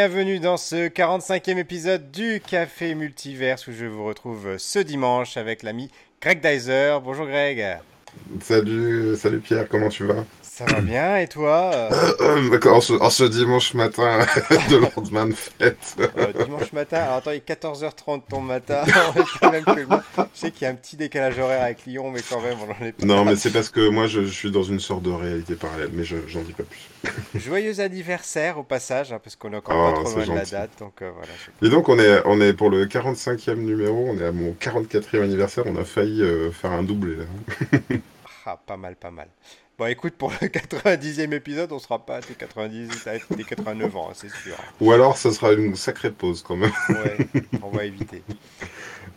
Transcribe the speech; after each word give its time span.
Bienvenue 0.00 0.38
dans 0.38 0.56
ce 0.56 0.88
45e 0.88 1.58
épisode 1.58 2.12
du 2.12 2.40
Café 2.40 2.94
Multiverse 2.94 3.66
où 3.66 3.72
je 3.72 3.84
vous 3.84 4.04
retrouve 4.04 4.56
ce 4.56 4.78
dimanche 4.78 5.36
avec 5.36 5.64
l'ami 5.64 5.90
Greg 6.22 6.40
Dyser. 6.40 6.98
Bonjour 7.02 7.26
Greg. 7.26 7.78
Salut, 8.40 9.16
salut 9.16 9.40
Pierre, 9.40 9.68
comment 9.68 9.88
tu 9.88 10.04
vas? 10.04 10.24
Ça 10.58 10.64
va 10.64 10.80
bien, 10.80 11.18
et 11.18 11.28
toi 11.28 11.88
en, 12.20 12.80
ce, 12.80 12.92
en, 12.94 13.10
ce, 13.10 13.22
dimanche 13.22 13.74
matin 13.74 14.18
de 14.70 14.76
lendemain 14.76 15.26
de 15.28 15.32
fête. 15.32 15.96
Euh, 16.00 16.32
dimanche 16.32 16.72
matin, 16.72 16.96
alors 16.96 17.16
attends, 17.18 17.30
il 17.30 17.36
est 17.36 17.48
14h30 17.48 18.22
ton 18.28 18.40
matin. 18.40 18.82
je 18.84 20.24
sais 20.34 20.50
qu'il 20.50 20.62
y 20.62 20.64
a 20.66 20.70
un 20.70 20.74
petit 20.74 20.96
décalage 20.96 21.38
horaire 21.38 21.62
avec 21.62 21.86
Lyon, 21.86 22.10
mais 22.10 22.22
quand 22.28 22.40
même, 22.40 22.56
on 22.60 22.72
en 22.72 22.84
est 22.84 22.90
pas. 22.90 23.06
Non, 23.06 23.24
mais 23.24 23.36
c'est 23.36 23.52
parce 23.52 23.68
que 23.68 23.88
moi, 23.88 24.08
je, 24.08 24.22
suis 24.22 24.50
dans 24.50 24.64
une 24.64 24.80
sorte 24.80 25.04
de 25.04 25.10
réalité 25.10 25.54
parallèle, 25.54 25.90
mais 25.92 26.02
j'en 26.02 26.42
dis 26.42 26.54
pas 26.54 26.64
plus. 26.64 27.10
Joyeux 27.40 27.78
anniversaire 27.78 28.58
au 28.58 28.64
passage, 28.64 29.12
hein, 29.12 29.20
parce 29.22 29.36
qu'on 29.36 29.52
est 29.52 29.56
encore 29.58 29.94
pas 29.94 30.00
oh, 30.00 30.02
trop 30.02 30.16
loin 30.16 30.26
de 30.26 30.38
la 30.40 30.44
date. 30.44 30.70
Donc, 30.80 31.02
euh, 31.02 31.10
voilà, 31.14 31.32
Et 31.62 31.68
donc, 31.68 31.88
on 31.88 32.00
est, 32.00 32.20
on 32.24 32.40
est 32.40 32.52
pour 32.52 32.68
le 32.68 32.86
45e 32.86 33.54
numéro, 33.54 34.08
on 34.10 34.18
est 34.18 34.26
à 34.26 34.32
mon 34.32 34.56
44e 34.60 35.22
anniversaire, 35.22 35.62
on 35.68 35.76
a 35.76 35.84
failli 35.84 36.20
euh, 36.20 36.50
faire 36.50 36.72
un 36.72 36.82
doublé 36.82 37.14
là. 37.14 37.98
ah, 38.44 38.58
pas 38.66 38.76
mal, 38.76 38.96
pas 38.96 39.12
mal. 39.12 39.28
Bon, 39.78 39.86
écoute, 39.86 40.14
pour 40.14 40.30
le 40.30 40.48
90e 40.48 41.32
épisode, 41.32 41.70
on 41.70 41.78
sera 41.78 42.04
pas 42.04 42.16
à 42.16 42.20
tes 42.20 42.34
90, 42.34 42.90
ça 42.94 43.10
va 43.10 43.16
être 43.16 43.32
des 43.32 43.44
89 43.44 43.96
ans, 43.96 44.08
hein, 44.10 44.12
c'est 44.12 44.28
sûr. 44.28 44.56
Ou 44.80 44.90
alors, 44.90 45.16
ce 45.16 45.30
sera 45.30 45.52
une 45.52 45.76
sacrée 45.76 46.10
pause 46.10 46.42
quand 46.42 46.56
même. 46.56 46.72
ouais, 46.88 47.28
on 47.62 47.68
va 47.68 47.84
éviter. 47.84 48.24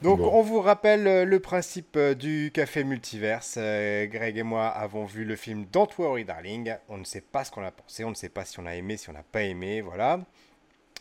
Donc, 0.03 0.19
on 0.19 0.43
vous 0.43 0.61
rappelle 0.61 1.07
euh, 1.07 1.25
le 1.25 1.39
principe 1.39 1.95
euh, 1.95 2.13
du 2.13 2.51
café 2.53 2.83
multiverse. 2.83 3.55
Euh, 3.57 4.05
Greg 4.05 4.37
et 4.37 4.43
moi 4.43 4.67
avons 4.67 5.05
vu 5.05 5.25
le 5.25 5.35
film 5.35 5.65
Don't 5.71 5.89
Worry 5.97 6.25
Darling. 6.25 6.75
On 6.89 6.97
ne 6.97 7.05
sait 7.05 7.21
pas 7.21 7.43
ce 7.43 7.49
qu'on 7.49 7.63
a 7.63 7.71
pensé, 7.71 8.03
on 8.03 8.11
ne 8.11 8.15
sait 8.15 8.29
pas 8.29 8.45
si 8.45 8.59
on 8.59 8.65
a 8.67 8.75
aimé, 8.75 8.97
si 8.97 9.09
on 9.09 9.13
n'a 9.13 9.23
pas 9.23 9.41
aimé, 9.41 9.81
voilà. 9.81 10.19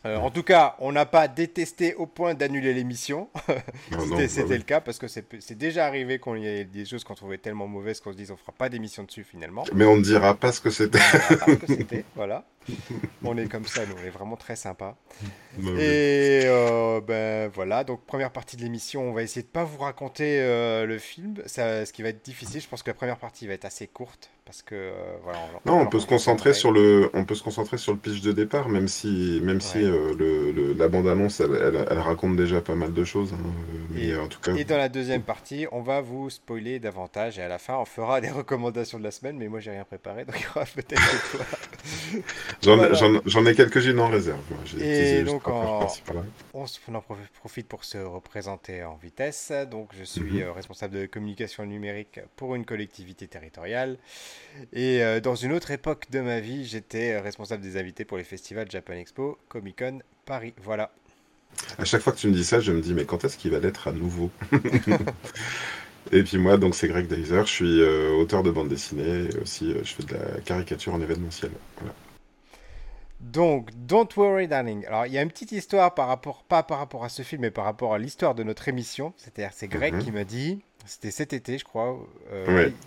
Euh, 0.07 0.17
en 0.17 0.31
tout 0.31 0.43
cas, 0.43 0.77
on 0.79 0.93
n'a 0.93 1.05
pas 1.05 1.29
détesté 1.29 1.95
au 1.95 2.07
point 2.07 2.35
d'annuler 2.35 2.73
l'émission. 2.73 3.29
C'était 4.29 4.45
bah 4.45 4.57
le 4.57 4.63
cas 4.63 4.81
parce 4.81 4.99
que 4.99 5.09
c'est 5.09 5.59
déjà 5.59 5.87
arrivé 5.87 6.19
qu'on 6.19 6.37
y 6.37 6.47
ait 6.47 6.65
des 6.65 6.87
choses 6.87 7.05
qu'on 7.05 7.15
trouvait 7.15 7.39
tellement 7.39 7.67
mauvaises 7.67 8.01
qu'on 8.01 8.13
se 8.13 8.17
dise 8.17 8.31
on 8.31 8.37
fera 8.37 8.53
pas 8.53 8.69
d'émission 8.71 9.05
dessus 9.05 9.25
finalement. 9.25 9.65
Mais 9.75 9.85
on 9.85 9.97
ne 9.97 10.03
dira 10.03 10.35
pas 10.35 10.53
ce 10.53 10.61
que 10.61 10.71
c'était. 10.71 11.01
voilà. 12.15 12.47
On 13.25 13.37
est 13.37 13.47
comme 13.47 13.67
ça, 13.67 13.85
nous, 13.87 13.95
on 14.01 14.05
est 14.05 14.11
vraiment 14.11 14.37
très 14.37 14.57
sympa. 14.57 14.97
Bah 15.59 15.71
Et 15.79 16.43
euh, 16.45 17.01
ben 17.01 17.51
voilà, 17.53 17.85
donc 17.85 18.05
première 18.07 18.31
partie 18.31 18.57
de 18.57 18.63
l'émission, 18.63 19.03
on 19.03 19.13
va 19.13 19.23
essayer 19.23 19.43
de 19.43 19.49
pas 19.49 19.65
vous 19.65 19.79
raconter 19.79 20.41
euh, 20.41 20.87
le 20.87 20.99
film, 20.99 21.35
ça, 21.47 21.85
ce 21.85 21.93
qui 21.93 22.03
va 22.03 22.09
être 22.09 22.25
difficile. 22.25 22.61
Je 22.61 22.69
pense 22.69 22.83
que 22.83 22.91
la 22.91 22.95
première 22.95 23.19
partie 23.19 23.47
va 23.47 23.53
être 23.55 23.65
assez 23.65 23.87
courte 23.87 24.31
parce 24.45 24.63
que 24.63 24.75
euh, 24.75 25.17
voilà. 25.23 25.39
On, 25.65 25.71
non, 25.71 25.81
on 25.83 25.87
peut 25.87 26.01
se 26.01 26.07
concentrer 26.07 26.55
sur 26.55 26.73
le, 26.73 27.11
on 27.15 27.25
peut 27.25 27.35
se 27.35 27.43
concentrer 27.43 27.79
sur 27.79 27.93
le 27.93 27.99
pitch 27.99 28.21
de 28.23 28.33
départ, 28.33 28.69
même 28.69 28.89
si, 28.89 29.41
même 29.43 29.61
si 29.61 29.79
le, 29.81 30.75
la 30.77 30.89
bande 30.89 31.09
annonce, 31.09 31.41
elle, 31.41 31.87
elle, 31.91 31.99
raconte 31.99 32.37
déjà 32.37 32.61
pas 32.61 32.75
mal 32.75 32.93
de 32.93 33.05
choses. 33.05 33.33
Hein, 33.33 33.51
mais 33.91 34.07
et, 34.07 34.17
en 34.17 34.29
tout 34.29 34.41
cas. 34.41 34.55
Et 34.55 34.65
dans 34.65 34.79
la 34.79 34.89
deuxième 34.89 35.23
partie, 35.23 35.67
on 35.73 35.83
va 35.83 36.01
vous 36.01 36.31
spoiler 36.31 36.79
davantage 36.79 37.39
et 37.39 37.43
à 37.43 37.49
la 37.49 37.59
fin, 37.59 37.77
on 37.77 37.85
fera 37.85 38.21
des 38.23 38.31
recommandations 38.31 38.99
de 38.99 39.05
la 39.05 39.11
semaine. 39.11 39.37
Mais 39.37 39.49
moi, 39.49 39.61
j'ai 39.61 39.73
rien 39.73 39.85
préparé, 39.85 40.25
donc 40.25 40.37
il 40.39 40.45
y 40.45 40.49
aura 40.49 40.65
peut-être 40.65 41.01
que 41.01 41.37
toi. 41.37 41.47
J'en 42.63 43.47
ai 43.47 43.55
quelques-unes 43.55 44.01
en 44.01 44.09
réserve. 44.09 44.41
Et 44.79 45.23
donc, 45.23 45.49
en, 45.49 45.87
on, 46.53 46.95
en 46.95 47.05
profite 47.41 47.67
pour 47.67 47.85
se 47.85 47.99
représenter 47.99 48.85
en 48.85 48.97
vitesse. 48.97 49.53
Donc, 49.71 49.91
je 49.99 50.05
suis 50.05 50.21
mhm. 50.23 50.43
euh, 50.43 50.53
responsable 50.53 50.95
de 50.95 51.07
communication 51.07 51.65
numérique 51.65 52.21
pour 52.37 52.55
une 52.55 52.65
collectivité 52.65 53.27
territoriale. 53.29 53.97
Et 54.73 55.03
euh, 55.03 55.21
dans 55.21 55.35
une 55.35 55.53
autre 55.53 55.71
époque 55.71 56.11
de 56.11 56.21
ma 56.21 56.41
vie, 56.41 56.67
j'étais 56.67 57.15
euh, 57.15 57.23
responsable 57.23 57.63
des 57.63 57.79
invités 57.79 58.05
pour 58.05 58.19
les 58.19 58.25
festivals 58.25 58.71
Japan 58.71 58.95
Expo, 58.95 59.39
Comic 59.49 59.79
Con, 59.79 60.01
Paris. 60.27 60.53
Voilà. 60.63 60.93
À 61.79 61.85
chaque 61.85 62.03
fois 62.03 62.13
que 62.13 62.19
tu 62.19 62.29
me 62.29 62.35
dis 62.35 62.45
ça, 62.45 62.61
je 62.61 62.73
me 62.73 62.81
dis, 62.81 62.95
mais 62.95 63.05
quand 63.05 63.25
est-ce 63.25 63.37
qu'il 63.37 63.51
va 63.51 63.59
l'être 63.59 63.89
à 63.89 63.93
nouveau? 63.93 64.31
Et 66.13 66.23
puis 66.23 66.39
moi, 66.39 66.57
donc 66.57 66.75
c'est 66.75 66.89
Greg 66.89 67.07
Dyser, 67.07 67.43
je 67.45 67.51
suis 67.51 67.81
euh, 67.83 68.11
auteur 68.13 68.43
de 68.43 68.51
bande 68.51 68.69
dessinée 68.69 69.29
et 69.31 69.39
aussi 69.39 69.75
je 69.83 69.93
fais 69.95 70.03
de 70.03 70.15
la 70.15 70.41
caricature 70.41 70.95
en 70.95 71.01
événementiel. 71.01 71.51
Donc, 73.21 73.71
Don't 73.87 74.09
Worry 74.17 74.49
Darling. 74.49 74.87
Alors, 74.87 75.07
il 75.07 75.13
y 75.13 75.19
a 75.19 75.23
une 75.23 75.31
petite 75.31 75.53
histoire 75.53 75.95
par 75.95 76.09
rapport, 76.09 76.43
pas 76.43 76.63
par 76.63 76.79
rapport 76.79 77.05
à 77.05 77.09
ce 77.09 77.23
film, 77.23 77.43
mais 77.43 77.51
par 77.51 77.65
rapport 77.65 77.95
à 77.95 77.99
l'histoire 77.99 78.35
de 78.35 78.43
notre 78.43 78.69
émission. 78.69 79.13
C'est-à-dire, 79.17 79.53
c'est 79.55 79.69
Greg 79.69 79.95
mhm. 79.95 80.03
qui 80.03 80.11
m'a 80.11 80.25
dit, 80.25 80.63
c'était 80.87 81.11
cet 81.11 81.33
été, 81.33 81.59
je 81.59 81.65
crois, 81.65 81.99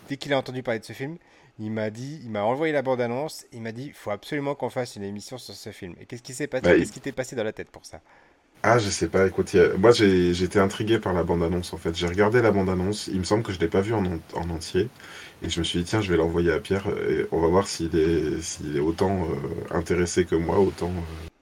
dès 0.10 0.18
qu'il 0.18 0.34
a 0.34 0.38
entendu 0.38 0.64
parler 0.64 0.80
de 0.80 0.86
ce 0.86 0.94
film, 0.94 1.18
il 1.60 1.72
m'a 1.72 1.92
dit, 1.92 2.20
il 2.24 2.32
m'a 2.32 2.44
envoyé 2.44 2.74
la 2.74 2.82
bande-annonce, 2.82 3.46
il 3.52 3.62
m'a 3.62 3.72
dit, 3.72 3.86
il 3.86 3.94
faut 3.94 4.10
absolument 4.10 4.56
qu'on 4.56 4.70
fasse 4.70 4.96
une 4.96 5.04
émission 5.04 5.38
sur 5.38 5.54
ce 5.54 5.72
film. 5.72 5.94
Et 6.00 6.06
qu'est-ce 6.06 6.24
qui 6.24 6.34
s'est 6.34 6.48
passé 6.48 6.64
bah, 6.64 6.76
Qu'est-ce 6.76 6.92
qui 6.92 7.00
t'est 7.00 7.12
passé 7.12 7.36
dans 7.36 7.44
la 7.44 7.54
tête 7.54 7.70
pour 7.70 7.86
ça? 7.86 8.02
Ah, 8.64 8.78
je 8.80 8.90
sais 8.90 9.10
pas, 9.10 9.28
écoute, 9.28 9.56
moi 9.78 9.92
j'ai 9.92 10.32
été 10.42 10.60
intrigué 10.60 10.98
par 11.00 11.14
la 11.14 11.24
bande-annonce 11.24 11.74
en 11.74 11.78
fait. 11.78 11.96
J'ai 11.96 12.08
regardé 12.08 12.42
la 12.42 12.52
bande-annonce, 12.52 13.08
il 13.08 13.20
me 13.20 13.24
semble 13.26 13.44
que 13.44 13.52
je 13.52 13.60
l'ai 13.60 13.68
pas 13.68 13.82
vue 13.82 13.94
en, 13.94 14.06
entier, 14.50 14.90
et 15.42 15.50
je 15.50 15.60
me 15.60 15.64
suis 15.66 15.80
dit, 15.80 15.86
tiens, 15.86 16.02
je 16.02 16.10
vais 16.12 16.18
l'envoyer 16.18 16.52
à 16.52 16.60
Pierre, 16.60 16.88
et 17.10 17.28
on 17.32 17.42
va 17.42 17.48
voir 17.48 17.68
s'il 17.68 17.96
est, 17.98 18.76
est 18.76 18.80
autant 18.80 19.28
euh, 19.30 19.76
intéressé 19.78 20.26
que 20.26 20.36
moi, 20.36 20.60
autant 20.60 20.92
euh, 20.92 21.33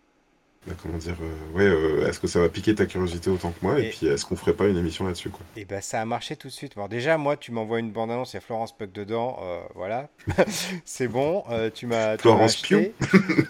comment 0.81 0.97
dire, 0.97 1.17
euh, 1.21 1.57
ouais, 1.57 1.65
euh, 1.65 2.07
est-ce 2.07 2.19
que 2.19 2.27
ça 2.27 2.39
va 2.39 2.47
piquer 2.47 2.75
ta 2.75 2.85
curiosité 2.85 3.29
autant 3.31 3.51
que 3.51 3.57
moi 3.63 3.79
Et, 3.79 3.89
puis 3.89 4.07
est-ce 4.07 4.25
qu'on 4.25 4.35
ferait 4.35 4.53
pas 4.53 4.67
une 4.67 4.77
émission 4.77 5.05
là-dessus 5.05 5.29
quoi? 5.29 5.41
Et 5.55 5.65
ben 5.65 5.81
ça 5.81 6.01
a 6.01 6.05
marché 6.05 6.35
tout 6.35 6.49
de 6.49 6.53
suite. 6.53 6.75
Bon, 6.75 6.87
déjà, 6.87 7.17
moi, 7.17 7.35
tu 7.35 7.51
m'envoies 7.51 7.79
une 7.79 7.91
bande-annonce, 7.91 8.33
il 8.33 8.35
y 8.35 8.37
a 8.37 8.41
Florence 8.41 8.77
Puck 8.77 8.91
dedans, 8.91 9.39
euh, 9.41 9.61
voilà, 9.73 10.09
c'est 10.85 11.07
bon, 11.07 11.43
tu 11.73 11.87
m'as. 11.87 12.17
Florence 12.17 12.57
Pugh 12.57 12.91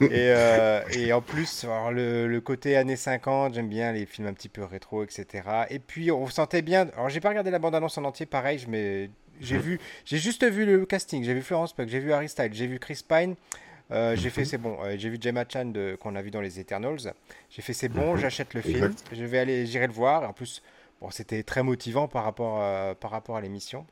et, 0.02 0.34
et, 0.94 1.14
en 1.14 1.22
plus, 1.22 1.66
alors, 1.66 1.92
le, 1.92 2.28
le, 2.28 2.42
côté 2.42 2.78
années 2.78 2.96
50, 2.96 3.56
j'aime 3.56 3.68
bien 3.68 3.92
les 3.92 4.06
films 4.06 4.28
un 4.28 4.34
petit 4.34 4.50
peu 4.50 4.64
rétro, 4.64 5.04
etc. 5.04 5.44
Et 5.70 5.80
puis 5.80 6.12
on 6.12 6.28
sentait 6.28 6.62
bien. 6.62 6.88
Alors 6.96 7.10
j'ai 7.10 7.20
pas 7.20 7.30
regardé 7.30 7.52
la 7.52 7.60
bande-annonce 7.60 7.98
en 7.98 8.06
entier, 8.06 8.26
pareil, 8.26 8.58
je 8.58 8.68
j'ai 9.42 9.58
mmh. 9.58 9.62
vu, 9.62 9.80
j'ai 10.06 10.18
juste 10.18 10.44
vu 10.46 10.66
le 10.66 10.86
casting, 10.86 11.24
j'ai 11.24 11.34
vu 11.34 11.42
Florence 11.42 11.74
Puck, 11.74 11.90
j'ai 11.90 12.00
vu 12.00 12.14
Harry 12.14 12.30
Styles, 12.30 12.54
j'ai 12.54 12.68
vu 12.68 12.80
Chris 12.80 13.04
Pine. 13.08 13.36
Euh, 13.92 14.16
j'ai 14.16 14.30
fait 14.30 14.42
mhm. 14.42 14.48
c'est 14.48 14.58
bon. 14.58 14.78
Euh, 14.84 14.96
j'ai 14.98 15.10
vu 15.10 15.18
Gemma 15.20 15.44
Chan 15.48 15.74
qu'on 16.00 16.16
a 16.16 16.22
vu 16.22 16.32
dans 16.32 16.42
les 16.42 16.60
Eternals. 16.60 17.14
J'ai 17.50 17.62
fait 17.62 17.74
c'est 17.74 17.90
bon, 17.90 18.14
mhm. 18.14 18.20
j'achète 18.20 18.54
le 18.54 18.62
film. 18.62 18.94
Je 19.12 19.26
vais 19.26 19.40
aller, 19.40 19.66
j'irai 19.66 19.88
le 19.88 19.94
voir. 19.94 20.28
En 20.28 20.34
plus, 20.34 20.62
bon, 21.02 21.10
c'était 21.12 21.44
très 21.44 21.64
motivant 21.64 22.08
par 22.08 22.24
rapport, 22.24 22.62
à, 22.62 22.96
par 22.96 23.12
rapport 23.12 23.36
à 23.36 23.42
l'émission. 23.42 23.86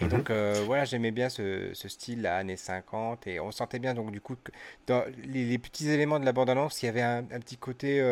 Et 0.00 0.04
mhm. 0.04 0.10
donc 0.10 0.30
euh, 0.30 0.62
voilà, 0.66 0.84
j'aimais 0.84 1.10
bien 1.10 1.30
ce, 1.30 1.70
ce, 1.72 1.88
style 1.88 2.26
à 2.26 2.36
années 2.36 2.58
50 2.58 3.26
et 3.28 3.40
on 3.40 3.50
sentait 3.50 3.78
bien 3.78 3.94
donc 3.94 4.12
du 4.12 4.20
coup 4.20 4.36
que 4.44 4.52
dans 4.86 5.02
les, 5.24 5.56
petits 5.56 5.88
éléments 5.88 6.20
de 6.20 6.26
la 6.26 6.32
bande-annonce, 6.32 6.82
il 6.82 6.86
y 6.86 6.88
avait 6.90 7.00
un, 7.00 7.22
petit 7.22 7.56
côté 7.56 8.04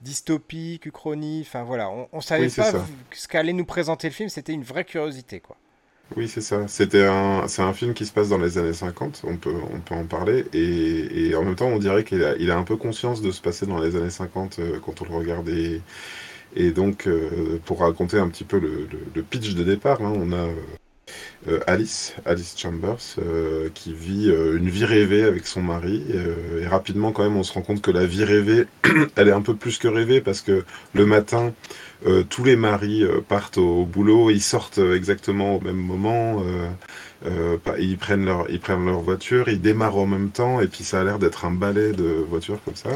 dystopique, 0.00 0.86
uchronie, 0.86 1.40
enfin 1.44 1.64
voilà, 1.64 1.90
on, 1.90 2.08
on 2.12 2.20
savait 2.20 2.48
pas 2.48 2.72
ce 3.10 3.26
qu'allait 3.26 3.52
nous 3.52 3.64
présenter 3.64 4.06
le 4.06 4.14
film, 4.14 4.28
c'était 4.28 4.52
une 4.52 4.62
vraie 4.62 4.84
curiosité 4.84 5.40
quoi. 5.40 5.56
Oui, 6.16 6.26
c'est 6.26 6.40
ça. 6.40 6.66
C'était 6.68 7.04
un, 7.04 7.46
c'est 7.48 7.62
un 7.62 7.74
film 7.74 7.92
qui 7.92 8.06
se 8.06 8.12
passe 8.12 8.30
dans 8.30 8.38
les 8.38 8.56
années 8.58 8.72
50, 8.72 9.22
on 9.24 9.36
peut, 9.36 9.52
on 9.72 9.80
peut 9.80 9.94
en 9.94 10.04
parler, 10.06 10.46
et, 10.54 11.28
et 11.28 11.34
en 11.34 11.44
même 11.44 11.54
temps, 11.54 11.68
on 11.68 11.78
dirait 11.78 12.02
qu'il 12.02 12.24
a, 12.24 12.34
il 12.36 12.50
a 12.50 12.56
un 12.56 12.64
peu 12.64 12.76
conscience 12.76 13.20
de 13.20 13.30
se 13.30 13.42
passer 13.42 13.66
dans 13.66 13.78
les 13.78 13.94
années 13.94 14.10
50 14.10 14.58
euh, 14.58 14.78
quand 14.84 15.02
on 15.02 15.04
le 15.04 15.14
regarde. 15.14 15.48
Et, 16.56 16.70
donc, 16.72 17.06
euh, 17.06 17.60
pour 17.64 17.80
raconter 17.80 18.18
un 18.18 18.28
petit 18.28 18.44
peu 18.44 18.58
le, 18.58 18.88
le, 19.14 19.22
pitch 19.22 19.54
de 19.54 19.62
départ, 19.62 20.00
hein, 20.02 20.12
on 20.16 20.32
a 20.32 20.48
euh, 21.46 21.60
Alice, 21.66 22.14
Alice 22.24 22.54
Chambers, 22.58 23.16
qui 23.74 23.92
vit 23.92 24.28
une 24.28 24.68
vie 24.68 24.84
rêvée 24.86 25.24
avec 25.24 25.46
son 25.46 25.62
mari, 25.62 26.04
et 26.60 26.66
rapidement, 26.66 27.12
quand 27.12 27.22
même, 27.22 27.36
on 27.36 27.42
se 27.42 27.52
rend 27.52 27.62
compte 27.62 27.82
que 27.82 27.90
la 27.90 28.06
vie 28.06 28.24
rêvée, 28.24 28.64
elle 29.16 29.28
est 29.28 29.32
un 29.32 29.42
peu 29.42 29.54
plus 29.54 29.78
que 29.78 29.88
rêvée, 29.88 30.20
parce 30.20 30.40
que 30.40 30.64
le 30.94 31.06
matin, 31.06 31.52
euh, 32.06 32.22
tous 32.22 32.44
les 32.44 32.54
maris 32.54 33.02
euh, 33.02 33.20
partent 33.26 33.58
au, 33.58 33.84
boulot, 33.84 34.30
ils 34.30 34.40
sortent 34.40 34.78
euh, 34.78 34.96
exactement 34.96 35.56
au 35.56 35.60
même 35.60 35.76
moment, 35.76 36.42
ils 37.78 37.98
prennent 37.98 38.24
leur 38.24 38.48
ils 38.48 38.60
prennent 38.60 38.86
leur 38.86 39.00
voiture, 39.00 39.48
ils 39.48 39.60
démarrent 39.60 39.96
en 39.96 40.06
même 40.06 40.30
temps 40.30 40.60
et 40.60 40.68
puis 40.68 40.84
ça 40.84 41.00
a 41.00 41.04
l'air 41.04 41.18
d'être 41.18 41.44
un 41.44 41.50
balai 41.50 41.92
de 41.92 42.24
voitures 42.28 42.62
comme 42.64 42.76
ça. 42.76 42.90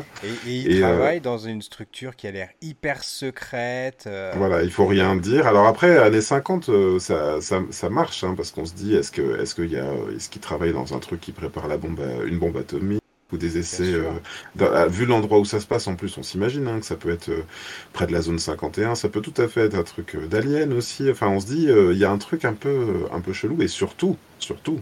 Et, 0.47 0.57
ils 0.57 0.81
travaillent 0.81 1.21
dans 1.21 1.39
une 1.39 1.63
structure 1.63 2.15
qui 2.15 2.29
a 2.29 2.31
l'air 2.31 2.49
hyper 2.61 3.03
secrète. 3.03 4.09
Voilà, 4.37 4.63
il 4.63 4.71
faut 4.71 4.87
rien 4.87 5.17
dire. 5.17 5.49
Alors 5.49 5.67
après 5.67 5.99
années 5.99 6.21
50 6.21 6.71
ça, 7.01 7.41
ça, 7.41 7.61
ça 7.71 7.91
marche 7.91 8.23
hein, 8.23 8.35
parce 8.37 8.53
qu'on 8.53 8.67
se 8.67 8.75
dit 8.75 8.95
est-ce 8.95 9.11
que 9.11 9.41
est-ce 9.41 9.57
qu'il 9.57 9.73
y 9.73 9.79
a 9.79 9.91
est-ce 10.15 10.31
qu'ils 10.31 10.43
travaillent 10.43 10.73
dans 10.73 10.95
un 10.95 10.99
truc 11.01 11.21
qui 11.21 11.33
prépare 11.33 11.67
la 11.67 11.77
bombe 11.77 12.01
une 12.25 12.39
bombe 12.39 12.57
atomique? 12.57 13.02
Ou 13.33 13.39
des 13.39 13.59
essais. 13.59 13.95
Euh, 13.95 14.87
vu 14.89 15.07
l'endroit 15.07 15.39
où 15.39 15.45
ça 15.45 15.61
se 15.61 15.67
passe, 15.67 15.87
en 15.87 15.97
plus, 15.97 16.17
on 16.19 16.23
s'imagine 16.23 16.69
hein, 16.69 16.81
que 16.81 16.87
ça 16.87 16.97
peut 16.97 17.11
être 17.11 17.31
euh, 17.31 17.45
près 17.93 18.07
de 18.07 18.13
la 18.13 18.21
zone 18.21 18.39
51. 18.39 18.95
Ça 18.95 19.09
peut 19.09 19.21
tout 19.21 19.35
à 19.41 19.49
fait 19.49 19.63
être 19.63 19.75
un 19.75 19.83
truc 19.83 20.15
euh, 20.15 20.27
d'alien 20.27 20.73
aussi. 20.73 21.11
Enfin, 21.11 21.29
on 21.29 21.41
se 21.41 21.47
dit, 21.47 21.69
il 21.69 21.99
y 21.99 22.05
a 22.05 22.11
un 22.11 22.19
truc 22.19 22.45
un 22.45 22.53
peu, 22.53 23.07
un 23.13 23.21
peu 23.21 23.33
chelou. 23.33 23.63
Et 23.63 23.69
surtout, 23.69 24.17
surtout, 24.39 24.81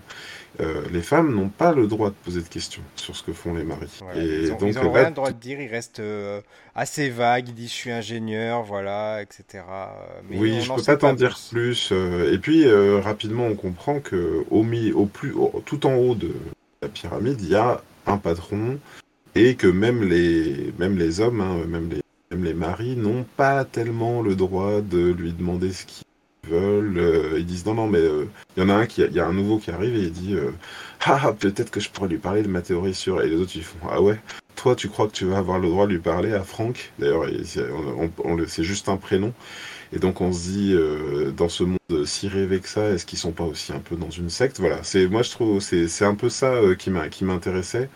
les 0.92 1.00
femmes 1.00 1.34
n'ont 1.34 1.48
pas 1.48 1.72
le 1.72 1.86
droit 1.86 2.10
de 2.10 2.14
poser 2.22 2.42
de 2.42 2.48
questions 2.48 2.82
sur 2.94 3.16
ce 3.16 3.22
que 3.22 3.32
font 3.32 3.54
les 3.54 3.64
maris. 3.64 3.88
et 4.14 4.42
ils 4.42 4.48
donc, 4.50 4.60
n'ont 4.74 4.92
rien 4.92 5.08
le 5.08 5.14
droit 5.14 5.32
de 5.32 5.38
dire, 5.38 5.58
ils 5.58 5.68
restent 5.68 6.02
assez 6.74 7.08
vagues, 7.08 7.48
ils 7.48 7.54
disent 7.54 7.70
je 7.70 7.74
suis 7.74 7.90
ingénieur, 7.90 8.62
voilà, 8.62 9.22
etc. 9.22 9.64
Mais 10.28 10.36
oui, 10.36 10.60
je 10.60 10.70
peux 10.70 10.82
pas 10.82 10.96
t'en 10.96 11.14
dire 11.14 11.38
plus. 11.50 11.92
et 11.92 12.38
puis 12.38 12.70
rapidement, 13.00 13.46
on 13.46 13.54
comprend 13.54 14.00
que 14.00 14.44
au, 14.50 14.62
mi 14.62 14.92
au 14.92 15.06
plus, 15.06 15.34
tout 15.64 15.86
en 15.86 15.94
haut 15.94 16.14
de 16.14 16.34
la 16.82 16.88
pyramide, 16.88 17.40
il 17.40 17.48
y 17.48 17.56
a 17.56 17.82
un 18.06 18.18
patron 18.18 18.78
et 19.34 19.54
que 19.54 19.66
même 19.66 20.02
les, 20.02 20.72
même 20.78 20.96
les 20.98 21.20
hommes, 21.20 21.40
hein, 21.40 21.64
même, 21.66 21.90
les, 21.90 22.02
même 22.30 22.44
les 22.44 22.54
maris, 22.54 22.96
n'ont 22.96 23.24
pas 23.36 23.64
tellement 23.64 24.22
le 24.22 24.34
droit 24.34 24.80
de 24.80 25.12
lui 25.12 25.32
demander 25.32 25.72
ce 25.72 25.86
qu'ils 25.86 26.04
veulent. 26.48 26.98
Euh, 26.98 27.38
ils 27.38 27.46
disent 27.46 27.66
non, 27.66 27.74
non, 27.74 27.86
mais 27.86 28.02
il 28.56 28.62
y 28.62 28.66
en 28.66 28.68
a 28.68 28.74
un 28.74 28.86
qui, 28.86 29.02
il 29.02 29.12
y 29.12 29.20
a 29.20 29.26
un 29.26 29.32
nouveau 29.32 29.58
qui 29.58 29.70
arrive 29.70 29.94
et 29.96 30.02
il 30.02 30.12
dit 30.12 30.36
ah, 31.04 31.20
ah, 31.22 31.32
peut-être 31.32 31.70
que 31.70 31.80
je 31.80 31.90
pourrais 31.90 32.08
lui 32.08 32.18
parler 32.18 32.42
de 32.42 32.48
ma 32.48 32.62
théorie 32.62 32.94
sur. 32.94 33.22
Et 33.22 33.28
les 33.28 33.36
autres 33.36 33.52
ils 33.54 33.64
font 33.64 33.78
ah 33.90 34.02
ouais. 34.02 34.18
Toi, 34.56 34.76
tu 34.76 34.88
crois 34.88 35.06
que 35.06 35.12
tu 35.12 35.24
vas 35.24 35.38
avoir 35.38 35.58
le 35.58 35.68
droit 35.68 35.86
de 35.86 35.92
lui 35.92 36.00
parler 36.00 36.34
à 36.34 36.42
Franck? 36.42 36.92
D'ailleurs, 36.98 37.24
c'est 38.46 38.62
juste 38.64 38.90
un 38.90 38.98
prénom. 38.98 39.32
Et 39.92 39.98
donc 39.98 40.20
on 40.20 40.32
se 40.32 40.48
dit, 40.48 40.72
euh, 40.72 41.32
dans 41.32 41.48
ce 41.48 41.64
monde 41.64 41.78
si 42.04 42.28
rêvé 42.28 42.60
que 42.60 42.68
ça, 42.68 42.90
est-ce 42.90 43.06
qu'ils 43.06 43.18
sont 43.18 43.32
pas 43.32 43.44
aussi 43.44 43.72
un 43.72 43.80
peu 43.80 43.96
dans 43.96 44.10
une 44.10 44.30
secte? 44.30 44.60
Voilà, 44.60 44.82
c'est 44.82 45.06
moi 45.08 45.22
je 45.22 45.30
trouve 45.30 45.60
c'est 45.60 46.04
un 46.04 46.14
peu 46.14 46.28
ça 46.28 46.52
euh, 46.54 46.74
qui 46.74 46.90
m'intéressait. 47.24 47.88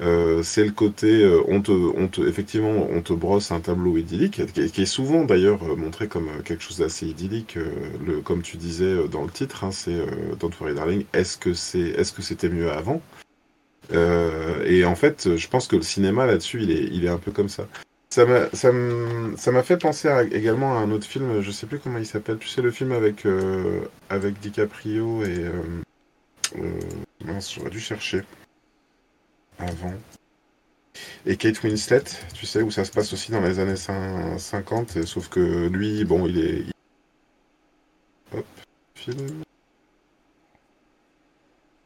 Euh, 0.00 0.42
c'est 0.42 0.64
le 0.64 0.72
côté, 0.72 1.22
euh, 1.24 1.40
on 1.48 1.62
te, 1.62 1.72
on 1.72 2.06
te, 2.08 2.20
effectivement, 2.20 2.86
on 2.90 3.00
te 3.00 3.14
brosse 3.14 3.50
un 3.50 3.60
tableau 3.60 3.96
idyllique, 3.96 4.42
qui, 4.52 4.82
est 4.82 4.86
souvent 4.86 5.24
d'ailleurs 5.24 5.62
montré 5.76 6.06
comme 6.06 6.28
quelque 6.44 6.62
chose 6.62 6.78
d'assez 6.78 7.06
idyllique. 7.06 7.56
le, 8.04 8.20
comme 8.20 8.42
tu 8.42 8.58
disais 8.58 9.08
dans 9.08 9.24
le 9.24 9.30
titre, 9.30 9.64
hein, 9.64 9.72
c'est 9.72 9.96
Don't 10.38 10.52
Worry 10.60 10.74
Darling. 10.74 11.04
Est-ce 11.14 11.38
que 11.38 11.54
c'est, 11.54 11.80
est-ce 11.80 12.12
que 12.12 12.20
c'était 12.22 12.50
mieux 12.50 12.70
avant? 12.70 13.00
Et 14.66 14.84
en 14.84 14.96
fait, 14.96 15.36
je 15.36 15.48
pense 15.48 15.66
que 15.66 15.76
le 15.76 15.82
cinéma 15.82 16.26
là-dessus, 16.26 16.62
il 16.62 16.70
est, 16.72 16.84
il 16.92 17.04
est 17.06 17.08
un 17.08 17.18
peu 17.18 17.30
comme 17.30 17.48
ça. 17.48 17.66
Ça 18.16 19.52
m'a, 19.52 19.62
fait 19.62 19.76
penser 19.76 20.08
également 20.32 20.78
à 20.78 20.80
un 20.80 20.90
autre 20.90 21.04
film, 21.04 21.42
je 21.42 21.50
sais 21.50 21.66
plus 21.66 21.78
comment 21.78 21.98
il 21.98 22.06
s'appelle. 22.06 22.38
Tu 22.38 22.48
sais, 22.48 22.62
le 22.62 22.70
film 22.70 22.92
avec, 22.92 23.26
euh, 23.26 23.82
avec 24.08 24.40
DiCaprio 24.40 25.22
et. 25.22 25.44
Euh, 25.44 25.82
euh, 26.58 26.80
mince, 27.26 27.52
j'aurais 27.52 27.68
dû 27.68 27.78
chercher. 27.78 28.22
Avant. 29.58 29.92
Et 31.26 31.36
Kate 31.36 31.62
Winslet, 31.62 32.04
tu 32.32 32.46
sais, 32.46 32.62
où 32.62 32.70
ça 32.70 32.86
se 32.86 32.90
passe 32.90 33.12
aussi 33.12 33.32
dans 33.32 33.42
les 33.42 33.58
années 33.58 33.76
50, 33.76 35.04
sauf 35.04 35.28
que 35.28 35.68
lui, 35.68 36.06
bon, 36.06 36.26
il 36.26 36.38
est. 36.38 36.64
Hop, 38.32 38.46
film. 38.94 39.42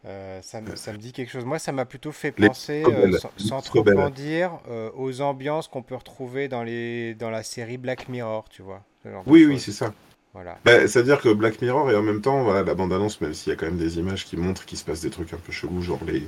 Euh, 0.06 0.40
ça, 0.42 0.62
me, 0.62 0.76
ça, 0.76 0.92
me 0.92 0.98
dit 0.98 1.12
quelque 1.12 1.30
chose. 1.30 1.44
Moi, 1.44 1.58
ça 1.58 1.72
m'a 1.72 1.84
plutôt 1.84 2.12
fait 2.12 2.32
penser, 2.32 2.84
euh, 2.86 3.18
sans, 3.36 3.60
trop 3.60 3.86
en 3.86 4.08
dire, 4.08 4.58
euh, 4.70 4.90
aux 4.96 5.20
ambiances 5.20 5.68
qu'on 5.68 5.82
peut 5.82 5.94
retrouver 5.94 6.48
dans, 6.48 6.62
les, 6.62 7.14
dans 7.14 7.28
la 7.28 7.42
série 7.42 7.76
Black 7.76 8.08
Mirror, 8.08 8.48
tu 8.48 8.62
vois. 8.62 8.82
Oui, 9.26 9.44
oui, 9.44 9.60
c'est 9.60 9.72
ça. 9.72 9.92
Voilà. 10.32 10.58
Bah, 10.64 10.86
C'est-à-dire 10.86 11.20
que 11.20 11.28
Black 11.28 11.60
Mirror, 11.60 11.90
et 11.90 11.96
en 11.96 12.02
même 12.02 12.22
temps, 12.22 12.44
voilà, 12.44 12.62
la 12.62 12.74
bande-annonce, 12.74 13.20
même 13.20 13.34
s'il 13.34 13.50
y 13.50 13.52
a 13.52 13.56
quand 13.56 13.66
même 13.66 13.78
des 13.78 13.98
images 13.98 14.24
qui 14.24 14.36
montrent 14.36 14.64
qu'il 14.64 14.78
se 14.78 14.84
passe 14.84 15.02
des 15.02 15.10
trucs 15.10 15.34
un 15.34 15.38
peu 15.38 15.52
chelous, 15.52 15.82
genre 15.82 16.00
les, 16.06 16.22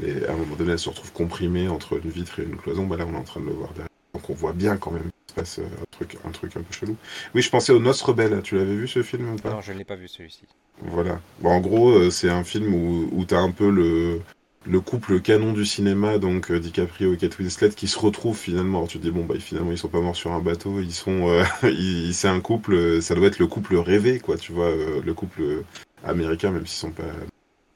les, 0.00 0.26
à 0.26 0.32
un 0.32 0.36
moment 0.36 0.56
donné, 0.56 0.72
elle 0.72 0.78
se 0.78 0.88
retrouve 0.88 1.12
comprimée 1.12 1.68
entre 1.68 1.94
une 1.94 2.10
vitre 2.10 2.40
et 2.40 2.42
une 2.42 2.56
cloison, 2.56 2.86
bah 2.86 2.96
là, 2.96 3.06
on 3.08 3.14
est 3.14 3.18
en 3.18 3.24
train 3.24 3.40
de 3.40 3.46
le 3.46 3.52
voir 3.52 3.70
derrière. 3.70 3.88
Donc 4.16 4.30
on 4.30 4.34
voit 4.34 4.54
bien 4.54 4.78
quand 4.78 4.92
même 4.92 5.10
qu'il 5.26 5.28
se 5.28 5.34
passe 5.34 5.58
un 5.58 5.84
truc, 5.90 6.16
un 6.24 6.30
truc 6.30 6.56
un 6.56 6.62
peu 6.62 6.72
chelou. 6.72 6.96
Oui, 7.34 7.42
je 7.42 7.50
pensais 7.50 7.70
aux 7.70 7.78
Noces 7.78 8.00
Rebelles. 8.00 8.40
Tu 8.42 8.56
l'avais 8.56 8.74
vu 8.74 8.88
ce 8.88 9.02
film 9.02 9.34
ou 9.34 9.36
pas? 9.36 9.50
Non, 9.50 9.60
je 9.60 9.74
ne 9.74 9.76
l'ai 9.76 9.84
pas 9.84 9.94
vu 9.94 10.08
celui-ci. 10.08 10.44
Voilà. 10.80 11.20
Bon, 11.40 11.50
en 11.50 11.60
gros, 11.60 11.90
euh, 11.90 12.10
c'est 12.10 12.30
un 12.30 12.44
film 12.44 12.72
où, 12.72 13.10
où 13.12 13.26
tu 13.26 13.34
as 13.34 13.40
un 13.40 13.50
peu 13.50 13.70
le, 13.70 14.22
le 14.64 14.80
couple 14.80 15.20
canon 15.20 15.52
du 15.52 15.66
cinéma, 15.66 16.16
donc 16.16 16.50
euh, 16.50 16.58
DiCaprio 16.58 17.12
et 17.12 17.18
Kate 17.18 17.38
Winslet, 17.38 17.68
qui 17.68 17.88
se 17.88 17.98
retrouvent 17.98 18.38
finalement. 18.38 18.78
Alors, 18.78 18.88
tu 18.88 18.98
te 18.98 19.02
dis, 19.02 19.10
bon, 19.10 19.26
bah, 19.26 19.34
finalement, 19.38 19.70
ils 19.70 19.76
sont 19.76 19.88
pas 19.88 20.00
morts 20.00 20.16
sur 20.16 20.32
un 20.32 20.40
bateau, 20.40 20.80
ils 20.80 20.94
sont. 20.94 21.28
Euh, 21.28 21.44
c'est 22.12 22.28
un 22.28 22.40
couple, 22.40 23.02
ça 23.02 23.14
doit 23.14 23.26
être 23.26 23.38
le 23.38 23.48
couple 23.48 23.76
rêvé, 23.76 24.18
quoi, 24.18 24.38
tu 24.38 24.52
vois, 24.52 24.70
le 25.04 25.12
couple 25.12 25.62
américain, 26.02 26.52
même 26.52 26.66
s'ils 26.66 26.78
sont 26.78 26.90
pas 26.90 27.04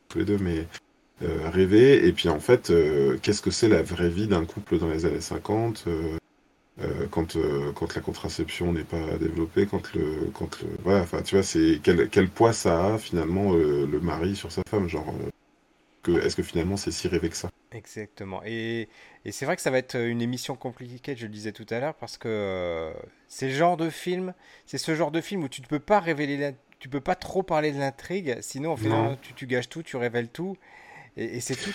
tous 0.09 0.21
les 0.21 0.25
deux, 0.25 0.39
mais 0.39 0.67
rêvé. 1.21 2.07
Et 2.07 2.13
puis, 2.13 2.31
en 2.31 2.41
fait, 2.41 2.73
qu'est-ce 3.21 3.43
que 3.43 3.51
c'est 3.51 3.69
la 3.69 3.83
vraie 3.83 4.09
vie 4.09 4.27
d'un 4.27 4.47
couple 4.47 4.79
dans 4.79 4.89
les 4.89 5.05
années 5.05 5.21
50 5.21 5.85
euh, 5.87 6.17
quand, 7.11 7.37
euh, 7.37 7.73
quand 7.73 7.95
la 7.95 8.01
contraception 8.01 8.73
n'est 8.73 8.85
pas 8.85 9.19
développée, 9.19 9.67
quand 9.67 9.93
le, 9.95 10.31
quand 10.33 10.61
le, 10.61 10.69
voilà, 10.83 11.01
enfin, 11.01 11.23
tu 11.23 11.35
vois, 11.35 11.45
c'est 11.45 11.81
quel, 11.83 12.09
quel 12.09 12.29
poids 12.29 12.53
ça 12.53 12.95
a 12.95 12.99
finalement 12.99 13.55
euh, 13.55 13.87
le 13.87 14.01
mari 14.01 14.37
sur 14.37 14.51
sa 14.51 14.63
femme, 14.69 14.89
genre, 14.89 15.15
que, 16.03 16.13
est-ce 16.25 16.37
que 16.37 16.43
finalement 16.43 16.77
c'est 16.77 16.91
si 16.91 17.09
rêvé 17.09 17.29
que 17.29 17.37
ça? 17.37 17.51
Exactement. 17.73 18.41
Et, 18.45 18.89
et 19.25 19.33
c'est 19.33 19.45
vrai 19.45 19.57
que 19.57 19.63
ça 19.63 19.71
va 19.71 19.79
être 19.79 19.97
une 19.97 20.23
émission 20.23 20.57
compliquée, 20.57 21.15
je 21.17 21.27
le 21.27 21.33
disais 21.33 21.53
tout 21.53 21.67
à 21.71 21.81
l'heure, 21.81 21.95
parce 21.95 22.19
que 22.19 22.93
c'est 23.29 23.49
le 23.49 23.55
genre 23.55 23.77
de 23.77 23.91
film, 23.91 24.35
c'est 24.67 24.79
ce 24.79 24.95
genre 24.95 25.11
de 25.11 25.21
film 25.21 25.45
où 25.45 25.49
tu 25.49 25.61
ne 25.61 25.67
peux 25.67 25.79
pas 25.79 26.01
révéler, 26.01 26.55
tu 26.79 26.89
peux 26.89 27.01
pas 27.01 27.15
trop 27.15 27.43
parler 27.43 27.73
de 27.73 27.79
l'intrigue, 27.79 28.39
sinon 28.41 28.73
en 28.73 29.17
tu, 29.17 29.35
tu 29.35 29.47
gâches 29.47 29.69
tout, 29.69 29.83
tu 29.83 29.97
révèles 29.97 30.29
tout. 30.29 30.57
Et, 31.17 31.41
c'est 31.41 31.57
tout, 31.57 31.73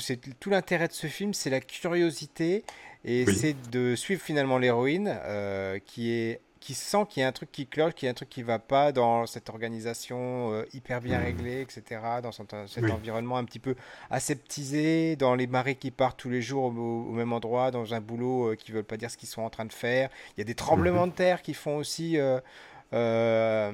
c'est 0.00 0.38
tout 0.38 0.50
l'intérêt 0.50 0.88
de 0.88 0.92
ce 0.92 1.06
film, 1.06 1.32
c'est 1.32 1.50
la 1.50 1.60
curiosité 1.60 2.64
et 3.04 3.26
c'est 3.26 3.56
de 3.70 3.96
suivre 3.96 4.22
finalement 4.22 4.58
l'héroïne 4.58 5.18
euh, 5.24 5.78
qui 5.84 6.10
est 6.10 6.40
qui 6.62 6.74
sent 6.74 7.06
qu'il 7.08 7.22
y 7.22 7.24
a 7.24 7.28
un 7.28 7.32
truc 7.32 7.50
qui 7.50 7.66
cloche, 7.66 7.94
qu'il 7.94 8.06
y 8.06 8.08
a 8.08 8.12
un 8.12 8.14
truc 8.14 8.28
qui 8.28 8.44
va 8.44 8.60
pas 8.60 8.92
dans 8.92 9.26
cette 9.26 9.48
organisation 9.48 10.52
euh, 10.52 10.64
hyper 10.72 11.00
bien 11.00 11.18
mmh. 11.18 11.24
réglée, 11.24 11.60
etc., 11.60 12.00
dans 12.22 12.30
cet, 12.30 12.54
environnement 12.54 13.36
un 13.36 13.44
petit 13.44 13.58
peu 13.58 13.74
aseptisé, 14.10 15.16
dans 15.16 15.34
les 15.34 15.48
marées 15.48 15.74
qui 15.74 15.90
partent 15.90 16.20
tous 16.20 16.30
les 16.30 16.40
jours 16.40 16.66
au, 16.66 17.10
même 17.10 17.32
endroit, 17.32 17.72
dans 17.72 17.94
un 17.94 18.00
boulot 18.00 18.52
euh, 18.52 18.54
qui 18.54 18.70
ne 18.70 18.76
veulent 18.76 18.84
pas 18.84 18.96
dire 18.96 19.10
ce 19.10 19.16
qu'ils 19.16 19.28
sont 19.28 19.42
en 19.42 19.50
train 19.50 19.64
de 19.64 19.72
faire. 19.72 20.08
Il 20.36 20.40
y 20.40 20.42
a 20.42 20.44
des 20.44 20.54
tremblements 20.54 21.06
mmh. 21.08 21.10
de 21.10 21.14
terre 21.16 21.42
qui 21.42 21.52
font 21.52 21.78
aussi 21.78 22.16
euh, 22.16 23.72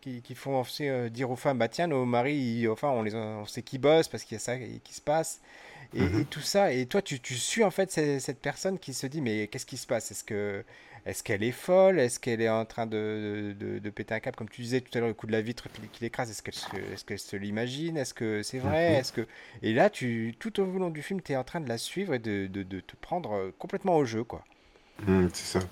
qui, 0.00 0.22
qui, 0.22 0.34
font 0.36 0.60
aussi 0.60 0.88
dire 1.10 1.30
aux 1.32 1.36
femmes 1.36 1.58
bah 1.58 1.68
tiens 1.68 1.86
nos 1.86 2.04
maris 2.04 2.68
enfin 2.68 2.88
on 2.90 3.02
les 3.02 3.14
on 3.14 3.46
sait 3.46 3.62
qui 3.62 3.78
bossent 3.78 4.08
parce 4.08 4.24
qu'il 4.24 4.34
y 4.34 4.36
a 4.36 4.40
ça 4.40 4.58
qui 4.58 4.92
se 4.92 5.00
passe 5.00 5.40
et, 5.94 6.00
mhm. 6.00 6.24
tout 6.26 6.40
ça 6.40 6.72
et 6.72 6.86
toi 6.86 7.02
tu, 7.02 7.20
tu 7.20 7.34
suis 7.34 7.64
en 7.64 7.70
fait 7.70 7.90
cette, 7.90 8.40
personne 8.40 8.78
qui 8.78 8.92
se 8.94 9.06
dit 9.06 9.20
mais 9.20 9.48
qu'est-ce 9.48 9.66
qui 9.66 9.76
se 9.76 9.86
passe? 9.86 10.10
Est-ce 10.10 10.24
que 10.24 10.64
est-ce 11.06 11.22
qu'elle 11.22 11.42
est 11.42 11.52
folle? 11.52 11.98
Est-ce 11.98 12.20
qu'elle 12.20 12.42
est 12.42 12.50
en 12.50 12.66
train 12.66 12.84
de, 12.86 13.54
de, 13.58 13.78
de, 13.78 13.90
péter 13.90 14.14
un 14.14 14.20
câble? 14.20 14.36
Comme 14.36 14.48
tu 14.50 14.60
disais 14.60 14.82
tout 14.82 14.90
à 14.94 15.00
l'heure, 15.00 15.08
le 15.08 15.14
coup 15.14 15.26
de 15.26 15.32
la 15.32 15.40
vitre 15.40 15.68
qui, 15.92 16.02
l'écrase, 16.02 16.30
est-ce 16.30 16.42
qu'elle 16.42 16.54
est 16.54 17.06
qu'elle 17.06 17.18
se 17.18 17.36
l'imagine? 17.36 17.96
Est-ce 17.96 18.12
que 18.12 18.42
c'est 18.42 18.58
vrai? 18.58 18.90
Mhm. 18.90 18.96
Est-ce 18.96 19.12
que 19.12 19.26
Et 19.62 19.72
là, 19.72 19.88
tu, 19.88 20.34
tout 20.38 20.60
au 20.60 20.66
long 20.66 20.90
du 20.90 21.00
film, 21.00 21.22
tu 21.22 21.32
es 21.32 21.36
en 21.36 21.44
train 21.44 21.60
de 21.60 21.68
la 21.68 21.78
suivre 21.78 22.12
et 22.12 22.18
de, 22.18 22.46
de, 22.46 22.80
te 22.80 22.96
prendre 23.00 23.52
complètement 23.58 23.96
au 23.96 24.04
jeu. 24.04 24.22
quoi. 24.22 24.44
Mmh, 25.06 25.28
c'est 25.32 25.58
ça. 25.58 25.66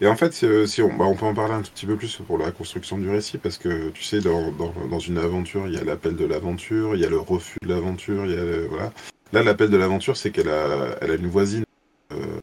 Et 0.00 0.08
en 0.08 0.16
fait, 0.16 0.32
si 0.66 0.82
on, 0.82 0.88
bah, 0.88 1.04
on 1.04 1.14
peut 1.14 1.26
en 1.26 1.34
parler 1.34 1.54
un 1.54 1.62
tout 1.62 1.70
petit 1.70 1.86
peu 1.86 1.96
plus 1.96 2.16
pour 2.26 2.38
la 2.38 2.50
construction 2.50 2.98
du 2.98 3.10
récit, 3.10 3.38
parce 3.38 3.58
que 3.58 3.90
tu 3.90 4.02
sais, 4.02 4.20
dans, 4.20 4.50
dans, 4.50 4.72
dans 4.90 4.98
une 4.98 5.18
aventure, 5.18 5.68
il 5.68 5.74
y 5.74 5.78
a 5.78 5.84
l'appel 5.84 6.16
de 6.16 6.24
l'aventure, 6.24 6.96
il 6.96 7.02
y 7.02 7.04
a 7.04 7.10
le 7.10 7.18
refus 7.18 7.58
de 7.62 7.68
l'aventure, 7.68 8.24
il 8.24 8.32
y 8.32 8.36
a 8.36 8.66
voilà. 8.68 8.92
Là, 9.32 9.42
l'appel 9.42 9.70
de 9.70 9.76
l'aventure, 9.76 10.16
c'est 10.16 10.30
qu'elle 10.30 10.48
a, 10.48 10.98
une 11.06 11.28
voisine 11.28 11.64
euh, 12.12 12.40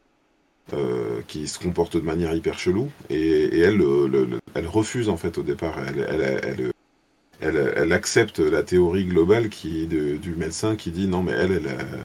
euh, 0.74 1.22
qui 1.28 1.48
se 1.48 1.60
comporte 1.60 1.98
de 1.98 2.02
manière 2.02 2.34
hyper 2.34 2.58
chelou, 2.58 2.90
et, 3.10 3.16
et 3.16 3.60
elle, 3.60 3.78
le, 3.78 4.40
elle 4.54 4.68
refuse 4.68 5.10
en 5.10 5.18
fait 5.18 5.38
au 5.38 5.44
départ. 5.44 5.76
Elle, 7.40 7.94
accepte 7.94 8.40
la 8.40 8.64
théorie 8.64 9.06
globale 9.06 9.50
du 9.50 10.36
médecin 10.36 10.76
qui 10.76 10.92
dit 10.92 11.08
non 11.08 11.24
mais 11.24 11.34
elle 11.34 11.62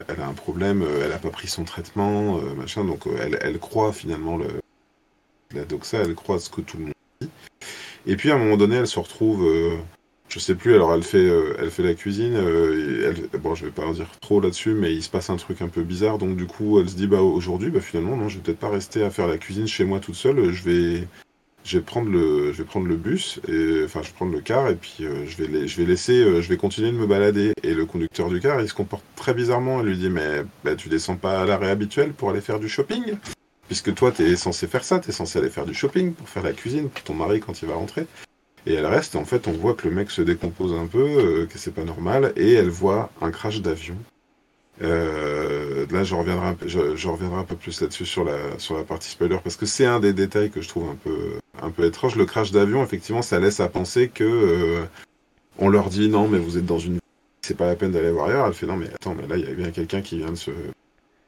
elle 0.08 0.20
a, 0.20 0.28
un 0.28 0.34
problème, 0.34 0.82
euh, 0.82 1.02
elle 1.04 1.12
a 1.12 1.18
pas 1.18 1.30
pris 1.30 1.48
son 1.48 1.64
traitement, 1.64 2.38
euh, 2.38 2.54
machin, 2.54 2.84
donc 2.84 3.06
euh, 3.06 3.30
elle, 3.40 3.58
croit 3.58 3.92
finalement 3.92 4.36
le, 4.36 4.48
la 5.54 5.64
doxa, 5.64 5.98
elle 5.98 6.14
croit 6.14 6.38
ce 6.38 6.50
que 6.50 6.60
tout 6.60 6.76
le 6.76 6.84
monde 6.84 6.92
dit. 7.20 7.28
Et 8.06 8.16
puis 8.16 8.30
à 8.30 8.34
un 8.34 8.38
moment 8.38 8.56
donné, 8.56 8.76
elle 8.76 8.86
se 8.86 8.98
retrouve, 8.98 9.48
je 10.32 10.38
sais 10.38 10.54
plus, 10.54 10.74
alors 10.74 10.94
elle 10.94 11.02
fait, 11.02 11.28
elle 11.58 11.70
fait 11.70 11.82
la 11.82 11.94
cuisine, 11.94 12.34
elle, 12.34 13.28
bon 13.40 13.54
je 13.54 13.66
vais 13.66 13.70
pas 13.70 13.84
en 13.84 13.92
dire 13.92 14.08
trop 14.20 14.40
là-dessus, 14.40 14.72
mais 14.72 14.92
il 14.94 15.02
se 15.02 15.10
passe 15.10 15.28
un 15.28 15.36
truc 15.36 15.60
un 15.60 15.68
peu 15.68 15.82
bizarre, 15.82 16.16
donc 16.16 16.36
du 16.36 16.46
coup 16.46 16.80
elle 16.80 16.88
se 16.88 16.96
dit 16.96 17.06
bah 17.06 17.20
aujourd'hui, 17.20 17.70
bah 17.70 17.80
finalement 17.80 18.16
non, 18.16 18.28
je 18.28 18.36
vais 18.38 18.42
peut-être 18.42 18.58
pas 18.58 18.70
rester 18.70 19.02
à 19.04 19.10
faire 19.10 19.26
la 19.26 19.36
cuisine 19.36 19.66
chez 19.66 19.84
moi 19.84 20.00
toute 20.00 20.14
seule, 20.14 20.50
je 20.50 20.62
vais 20.62 21.06
je 21.64 21.78
vais 21.78 21.84
prendre 21.84 22.10
le, 22.10 22.52
je 22.52 22.58
vais 22.58 22.64
prendre 22.64 22.86
le 22.86 22.96
bus, 22.96 23.40
enfin, 23.84 24.02
je 24.02 24.08
vais 24.08 24.14
prendre 24.14 24.32
le 24.32 24.40
car, 24.40 24.68
et 24.68 24.74
puis 24.74 24.98
euh, 25.02 25.26
je, 25.26 25.42
vais 25.42 25.66
je 25.66 25.76
vais 25.76 25.86
laisser, 25.86 26.22
euh, 26.22 26.42
je 26.42 26.48
vais 26.48 26.56
continuer 26.56 26.90
de 26.90 26.96
me 26.96 27.06
balader. 27.06 27.52
Et 27.62 27.74
le 27.74 27.86
conducteur 27.86 28.28
du 28.28 28.40
car, 28.40 28.60
il 28.60 28.68
se 28.68 28.74
comporte 28.74 29.04
très 29.16 29.34
bizarrement. 29.34 29.80
Il 29.80 29.86
lui 29.86 29.98
dit, 29.98 30.10
mais 30.10 30.42
bah, 30.64 30.74
tu 30.74 30.88
descends 30.88 31.16
pas 31.16 31.40
à 31.40 31.46
l'arrêt 31.46 31.70
habituel 31.70 32.12
pour 32.12 32.30
aller 32.30 32.40
faire 32.40 32.58
du 32.58 32.68
shopping? 32.68 33.16
Puisque 33.68 33.94
toi, 33.94 34.10
tu 34.10 34.22
es 34.22 34.36
censé 34.36 34.66
faire 34.66 34.84
ça, 34.84 34.98
tu 34.98 35.10
es 35.10 35.12
censé 35.12 35.38
aller 35.38 35.50
faire 35.50 35.64
du 35.66 35.74
shopping 35.74 36.14
pour 36.14 36.28
faire 36.28 36.42
la 36.42 36.52
cuisine 36.52 36.88
pour 36.88 37.02
ton 37.02 37.14
mari 37.14 37.40
quand 37.40 37.62
il 37.62 37.68
va 37.68 37.74
rentrer. 37.74 38.06
Et 38.66 38.74
elle 38.74 38.86
reste, 38.86 39.16
en 39.16 39.24
fait, 39.24 39.48
on 39.48 39.52
voit 39.52 39.74
que 39.74 39.88
le 39.88 39.94
mec 39.94 40.10
se 40.10 40.22
décompose 40.22 40.72
un 40.72 40.86
peu, 40.86 40.98
euh, 41.00 41.46
que 41.46 41.58
c'est 41.58 41.74
pas 41.74 41.84
normal, 41.84 42.32
et 42.36 42.52
elle 42.52 42.70
voit 42.70 43.10
un 43.20 43.30
crash 43.30 43.60
d'avion 43.60 43.96
euh, 44.80 45.86
là, 45.90 46.02
je 46.02 46.14
reviendrai, 46.14 46.46
un 46.46 46.54
peu, 46.54 46.66
je, 46.66 47.08
reviendrai 47.08 47.40
un 47.40 47.44
peu 47.44 47.56
plus 47.56 47.80
là-dessus 47.80 48.06
sur 48.06 48.24
la, 48.24 48.58
sur 48.58 48.76
la 48.76 48.84
partie 48.84 49.10
spoiler, 49.10 49.38
parce 49.42 49.56
que 49.56 49.66
c'est 49.66 49.84
un 49.84 50.00
des 50.00 50.12
détails 50.12 50.50
que 50.50 50.60
je 50.60 50.68
trouve 50.68 50.88
un 50.88 50.96
peu, 50.96 51.38
un 51.60 51.70
peu 51.70 51.84
étrange. 51.84 52.16
Le 52.16 52.24
crash 52.24 52.50
d'avion, 52.52 52.82
effectivement, 52.82 53.22
ça 53.22 53.38
laisse 53.38 53.60
à 53.60 53.68
penser 53.68 54.08
que 54.08 54.24
euh, 54.24 54.84
on 55.58 55.68
leur 55.68 55.88
dit 55.88 56.08
non, 56.08 56.26
mais 56.26 56.38
vous 56.38 56.58
êtes 56.58 56.66
dans 56.66 56.78
une, 56.78 56.98
c'est 57.42 57.56
pas 57.56 57.66
la 57.66 57.76
peine 57.76 57.92
d'aller 57.92 58.10
voir 58.10 58.28
ailleurs. 58.28 58.46
Elle 58.46 58.54
fait 58.54 58.66
non, 58.66 58.76
mais 58.76 58.88
attends, 58.88 59.14
mais 59.14 59.26
là, 59.28 59.36
il 59.36 59.44
y 59.44 59.50
a 59.50 59.54
bien 59.54 59.70
quelqu'un 59.70 60.00
qui 60.00 60.18
vient 60.18 60.30
de 60.30 60.36
se, 60.36 60.50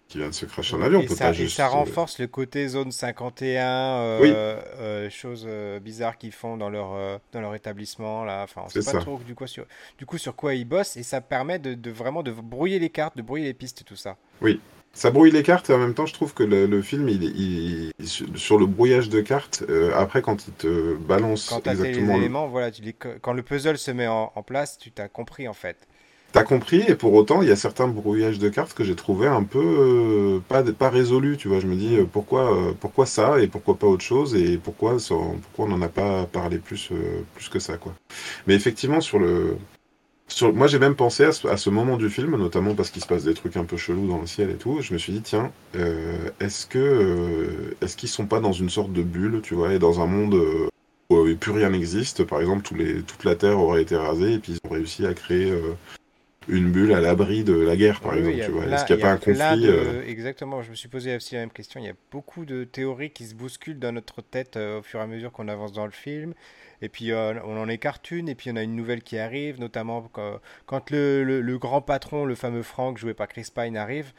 qui 0.08 0.18
vient 0.18 0.28
de 0.28 0.34
se 0.34 0.46
cracher 0.46 0.76
en 0.76 0.82
avion. 0.82 1.00
Et, 1.00 1.08
ça, 1.08 1.32
ça, 1.32 1.66
euh, 1.66 1.68
renforce 1.68 2.18
le 2.18 2.26
côté 2.26 2.68
zone 2.68 2.92
51, 2.92 3.66
euh, 3.66 4.60
euh, 4.78 5.10
choses 5.10 5.48
bizarres 5.82 6.18
qu'ils 6.18 6.32
font 6.32 6.56
dans 6.56 6.70
leur, 6.70 7.20
dans 7.32 7.40
leur 7.40 7.54
établissement. 7.54 8.24
Là. 8.24 8.42
Enfin, 8.44 8.62
on 8.64 8.68
sait 8.68 8.92
pas 8.92 9.00
trop 9.00 9.20
du 9.26 9.34
coup, 9.34 9.46
sur, 9.46 9.66
du 9.98 10.06
coup 10.06 10.18
sur 10.18 10.36
quoi 10.36 10.54
ils 10.54 10.64
bossent 10.64 10.96
et 10.96 11.02
ça 11.02 11.20
permet 11.20 11.58
de, 11.58 11.74
de, 11.74 11.90
vraiment 11.90 12.22
de 12.22 12.32
brouiller 12.32 12.78
les 12.78 12.90
cartes, 12.90 13.16
de 13.16 13.22
brouiller 13.22 13.46
les 13.46 13.54
pistes 13.54 13.80
et 13.80 13.84
tout 13.84 13.96
ça. 13.96 14.16
Oui. 14.40 14.60
ça 14.92 15.10
brouille 15.10 15.30
les 15.30 15.42
cartes 15.42 15.70
et 15.70 15.74
en 15.74 15.78
même 15.78 15.94
temps, 15.94 16.06
je 16.06 16.14
trouve 16.14 16.34
que 16.34 16.42
le, 16.42 16.82
film, 16.82 17.08
il, 17.08 17.22
il, 17.22 17.92
sur 18.08 18.58
le 18.58 18.66
brouillage 18.66 19.08
de 19.08 19.20
cartes, 19.20 19.64
euh, 19.68 19.92
après, 19.94 20.22
quand 20.22 20.46
il 20.46 20.54
te 20.54 20.94
balance 20.94 21.48
quand 21.48 21.66
exactement. 21.66 22.12
Les 22.14 22.18
éléments, 22.20 22.48
voilà, 22.48 22.70
tu 22.70 22.82
quand 23.20 23.32
le 23.32 23.42
puzzle 23.42 23.78
se 23.78 23.90
met 23.90 24.06
en, 24.06 24.30
place, 24.46 24.78
tu 24.78 24.92
t'as 24.92 25.08
compris 25.08 25.48
en 25.48 25.52
fait. 25.52 25.76
T'as 26.34 26.44
compris, 26.44 26.82
et 26.86 26.94
pour 26.94 27.14
autant, 27.14 27.40
il 27.40 27.48
y 27.48 27.52
a 27.52 27.56
certains 27.56 27.88
brouillages 27.88 28.38
de 28.38 28.50
cartes 28.50 28.74
que 28.74 28.84
j'ai 28.84 28.96
trouvé 28.96 29.26
un 29.26 29.44
peu 29.44 29.58
euh, 29.58 30.40
pas, 30.48 30.62
pas 30.64 30.90
résolus, 30.90 31.38
tu 31.38 31.48
vois. 31.48 31.60
Je 31.60 31.66
me 31.66 31.76
dis 31.76 31.96
euh, 31.96 32.04
pourquoi, 32.04 32.74
pourquoi 32.80 33.06
ça 33.06 33.40
et 33.40 33.46
pourquoi 33.46 33.76
pas 33.78 33.86
autre 33.86 34.04
chose 34.04 34.34
et 34.34 34.58
pourquoi, 34.58 34.96
pourquoi 35.08 35.64
on 35.64 35.68
n'en 35.68 35.80
a 35.80 35.88
pas 35.88 36.26
parlé 36.26 36.58
plus, 36.58 36.90
plus 37.34 37.48
que 37.48 37.58
ça, 37.58 37.78
quoi. 37.78 37.94
Mais 38.46 38.54
effectivement, 38.54 39.00
sur 39.00 39.18
le, 39.18 39.56
moi, 40.42 40.66
j'ai 40.66 40.78
même 40.78 40.96
pensé 40.96 41.24
à 41.24 41.56
ce, 41.56 41.70
moment 41.70 41.96
du 41.96 42.08
film, 42.08 42.36
notamment 42.36 42.74
parce 42.74 42.90
qu'il 42.90 43.02
se 43.02 43.06
passe 43.06 43.24
des 43.24 43.34
trucs 43.34 43.56
un 43.56 43.64
peu 43.64 43.76
chelous 43.76 44.08
dans 44.08 44.20
le 44.20 44.26
ciel 44.26 44.50
et 44.50 44.54
tout. 44.54 44.80
Je 44.80 44.92
me 44.92 44.98
suis 44.98 45.12
dit, 45.12 45.22
tiens, 45.22 45.52
euh, 45.76 46.30
est-ce 46.40 46.66
que 46.66 46.78
euh, 46.78 47.76
est-ce 47.82 47.96
qu'ils 47.96 48.08
sont 48.08 48.26
pas 48.26 48.40
dans 48.40 48.52
une 48.52 48.70
sorte 48.70 48.92
de 48.92 49.02
bulle, 49.02 49.40
tu 49.42 49.54
vois, 49.54 49.72
et 49.72 49.78
dans 49.78 50.00
un 50.00 50.06
monde 50.06 50.34
euh, 50.34 50.68
où 51.10 51.36
plus 51.36 51.52
rien 51.52 51.70
n'existe? 51.70 52.24
Par 52.24 52.40
exemple, 52.40 52.62
tous 52.62 52.74
les, 52.74 53.02
toute 53.02 53.24
la 53.24 53.36
Terre 53.36 53.58
aurait 53.58 53.82
été 53.82 53.96
rasée 53.96 54.34
et 54.34 54.38
puis 54.38 54.52
ils 54.52 54.68
ont 54.68 54.72
réussi 54.72 55.06
à 55.06 55.14
créer 55.14 55.52
une 56.48 56.70
bulle 56.70 56.92
à 56.92 57.00
l'abri 57.00 57.44
de 57.44 57.54
la 57.54 57.76
guerre, 57.76 58.00
par 58.00 58.14
exemple. 58.14 58.38
Est-ce 58.72 58.84
qu'il 58.84 58.96
n'y 58.96 59.02
a, 59.02 59.06
pas 59.06 59.12
un 59.12 59.16
conflit 59.16 59.68
Exactement, 60.06 60.62
je 60.62 60.70
me 60.70 60.74
suis 60.74 60.88
posé 60.88 61.14
aussi 61.16 61.34
la 61.34 61.42
même 61.42 61.50
question. 61.50 61.80
Il 61.80 61.86
y 61.86 61.90
a 61.90 61.94
beaucoup 62.10 62.44
de 62.44 62.64
théories 62.64 63.10
qui 63.10 63.24
se 63.24 63.34
bousculent 63.34 63.78
dans 63.78 63.92
notre 63.92 64.22
tête 64.22 64.56
au 64.56 64.82
fur 64.82 65.00
et 65.00 65.02
à 65.02 65.06
mesure 65.06 65.32
qu'on 65.32 65.48
avance 65.48 65.72
dans 65.72 65.86
le 65.86 65.92
film. 65.92 66.34
Et 66.82 66.88
puis 66.88 67.12
euh, 67.12 67.34
on 67.44 67.58
en 67.58 67.68
écarte 67.68 68.10
une, 68.10 68.28
et 68.28 68.34
puis 68.34 68.50
on 68.50 68.56
a 68.56 68.62
une 68.62 68.76
nouvelle 68.76 69.02
qui 69.02 69.18
arrive, 69.18 69.58
notamment 69.58 70.10
quand, 70.66 70.90
le, 70.90 71.56
grand 71.56 71.80
patron, 71.80 72.26
le 72.26 72.34
fameux 72.34 72.62
Frank, 72.62 72.98
joué 72.98 73.14
par 73.14 73.28
Chris 73.28 73.48
Pine, 73.54 73.76
arrive. 73.76 74.12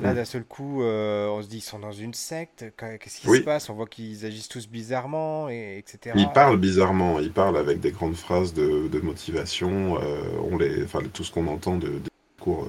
Là, 0.00 0.14
d'un 0.14 0.24
seul 0.24 0.44
coup, 0.44 0.82
euh, 0.82 1.26
on 1.28 1.42
se 1.42 1.48
dit, 1.48 1.58
ils 1.58 1.62
sont 1.62 1.78
dans 1.78 1.92
une 1.92 2.14
secte. 2.14 2.64
Qu'est-ce 2.76 3.20
qui 3.20 3.26
se 3.26 3.40
passe? 3.42 3.70
On 3.70 3.74
voit 3.74 3.86
qu'ils 3.86 4.26
agissent 4.26 4.48
tous 4.48 4.68
bizarrement, 4.68 5.48
et, 5.48 5.78
etc. 5.78 6.14
Ils 6.18 6.30
parlent 6.32 6.58
bizarrement. 6.58 7.18
Ils 7.18 7.32
parlent 7.32 7.56
avec 7.56 7.80
des 7.80 7.92
grandes 7.92 8.16
phrases 8.16 8.52
de, 8.54 9.00
motivation. 9.00 9.98
Euh, 10.02 10.20
on 10.50 10.58
les, 10.58 10.84
enfin, 10.84 11.00
tout 11.12 11.24
ce 11.24 11.32
qu'on 11.32 11.46
entend 11.46 11.76
de, 11.76 11.88
de 11.88 12.10
cours 12.40 12.68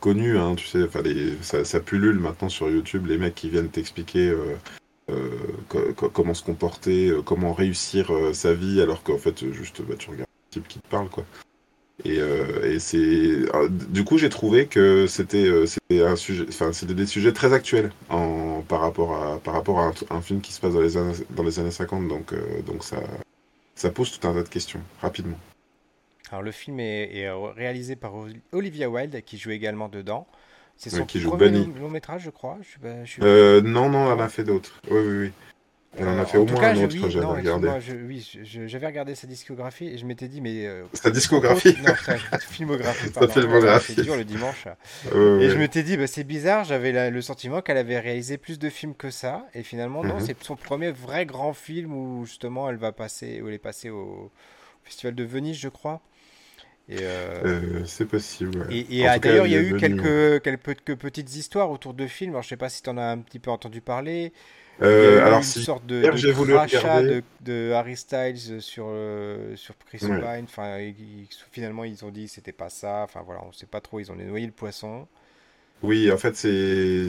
connus, 0.00 0.38
hein, 0.38 0.54
tu 0.54 0.66
sais, 0.66 0.80
ça, 1.42 1.64
ça, 1.64 1.80
pullule 1.80 2.18
maintenant 2.18 2.48
sur 2.48 2.70
YouTube. 2.70 3.06
Les 3.06 3.18
mecs 3.18 3.34
qui 3.34 3.50
viennent 3.50 3.68
t'expliquer 3.68 4.32
euh, 5.10 5.30
comment 6.12 6.34
se 6.34 6.42
comporter, 6.42 7.08
euh, 7.08 7.22
comment 7.22 7.54
réussir 7.54 8.12
euh, 8.12 8.34
sa 8.34 8.52
vie, 8.52 8.82
alors 8.82 9.02
qu'en 9.02 9.16
fait, 9.16 9.50
juste, 9.52 9.80
bah, 9.80 9.94
tu 9.98 10.10
regardes 10.10 10.28
le 10.28 10.50
type 10.50 10.68
qui 10.68 10.80
te 10.80 10.88
parle, 10.88 11.08
quoi. 11.08 11.24
Et, 12.04 12.18
et 12.62 12.78
c'est 12.78 13.42
du 13.90 14.04
coup 14.04 14.18
j'ai 14.18 14.28
trouvé 14.28 14.66
que 14.66 15.08
c'était 15.08 15.50
un 15.90 16.14
sujet 16.14 16.44
enfin 16.48 16.72
c'était 16.72 16.94
des 16.94 17.06
sujets 17.06 17.32
très 17.32 17.52
actuels 17.52 17.90
en 18.08 18.62
par 18.62 18.80
rapport 18.80 19.16
à 19.16 19.38
par 19.40 19.54
rapport 19.54 19.80
à 19.80 19.92
un, 20.10 20.20
film 20.20 20.40
qui 20.40 20.52
se 20.52 20.60
passe 20.60 20.74
dans 20.74 20.80
les 20.80 20.96
années, 20.96 21.14
dans 21.30 21.42
les 21.42 21.58
années 21.58 21.72
50 21.72 22.06
donc 22.06 22.32
donc 22.66 22.84
ça 22.84 22.98
ça 23.74 23.90
pose 23.90 24.16
tout 24.16 24.28
un 24.28 24.32
tas 24.32 24.44
de 24.44 24.48
questions 24.48 24.80
rapidement 25.02 25.38
alors 26.30 26.42
le 26.42 26.52
film 26.52 26.78
est, 26.78 27.16
est 27.16 27.30
réalisé 27.56 27.96
par 27.96 28.12
Olivia 28.52 28.88
Wilde 28.88 29.22
qui 29.24 29.36
joue 29.36 29.50
également 29.50 29.88
dedans 29.88 30.28
c'est 30.78 30.90
son 30.90 31.04
qui 31.04 31.18
premier 31.18 31.50
long, 31.50 31.90
métrage, 31.90 32.22
je 32.22 32.30
crois. 32.30 32.56
Euh, 33.20 33.60
non, 33.60 33.90
non, 33.90 34.12
elle 34.12 34.20
en 34.20 34.24
a 34.24 34.28
fait 34.28 34.44
d'autres. 34.44 34.80
Oui, 34.88 35.00
oui, 35.00 35.18
oui. 35.18 35.32
Elle 35.96 36.08
en 36.08 36.18
a 36.18 36.26
fait 36.26 36.38
au 36.38 36.44
moins 36.44 36.62
un 36.62 36.84
autre, 36.84 37.08
j'avais 37.08 37.24
regardé. 37.24 37.68
oui, 38.06 38.28
j'avais 38.42 38.86
regardé 38.86 39.14
sa 39.14 39.26
discographie 39.26 39.86
et 39.86 39.98
je 39.98 40.04
m'étais 40.04 40.28
dit, 40.28 40.40
mais. 40.40 40.66
Euh, 40.66 40.84
sa 40.92 41.10
discographie 41.10 41.76
Non, 41.84 41.94
sa 42.04 42.38
filmographie. 42.38 43.10
Sa 43.12 43.26
filmographie. 43.26 43.94
C'est 43.94 44.02
dur 44.02 44.16
le 44.16 44.24
dimanche. 44.24 44.66
et 45.06 45.50
je 45.50 45.56
m'étais 45.56 45.82
dit, 45.82 45.96
bah, 45.96 46.06
c'est 46.06 46.24
bizarre, 46.24 46.64
j'avais 46.64 47.10
le 47.10 47.22
sentiment 47.22 47.62
qu'elle 47.62 47.78
avait 47.78 47.98
réalisé 47.98 48.36
plus 48.36 48.58
de 48.58 48.68
films 48.68 48.94
que 48.94 49.10
ça. 49.10 49.46
Et 49.54 49.62
finalement, 49.62 50.04
non, 50.04 50.16
mhm. 50.16 50.26
c'est 50.26 50.42
son 50.42 50.56
premier 50.56 50.90
vrai 50.90 51.26
grand 51.26 51.54
film 51.54 51.94
où 51.94 52.26
justement 52.26 52.68
elle 52.68 52.76
va 52.76 52.92
passer, 52.92 53.40
où 53.40 53.48
elle 53.48 53.54
est 53.54 53.58
passée 53.58 53.90
au 53.90 54.30
Festival 54.84 55.14
de 55.14 55.24
Venise, 55.24 55.58
je 55.58 55.68
crois. 55.68 56.02
Euh, 56.90 57.42
euh, 57.44 57.84
c'est 57.84 58.06
possible. 58.06 58.66
Et, 58.70 59.06
ah, 59.06 59.18
d'ailleurs, 59.18 59.46
il 59.46 59.52
y 59.52 59.56
a 59.56 59.60
eu 59.60 59.76
quelques, 59.76 60.42
quelques, 60.42 60.96
petites 60.96 61.36
histoires 61.36 61.70
autour 61.70 61.92
de 61.94 62.06
films. 62.06 62.30
Alors, 62.30 62.42
je 62.42 62.48
sais 62.48 62.56
pas 62.56 62.68
si 62.68 62.82
tu 62.82 62.88
en 62.88 62.96
as 62.96 63.04
un 63.04 63.18
petit 63.18 63.38
peu 63.38 63.50
entendu 63.50 63.80
parler. 63.80 64.32
Euh, 64.80 65.26
alors, 65.26 65.38
une 65.38 65.42
sorte 65.44 65.86
de, 65.86 66.02
de 66.02 66.52
rachat 66.52 67.02
de, 67.02 67.22
de, 67.40 67.72
Harry 67.72 67.96
Styles 67.96 68.62
sur, 68.62 68.86
sur 69.56 69.74
Chris 69.86 69.98
Pine. 69.98 70.44
Enfin, 70.44 70.78
finalement, 71.50 71.84
ils 71.84 72.04
ont 72.04 72.10
dit 72.10 72.26
que 72.26 72.30
c'était 72.30 72.52
pas 72.52 72.68
ça. 72.68 73.02
Enfin, 73.04 73.22
voilà, 73.24 73.42
on 73.48 73.52
sait 73.52 73.66
pas 73.66 73.80
trop. 73.80 73.98
Ils 73.98 74.12
ont 74.12 74.16
noyé 74.16 74.46
le 74.46 74.52
poisson. 74.52 75.06
Oui, 75.82 76.10
en 76.10 76.16
fait, 76.16 76.36
c'est, 76.36 77.08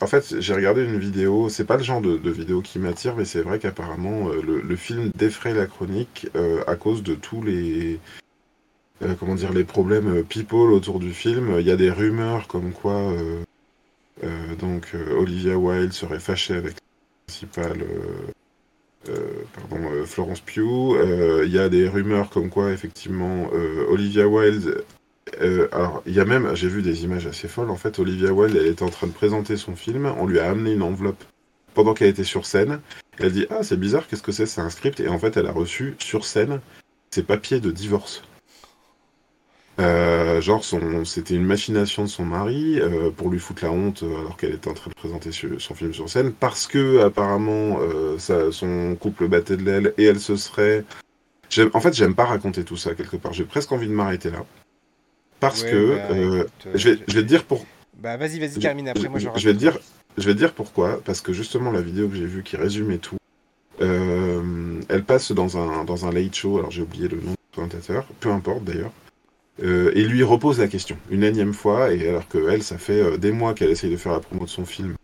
en 0.00 0.06
fait, 0.06 0.40
j'ai 0.40 0.54
regardé 0.54 0.84
une 0.84 0.98
vidéo. 0.98 1.48
C'est 1.48 1.64
pas 1.64 1.76
le 1.76 1.82
genre 1.82 2.00
de, 2.00 2.30
vidéo 2.30 2.62
qui 2.62 2.78
m'attire, 2.78 3.14
mais 3.16 3.24
c'est 3.24 3.42
vrai 3.42 3.58
qu'apparemment, 3.58 4.28
le, 4.28 4.60
le, 4.60 4.76
film 4.76 5.10
défraie 5.14 5.54
la 5.54 5.66
chronique 5.66 6.28
à 6.66 6.74
cause 6.76 7.02
de 7.02 7.14
tous 7.14 7.42
les, 7.42 8.00
euh, 9.02 9.14
comment 9.18 9.34
dire, 9.34 9.52
les 9.52 9.64
problèmes 9.64 10.18
euh, 10.18 10.22
people 10.22 10.72
autour 10.72 11.00
du 11.00 11.12
film. 11.12 11.56
Il 11.58 11.66
y 11.66 11.70
a 11.70 11.76
des 11.76 11.90
rumeurs 11.90 12.46
comme 12.46 12.72
quoi 12.72 13.12
euh, 14.22 14.54
donc 14.58 14.94
Olivia 15.16 15.58
Wilde 15.58 15.92
serait 15.92 16.20
fâchée 16.20 16.54
avec 16.54 16.76
principale 17.26 17.84
pardon, 19.54 20.04
Florence 20.06 20.40
Pugh. 20.40 20.96
Il 21.44 21.52
y 21.52 21.58
a 21.58 21.68
des 21.68 21.88
rumeurs 21.88 22.30
comme 22.30 22.50
quoi 22.50 22.72
effectivement 22.72 23.48
Olivia 23.88 24.26
Wilde 24.26 24.84
alors, 25.72 26.02
il 26.06 26.14
y 26.14 26.20
a 26.20 26.24
même, 26.24 26.54
j'ai 26.54 26.68
vu 26.68 26.82
des 26.82 27.04
images 27.04 27.26
assez 27.26 27.48
folles. 27.48 27.70
En 27.70 27.76
fait, 27.76 27.98
Olivia 27.98 28.32
Wilde, 28.32 28.56
elle 28.56 28.66
était 28.66 28.82
en 28.82 28.90
train 28.90 29.06
de 29.06 29.12
présenter 29.12 29.56
son 29.56 29.74
film. 29.74 30.06
On 30.18 30.26
lui 30.26 30.38
a 30.38 30.48
amené 30.48 30.72
une 30.72 30.82
enveloppe 30.82 31.24
pendant 31.74 31.94
qu'elle 31.94 32.08
était 32.08 32.24
sur 32.24 32.46
scène. 32.46 32.80
Elle 33.18 33.32
dit 33.32 33.46
Ah, 33.50 33.62
c'est 33.62 33.78
bizarre, 33.78 34.06
qu'est-ce 34.06 34.22
que 34.22 34.32
c'est? 34.32 34.46
C'est 34.46 34.60
un 34.60 34.70
script. 34.70 35.00
Et 35.00 35.08
en 35.08 35.18
fait, 35.18 35.36
elle 35.36 35.46
a 35.46 35.52
reçu 35.52 35.96
sur 35.98 36.24
scène 36.24 36.60
ses 37.10 37.22
papiers 37.22 37.60
de 37.60 37.70
divorce. 37.70 38.22
Euh, 39.80 40.40
genre, 40.40 40.64
son, 40.64 41.04
c'était 41.04 41.34
une 41.34 41.44
machination 41.44 42.04
de 42.04 42.08
son 42.08 42.24
mari 42.24 42.78
euh, 42.80 43.10
pour 43.10 43.28
lui 43.28 43.40
foutre 43.40 43.64
la 43.64 43.72
honte 43.72 44.04
euh, 44.04 44.20
alors 44.20 44.36
qu'elle 44.36 44.54
était 44.54 44.68
en 44.68 44.74
train 44.74 44.90
de 44.90 44.94
présenter 44.94 45.30
son 45.32 45.74
film 45.74 45.92
sur 45.92 46.08
scène, 46.08 46.32
parce 46.32 46.68
que 46.68 47.00
apparemment 47.00 47.78
ça, 48.18 48.52
son 48.52 48.94
couple 48.94 49.26
battait 49.26 49.56
de 49.56 49.64
l'aile 49.64 49.94
et 49.98 50.04
elle 50.04 50.20
se 50.20 50.36
serait. 50.36 50.84
En 51.72 51.80
fait, 51.80 51.94
j'aime 51.94 52.14
pas 52.14 52.24
raconter 52.24 52.64
tout 52.64 52.76
ça 52.76 52.94
quelque 52.94 53.16
part. 53.16 53.32
J'ai 53.32 53.44
presque 53.44 53.72
envie 53.72 53.88
de 53.88 53.92
m'arrêter 53.92 54.30
là, 54.30 54.44
parce 55.40 55.64
que 55.64 55.96
bah, 55.96 56.46
je, 56.74 56.90
vais, 56.90 56.98
je 57.08 57.14
vais 57.14 57.22
te 57.22 57.28
dire 57.28 57.44
pour. 57.44 57.66
Bah 57.98 58.16
vas-y, 58.16 58.38
vas-y, 58.38 58.58
termine. 58.60 58.88
Après, 58.88 59.08
moi, 59.08 59.18
je, 59.18 59.28
je 59.34 59.48
vais 59.48 59.54
te 59.54 59.58
dire, 59.58 59.78
je 60.18 60.26
vais 60.26 60.34
te 60.34 60.38
dire 60.38 60.52
pourquoi. 60.52 61.00
Parce 61.04 61.20
que 61.20 61.32
justement, 61.32 61.72
la 61.72 61.80
vidéo 61.80 62.08
que 62.08 62.14
j'ai 62.14 62.26
vue 62.26 62.44
qui 62.44 62.56
résumait 62.56 62.98
tout, 62.98 63.16
elle 63.80 65.04
passe 65.04 65.32
dans 65.32 65.58
un 65.58 65.84
dans 65.84 66.06
un 66.06 66.12
late 66.12 66.34
show. 66.34 66.58
Alors 66.58 66.70
j'ai 66.70 66.82
oublié 66.82 67.08
le 67.08 67.16
nom 67.16 67.32
du 67.32 67.36
présentateur. 67.50 68.06
Peu 68.20 68.30
importe 68.30 68.62
d'ailleurs. 68.62 68.92
Euh, 69.62 69.92
et 69.94 70.02
lui 70.04 70.22
repose 70.24 70.58
la 70.58 70.66
question 70.66 70.96
une 71.10 71.22
énième 71.22 71.54
fois, 71.54 71.92
et 71.92 72.08
alors 72.08 72.26
que 72.28 72.50
elle, 72.50 72.62
ça 72.62 72.76
fait 72.76 73.00
euh, 73.00 73.16
des 73.16 73.30
mois 73.30 73.54
qu'elle 73.54 73.70
essaye 73.70 73.90
de 73.90 73.96
faire 73.96 74.12
la 74.12 74.18
promo 74.18 74.44
de 74.44 74.50
son 74.50 74.66
film, 74.66 74.96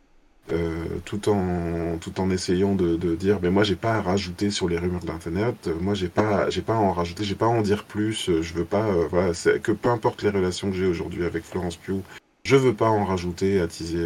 euh, 0.53 0.85
tout 1.05 1.29
en 1.29 1.99
tout 1.99 2.21
en 2.21 2.31
essayant 2.31 2.75
de, 2.75 3.15
dire, 3.15 3.39
mais 3.43 3.51
moi 3.51 3.63
j'ai 3.63 3.77
pas 3.77 3.95
à 3.95 4.01
rajouter 4.01 4.51
sur 4.51 4.69
les 4.69 4.77
rumeurs 4.77 5.05
d'internet, 5.05 5.71
moi 5.81 5.95
j'ai 5.95 6.09
pas 6.09 6.51
j'ai 6.51 6.63
pas 6.63 6.75
à 6.75 6.79
en 6.79 6.93
rajouter, 6.93 7.23
j'ai 7.23 7.37
pas 7.37 7.47
à 7.47 7.49
en 7.49 7.63
dire 7.63 7.85
plus, 7.85 8.29
je 8.41 8.55
veux 8.55 8.65
pas, 8.65 8.91
voilà, 9.11 9.33
que 9.63 9.71
peu 9.71 9.89
importe 9.89 10.23
les 10.25 10.31
relations 10.31 10.71
que 10.71 10.77
j'ai 10.77 10.87
aujourd'hui 10.87 11.25
avec 11.25 11.45
Florence 11.45 11.77
Pugh, 11.77 12.03
je 12.45 12.57
veux 12.57 12.75
pas 12.75 12.89
en 12.89 13.05
rajouter, 13.05 13.61
attiser 13.61 14.05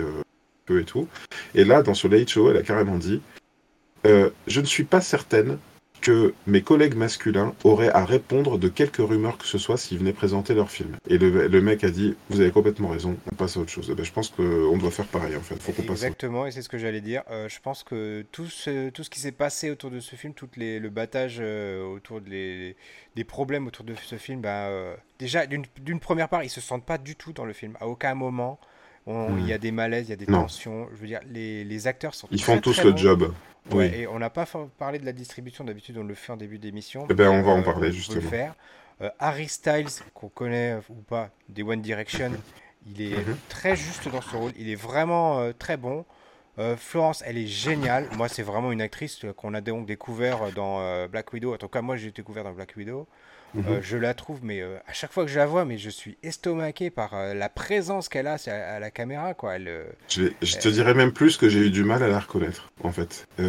peu 0.67 0.81
et 0.81 0.85
tout. 0.85 1.09
Et 1.55 1.65
là, 1.65 1.83
dans 1.83 1.95
ce 1.95 2.07
late 2.07 2.29
show, 2.29 2.51
elle 2.51 2.59
a 2.59 2.63
carrément 2.63 2.99
dit, 2.99 3.23
je 4.05 4.61
ne 4.61 4.67
suis 4.67 4.85
pas 4.85 5.01
certaine 5.01 5.57
que 6.05 6.35
mes 6.47 6.61
collègues 6.61 6.97
masculins 6.97 7.55
auraient 7.65 7.91
à 7.91 8.05
répondre 8.05 8.59
de 8.59 8.69
quelques 8.69 8.99
rumeurs 8.99 9.39
que 9.39 9.47
ce 9.47 9.57
soit 9.57 9.79
s'ils 9.79 9.99
venaient 9.99 10.13
présenter 10.13 10.53
leur 10.53 10.71
film. 10.71 10.97
Et 11.09 11.17
le, 11.17 11.61
mec 11.63 11.83
a 11.83 11.91
dit, 11.91 12.15
vous 12.29 12.41
avez 12.41 12.51
complètement 12.51 12.89
raison, 12.89 13.17
on 13.33 13.35
passe 13.35 13.57
à 13.57 13.61
autre 13.61 13.71
chose. 13.71 13.89
Eh 13.91 13.95
ben, 13.95 14.05
je 14.05 14.13
pense 14.13 14.29
qu'on 14.29 14.77
doit 14.77 14.91
faire 14.91 15.07
pareil 15.07 15.35
en 15.35 15.41
fait. 15.41 15.57
Faut 15.57 15.73
qu'on 15.73 15.83
Exactement, 15.83 16.47
et 16.47 16.51
c'est 16.51 16.61
ce 16.61 16.69
que 16.69 16.77
j'allais 16.77 17.01
dire. 17.01 17.23
Euh, 17.31 17.49
je 17.49 17.59
pense 17.59 17.83
que 17.83 18.23
tout 18.33 18.47
ce, 18.47 18.91
tout 18.91 19.03
ce 19.03 19.09
qui 19.09 19.19
s'est 19.19 19.33
passé 19.33 19.71
autour 19.71 19.91
de 19.91 19.99
ce 19.99 20.15
film, 20.15 20.35
tout 20.35 20.49
les, 20.57 20.79
le 20.79 20.91
battage 20.91 21.39
euh, 21.41 21.83
autour 21.87 22.21
des 22.21 22.77
problèmes 23.27 23.67
autour 23.67 23.87
de 23.87 23.95
ce 23.95 24.17
film, 24.17 24.43
bah, 24.43 24.69
euh, 24.69 24.95
déjà 25.19 25.47
d'une 25.47 26.01
première 26.01 26.29
part, 26.29 26.45
ils 26.45 26.51
se 26.51 26.61
sentent 26.61 26.85
pas 26.85 26.99
du 26.99 27.17
tout 27.17 27.33
dans 27.33 27.47
le 27.47 27.55
film. 27.55 27.79
À 27.81 27.89
aucun 27.89 28.15
moment, 28.15 28.61
il 29.07 29.47
y 29.47 29.53
a 29.55 29.57
hmm. 29.57 29.61
des 29.61 29.73
malaises, 29.73 30.07
il 30.09 30.11
y 30.11 30.13
a 30.13 30.17
des 30.17 30.27
tensions. 30.27 30.87
Je 30.95 31.01
veux 31.01 31.07
dire, 31.07 31.21
les, 31.31 31.65
les 31.65 31.87
acteurs 31.87 32.15
sont. 32.15 32.29
Ils 32.31 32.43
font 32.43 32.59
tous 32.59 32.85
le 32.85 32.95
job. 32.95 33.33
Ouais, 33.73 34.01
et 34.01 34.07
on 34.07 34.19
n'a 34.19 34.31
pas 34.31 34.47
parlé 34.79 34.99
de 34.99 35.07
la 35.07 35.13
distribution, 35.13 35.65
d'habitude 35.65 35.97
on 35.97 36.05
le 36.05 36.15
fait 36.15 36.33
en 36.33 36.37
début 36.37 36.59
d'émission. 36.59 37.07
Eh 37.09 37.15
ben, 37.15 37.31
on 37.31 37.43
va 37.43 37.53
en 37.53 37.61
euh, 37.61 37.63
parler 37.63 37.93
justement. 37.93 38.21
Le 38.21 38.29
faire. 38.29 38.55
Euh, 39.01 39.11
Harry 39.19 39.49
Styles, 39.49 39.89
qu'on 40.13 40.29
connaît 40.29 40.79
ou 40.91 41.03
pas, 41.03 41.31
des 41.49 41.63
One 41.63 41.81
Direction, 41.81 42.33
il 42.87 43.01
est 43.01 43.17
mhm. 43.17 43.37
très 43.49 43.77
juste 43.77 44.09
dans 44.09 44.21
ce 44.21 44.37
rôle, 44.37 44.53
il 44.59 44.69
est 44.69 44.75
vraiment 44.75 45.41
euh, 45.41 45.53
très 45.53 45.77
bon. 45.77 46.05
Euh, 46.59 46.77
Florence, 46.77 47.23
elle 47.27 47.39
est 47.39 47.47
géniale. 47.47 48.09
Moi, 48.17 48.29
c'est 48.29 48.43
vraiment 48.43 48.71
une 48.71 48.81
actrice 48.81 49.25
qu'on 49.37 49.55
a 49.55 49.61
donc 49.61 49.87
découvert 49.87 50.53
dans 50.55 50.81
euh, 50.81 51.09
Black 51.09 51.33
Widow. 51.33 51.55
En 51.55 51.57
tout 51.57 51.69
cas, 51.69 51.83
moi, 51.83 51.97
j'ai 51.97 52.13
découvert 52.13 52.45
dans 52.45 52.53
Black 52.53 52.75
Widow. 52.77 53.09
Mhm. 53.55 53.65
Euh, 53.69 53.79
je 53.83 53.97
la 53.97 54.15
trouve, 54.15 54.41
mais 54.43 54.61
euh, 54.61 54.77
à 54.89 54.93
chaque 54.93 55.13
fois 55.13 55.25
que 55.25 55.31
je 55.31 55.39
la 55.39 55.47
vois, 55.47 55.65
mais 55.65 55.79
je 55.79 55.91
suis 55.91 56.17
estomaqué 56.23 56.91
par 56.91 57.15
euh, 57.15 57.35
la 57.35 57.49
présence 57.49 58.09
qu'elle 58.09 58.27
a 58.27 58.37
à, 58.47 58.51
à 58.51 58.81
la 58.81 58.91
caméra, 58.91 59.35
quoi. 59.35 59.57
Elle, 59.57 59.71
Je, 60.09 60.29
te 60.59 60.69
dirais 60.69 60.95
même 60.95 61.13
plus 61.13 61.37
que 61.37 61.49
j'ai 61.49 61.61
eu 61.61 61.71
du 61.71 61.85
mal 61.85 62.03
à 62.03 62.09
la 62.09 62.19
reconnaître, 62.19 62.71
en 62.83 62.91
fait. 62.91 63.27
Ah 63.39 63.43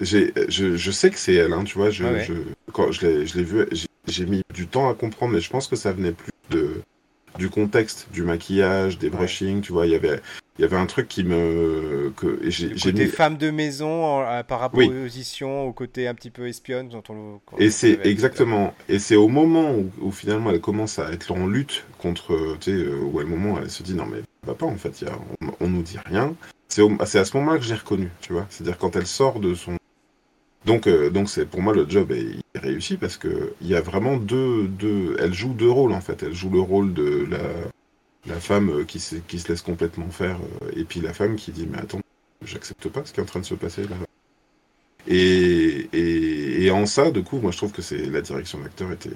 je, 0.00 0.76
je 0.76 0.90
sais 0.90 1.10
que 1.10 1.18
c'est 1.18 1.34
elle, 1.34 1.52
hein, 1.52 1.64
tu 1.64 1.78
vois. 1.78 1.90
Je, 1.90 2.04
Ouais, 2.04 2.10
ouais. 2.12 2.24
je, 2.24 2.34
quand 2.72 2.92
je 2.92 3.06
l'ai, 3.06 3.42
vue, 3.42 3.66
j'ai, 4.06 4.26
mis 4.26 4.42
du 4.52 4.66
temps 4.66 4.90
à 4.90 4.94
comprendre, 4.94 5.34
mais 5.34 5.40
je 5.40 5.50
pense 5.50 5.66
que 5.66 5.76
ça 5.76 5.92
venait 5.92 6.12
plus 6.12 6.32
de, 6.50 6.82
du 7.38 7.48
contexte, 7.48 8.08
du 8.12 8.22
maquillage, 8.22 8.98
des 8.98 9.08
Ouais. 9.08 9.16
brushing, 9.16 9.60
tu 9.62 9.72
vois. 9.72 9.86
Il 9.86 9.92
y 9.92 9.96
avait, 9.96 10.20
il 10.60 10.64
y 10.64 10.66
avait 10.66 10.76
un 10.76 10.84
truc 10.84 11.08
qui 11.08 11.24
me, 11.24 12.12
que 12.18 12.38
j'ai, 12.50 12.68
côté 12.74 13.04
mis. 13.04 13.06
femme 13.06 13.38
de 13.38 13.50
maison 13.50 14.04
en- 14.04 14.44
par 14.44 14.60
rapport 14.60 14.78
Oui. 14.80 14.88
aux 14.88 15.02
positions, 15.04 15.66
au 15.66 15.72
côté 15.72 16.06
un 16.06 16.12
petit 16.14 16.28
peu 16.28 16.48
espionne 16.48 16.90
dont 16.90 17.02
on. 17.08 17.40
Et 17.58 17.70
c'est 17.70 17.98
exactement, 18.04 18.74
et 18.86 18.98
c'est 18.98 19.16
au 19.16 19.28
moment 19.28 19.72
où, 19.74 19.90
où 20.02 20.10
finalement 20.10 20.50
elle 20.50 20.60
commence 20.60 20.98
à 20.98 21.10
être 21.12 21.32
en 21.32 21.46
lutte 21.46 21.86
contre, 21.96 22.58
tu 22.60 22.72
sais, 22.72 22.76
euh, 22.76 23.00
où 23.10 23.18
à 23.20 23.22
un 23.22 23.24
moment 23.26 23.58
elle 23.58 23.70
se 23.70 23.82
dit 23.82 23.94
non 23.94 24.04
mais 24.04 24.18
ça 24.18 24.48
va 24.48 24.54
pas 24.54 24.66
en 24.66 24.76
fait, 24.76 25.00
y 25.00 25.06
a, 25.06 25.12
on, 25.40 25.46
on 25.64 25.68
nous 25.70 25.80
dit 25.82 25.96
rien. 26.04 26.34
C'est 26.68 26.82
c'est 27.06 27.18
à 27.18 27.24
ce 27.24 27.34
moment-là 27.38 27.56
que 27.58 27.64
j'ai 27.64 27.74
reconnu, 27.74 28.10
tu 28.20 28.34
vois. 28.34 28.46
C'est-à-dire 28.50 28.76
quand 28.76 28.96
elle 28.96 29.06
sort 29.06 29.40
de 29.40 29.54
son, 29.54 29.76
donc 30.66 30.86
euh, 30.88 31.08
donc 31.08 31.30
c'est 31.30 31.46
pour 31.46 31.62
moi 31.62 31.72
le 31.74 31.88
job 31.88 32.12
est, 32.12 32.20
il 32.20 32.42
est 32.54 32.58
réussi 32.58 32.98
parce 32.98 33.16
que 33.16 33.54
il 33.62 33.66
y 33.68 33.74
a 33.74 33.80
vraiment 33.80 34.18
deux 34.18 34.68
deux, 34.68 35.16
elle 35.20 35.32
joue 35.32 35.54
deux 35.54 35.70
rôles 35.70 35.92
en 35.92 36.02
fait. 36.02 36.22
Elle 36.22 36.34
joue 36.34 36.50
le 36.50 36.60
rôle 36.60 36.92
de 36.92 37.26
la 37.30 37.38
la 38.26 38.40
femme 38.40 38.70
euh, 38.70 38.84
qui 38.84 39.00
se, 39.00 39.16
qui 39.16 39.38
se 39.38 39.48
laisse 39.48 39.62
complètement 39.62 40.10
faire 40.10 40.38
euh, 40.62 40.70
et 40.76 40.84
puis 40.84 41.00
la 41.00 41.12
femme 41.12 41.36
qui 41.36 41.52
dit 41.52 41.66
mais 41.70 41.78
attends, 41.78 42.00
j'accepte 42.44 42.88
pas 42.88 43.04
ce 43.04 43.12
qui 43.12 43.20
est 43.20 43.22
en 43.22 43.26
train 43.26 43.40
de 43.40 43.46
se 43.46 43.54
passer 43.54 43.82
là. 43.82 43.96
Et, 45.06 45.88
et, 45.92 46.64
et 46.64 46.70
en 46.70 46.84
ça, 46.86 47.10
du 47.10 47.22
coup, 47.22 47.38
moi 47.38 47.50
je 47.50 47.56
trouve 47.56 47.72
que 47.72 47.82
c'est 47.82 48.04
la 48.06 48.20
direction 48.20 48.58
d'acteur 48.60 48.92
était, 48.92 49.10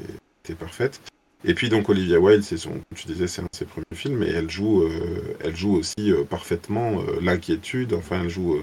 était 0.44 0.54
parfaite. 0.54 1.00
Et 1.44 1.52
puis 1.52 1.68
donc 1.68 1.90
Olivia 1.90 2.18
Wilde, 2.18 2.42
c'est 2.42 2.56
son, 2.56 2.80
tu 2.94 3.06
disais, 3.06 3.26
c'est 3.26 3.42
un 3.42 3.44
de 3.44 3.50
ses 3.52 3.66
premiers 3.66 3.84
films, 3.92 4.22
et 4.22 4.30
elle 4.30 4.50
joue, 4.50 4.82
euh, 4.82 5.36
elle 5.40 5.54
joue 5.54 5.74
aussi 5.74 6.10
parfaitement 6.30 7.02
l'inquiétude. 7.20 7.92
Enfin, 7.92 8.22
elle 8.22 8.30
joue 8.30 8.62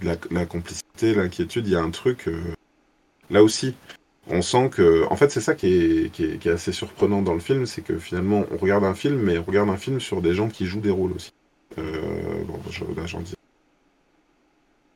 la, 0.00 0.16
la 0.30 0.46
complicité, 0.46 1.12
l'inquiétude. 1.12 1.66
Il 1.66 1.72
y 1.72 1.76
a 1.76 1.82
un 1.82 1.90
truc 1.90 2.30
là 3.30 3.42
aussi. 3.42 3.74
On 4.28 4.42
sent 4.42 4.70
que, 4.70 5.06
en 5.10 5.16
fait, 5.16 5.30
c'est 5.30 5.40
ça 5.40 5.54
qui 5.54 5.66
est, 5.74 6.10
qui, 6.12 6.24
est, 6.24 6.38
qui 6.38 6.48
est 6.48 6.52
assez 6.52 6.72
surprenant 6.72 7.22
dans 7.22 7.34
le 7.34 7.40
film, 7.40 7.66
c'est 7.66 7.82
que 7.82 7.98
finalement, 7.98 8.44
on 8.50 8.56
regarde 8.56 8.84
un 8.84 8.94
film, 8.94 9.16
mais 9.20 9.38
on 9.38 9.42
regarde 9.44 9.68
un 9.70 9.76
film 9.76 10.00
sur 10.00 10.22
des 10.22 10.34
gens 10.34 10.48
qui 10.48 10.66
jouent 10.66 10.80
des 10.80 10.90
rôles 10.90 11.12
aussi. 11.12 11.30
Euh, 11.78 12.44
bon, 12.44 12.60
je, 12.70 12.84
là, 12.84 13.06
j'en 13.06 13.20
dis. 13.20 13.34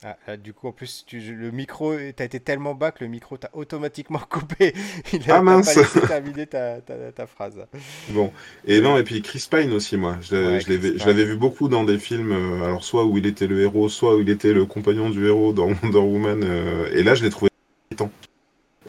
Ah, 0.03 0.19
là, 0.27 0.37
du 0.37 0.53
coup, 0.53 0.69
en 0.69 0.73
plus, 0.73 1.05
tu, 1.07 1.19
le 1.21 1.51
micro, 1.51 1.95
t'as 2.15 2.25
été 2.27 2.39
tellement 2.41 2.75
bas 2.75 2.93
que 2.93 3.03
le 3.05 3.11
micro 3.11 3.39
t'a 3.39 3.49
automatiquement 3.55 4.19
coupé. 4.31 4.75
Il 5.13 5.31
a 5.31 5.37
Ah, 5.37 5.43
mince. 5.43 5.65
pas 5.65 5.75
laissé 5.75 6.03
terminer 6.03 6.47
ta, 6.47 6.81
ta, 6.83 7.13
ta 7.13 7.27
phrase. 7.27 7.67
Bon, 8.09 8.33
et 8.67 8.81
non, 8.81 8.99
et 8.99 9.03
puis 9.03 9.23
Chris 9.23 9.47
Pine 9.51 9.73
aussi, 9.73 9.97
moi. 9.97 10.19
Je, 10.21 10.37
Ouais, 10.43 10.61
je 10.61 10.71
l'avais 10.71 10.99
je 10.99 11.09
vu 11.25 11.37
beaucoup 11.37 11.69
dans 11.69 11.85
des 11.85 11.99
films, 11.99 12.33
euh, 12.33 12.65
alors 12.65 12.85
soit 12.85 13.05
où 13.07 13.17
il 13.17 13.27
était 13.27 13.47
le 13.47 13.61
héros, 13.63 13.89
soit 13.89 14.17
où 14.17 14.21
il 14.21 14.29
était 14.29 14.53
le 14.53 14.67
compagnon 14.67 15.09
du 15.11 15.27
héros 15.27 15.53
dans 15.55 15.69
Wonder 15.83 15.99
Woman. 15.99 16.43
euh, 16.45 16.91
et 16.93 17.03
là, 17.03 17.15
je 17.15 17.25
l'ai 17.25 17.31
trouvé. 17.31 17.51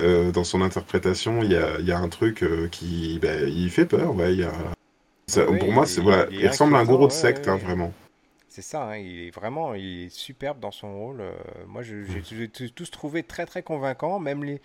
Euh, 0.01 0.31
dans 0.31 0.43
son 0.43 0.61
interprétation, 0.61 1.41
il 1.41 1.51
y 1.51 1.55
a, 1.55 1.79
il 1.79 1.85
y 1.85 1.91
a 1.91 1.97
un 1.99 2.09
truc 2.09 2.43
euh, 2.43 2.67
qui, 2.67 3.17
ben, 3.21 3.47
il 3.47 3.69
fait 3.69 3.85
peur, 3.85 4.13
ouais. 4.15 4.33
Il 4.33 4.39
y 4.41 4.43
a, 4.43 4.51
ça- 5.27 5.49
Oui, 5.49 5.57
pour 5.59 5.71
moi, 5.71 5.85
il- 5.85 5.89
c'est 5.89 6.01
voilà, 6.01 6.27
il 6.29 6.37
est 6.39 6.43
il 6.43 6.47
ressemble 6.49 6.75
à 6.75 6.79
un 6.79 6.85
gourou 6.85 7.07
de 7.07 7.11
secte, 7.11 7.45
ouais, 7.45 7.51
hein, 7.53 7.55
ouais. 7.57 7.63
vraiment. 7.63 7.93
C'est 8.49 8.61
ça, 8.61 8.83
hein, 8.83 8.97
il 8.97 9.27
est 9.27 9.31
vraiment 9.31 9.73
il 9.73 10.05
est 10.05 10.09
superbe 10.09 10.59
dans 10.59 10.71
son 10.71 10.93
rôle. 10.97 11.21
euh, 11.21 11.31
moi, 11.67 11.81
j'ai 11.83 12.47
tous 12.49 12.69
tous 12.73 12.91
trouvé 12.91 13.23
très 13.23 13.45
très 13.45 13.63
convaincant. 13.63 14.19
Même 14.19 14.43
les, 14.43 14.61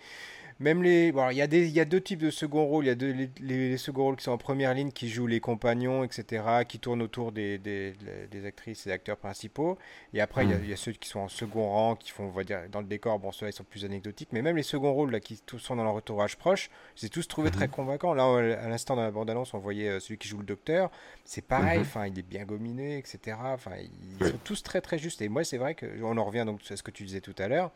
même 0.61 0.83
les, 0.83 1.11
bon, 1.11 1.29
il 1.29 1.37
y 1.37 1.41
a 1.41 1.47
des, 1.47 1.67
y 1.67 1.79
a 1.79 1.85
deux 1.85 1.99
types 1.99 2.19
de 2.19 2.29
second 2.29 2.65
rôles. 2.65 2.85
Il 2.85 2.87
y 2.87 2.91
a 2.91 2.95
deux, 2.95 3.11
les, 3.11 3.29
les- 3.41 3.69
les 3.69 3.77
second 3.77 4.03
rôles 4.03 4.15
qui 4.15 4.23
sont 4.23 4.31
en 4.31 4.37
première 4.37 4.73
ligne, 4.73 4.91
qui 4.91 5.09
jouent 5.09 5.27
les 5.27 5.39
compagnons, 5.39 6.03
etc., 6.03 6.43
qui 6.67 6.79
tournent 6.79 7.01
autour 7.01 7.31
des, 7.31 7.57
des, 7.57 7.93
des 8.29 8.45
actrices 8.45 8.85
et 8.87 8.91
acteurs 8.91 9.17
principaux. 9.17 9.77
Et 10.13 10.21
après, 10.21 10.43
il 10.45 10.51
y 10.51 10.53
a, 10.53 10.57
Mm. 10.57 10.63
il 10.63 10.69
y 10.69 10.73
a 10.73 10.77
ceux 10.77 10.91
qui 10.93 11.09
sont 11.09 11.19
en 11.21 11.27
second 11.27 11.67
rang, 11.69 11.95
qui 11.95 12.11
font, 12.11 12.25
on 12.25 12.29
va 12.29 12.43
dire, 12.43 12.61
dans 12.71 12.79
le 12.79 12.85
décor. 12.87 13.17
Bon, 13.19 13.31
ceux-là, 13.31 13.49
ils 13.49 13.55
sont 13.55 13.63
plus 13.63 13.83
anecdotiques. 13.85 14.29
Mais 14.31 14.41
même 14.41 14.55
les 14.55 14.63
second 14.63 14.93
rôles 14.93 15.11
là, 15.11 15.19
qui 15.19 15.41
tous 15.45 15.59
sont 15.59 15.75
dans 15.75 15.83
leur 15.83 15.95
entourage 15.95 16.37
proche, 16.37 16.69
j'ai 16.95 17.09
tous 17.09 17.27
trouvé 17.27 17.49
très 17.51 17.65
Mhm. 17.67 17.71
convaincants. 17.73 18.13
Là, 18.13 18.23
à 18.61 18.69
l'instant 18.69 18.95
dans 18.95 19.03
la 19.03 19.11
bande-annonce, 19.11 19.53
on 19.53 19.59
voyait 19.59 19.89
euh, 19.89 19.99
celui 19.99 20.17
qui 20.17 20.27
joue 20.27 20.37
le 20.37 20.45
docteur. 20.45 20.91
C'est 21.25 21.45
pareil, 21.45 21.79
Mhm. 21.79 21.85
enfin, 21.85 22.05
il 22.07 22.17
est 22.19 22.21
bien 22.27 22.45
gominé, 22.45 22.97
etc. 22.97 23.35
Enfin, 23.43 23.71
ils 23.79 23.89
Oui. 24.23 24.29
sont 24.31 24.37
tous 24.43 24.61
très 24.63 24.81
très 24.81 24.97
justes. 24.99 25.21
Et 25.21 25.29
moi, 25.29 25.43
c'est 25.43 25.57
vrai 25.57 25.75
que 25.75 25.85
on 26.03 26.17
en 26.17 26.23
revient 26.25 26.43
donc 26.45 26.59
à 26.69 26.75
ce 26.77 26.83
que 26.83 26.91
tu 26.91 27.03
disais 27.03 27.21
tout 27.21 27.35
à 27.39 27.47
l'heure. 27.47 27.71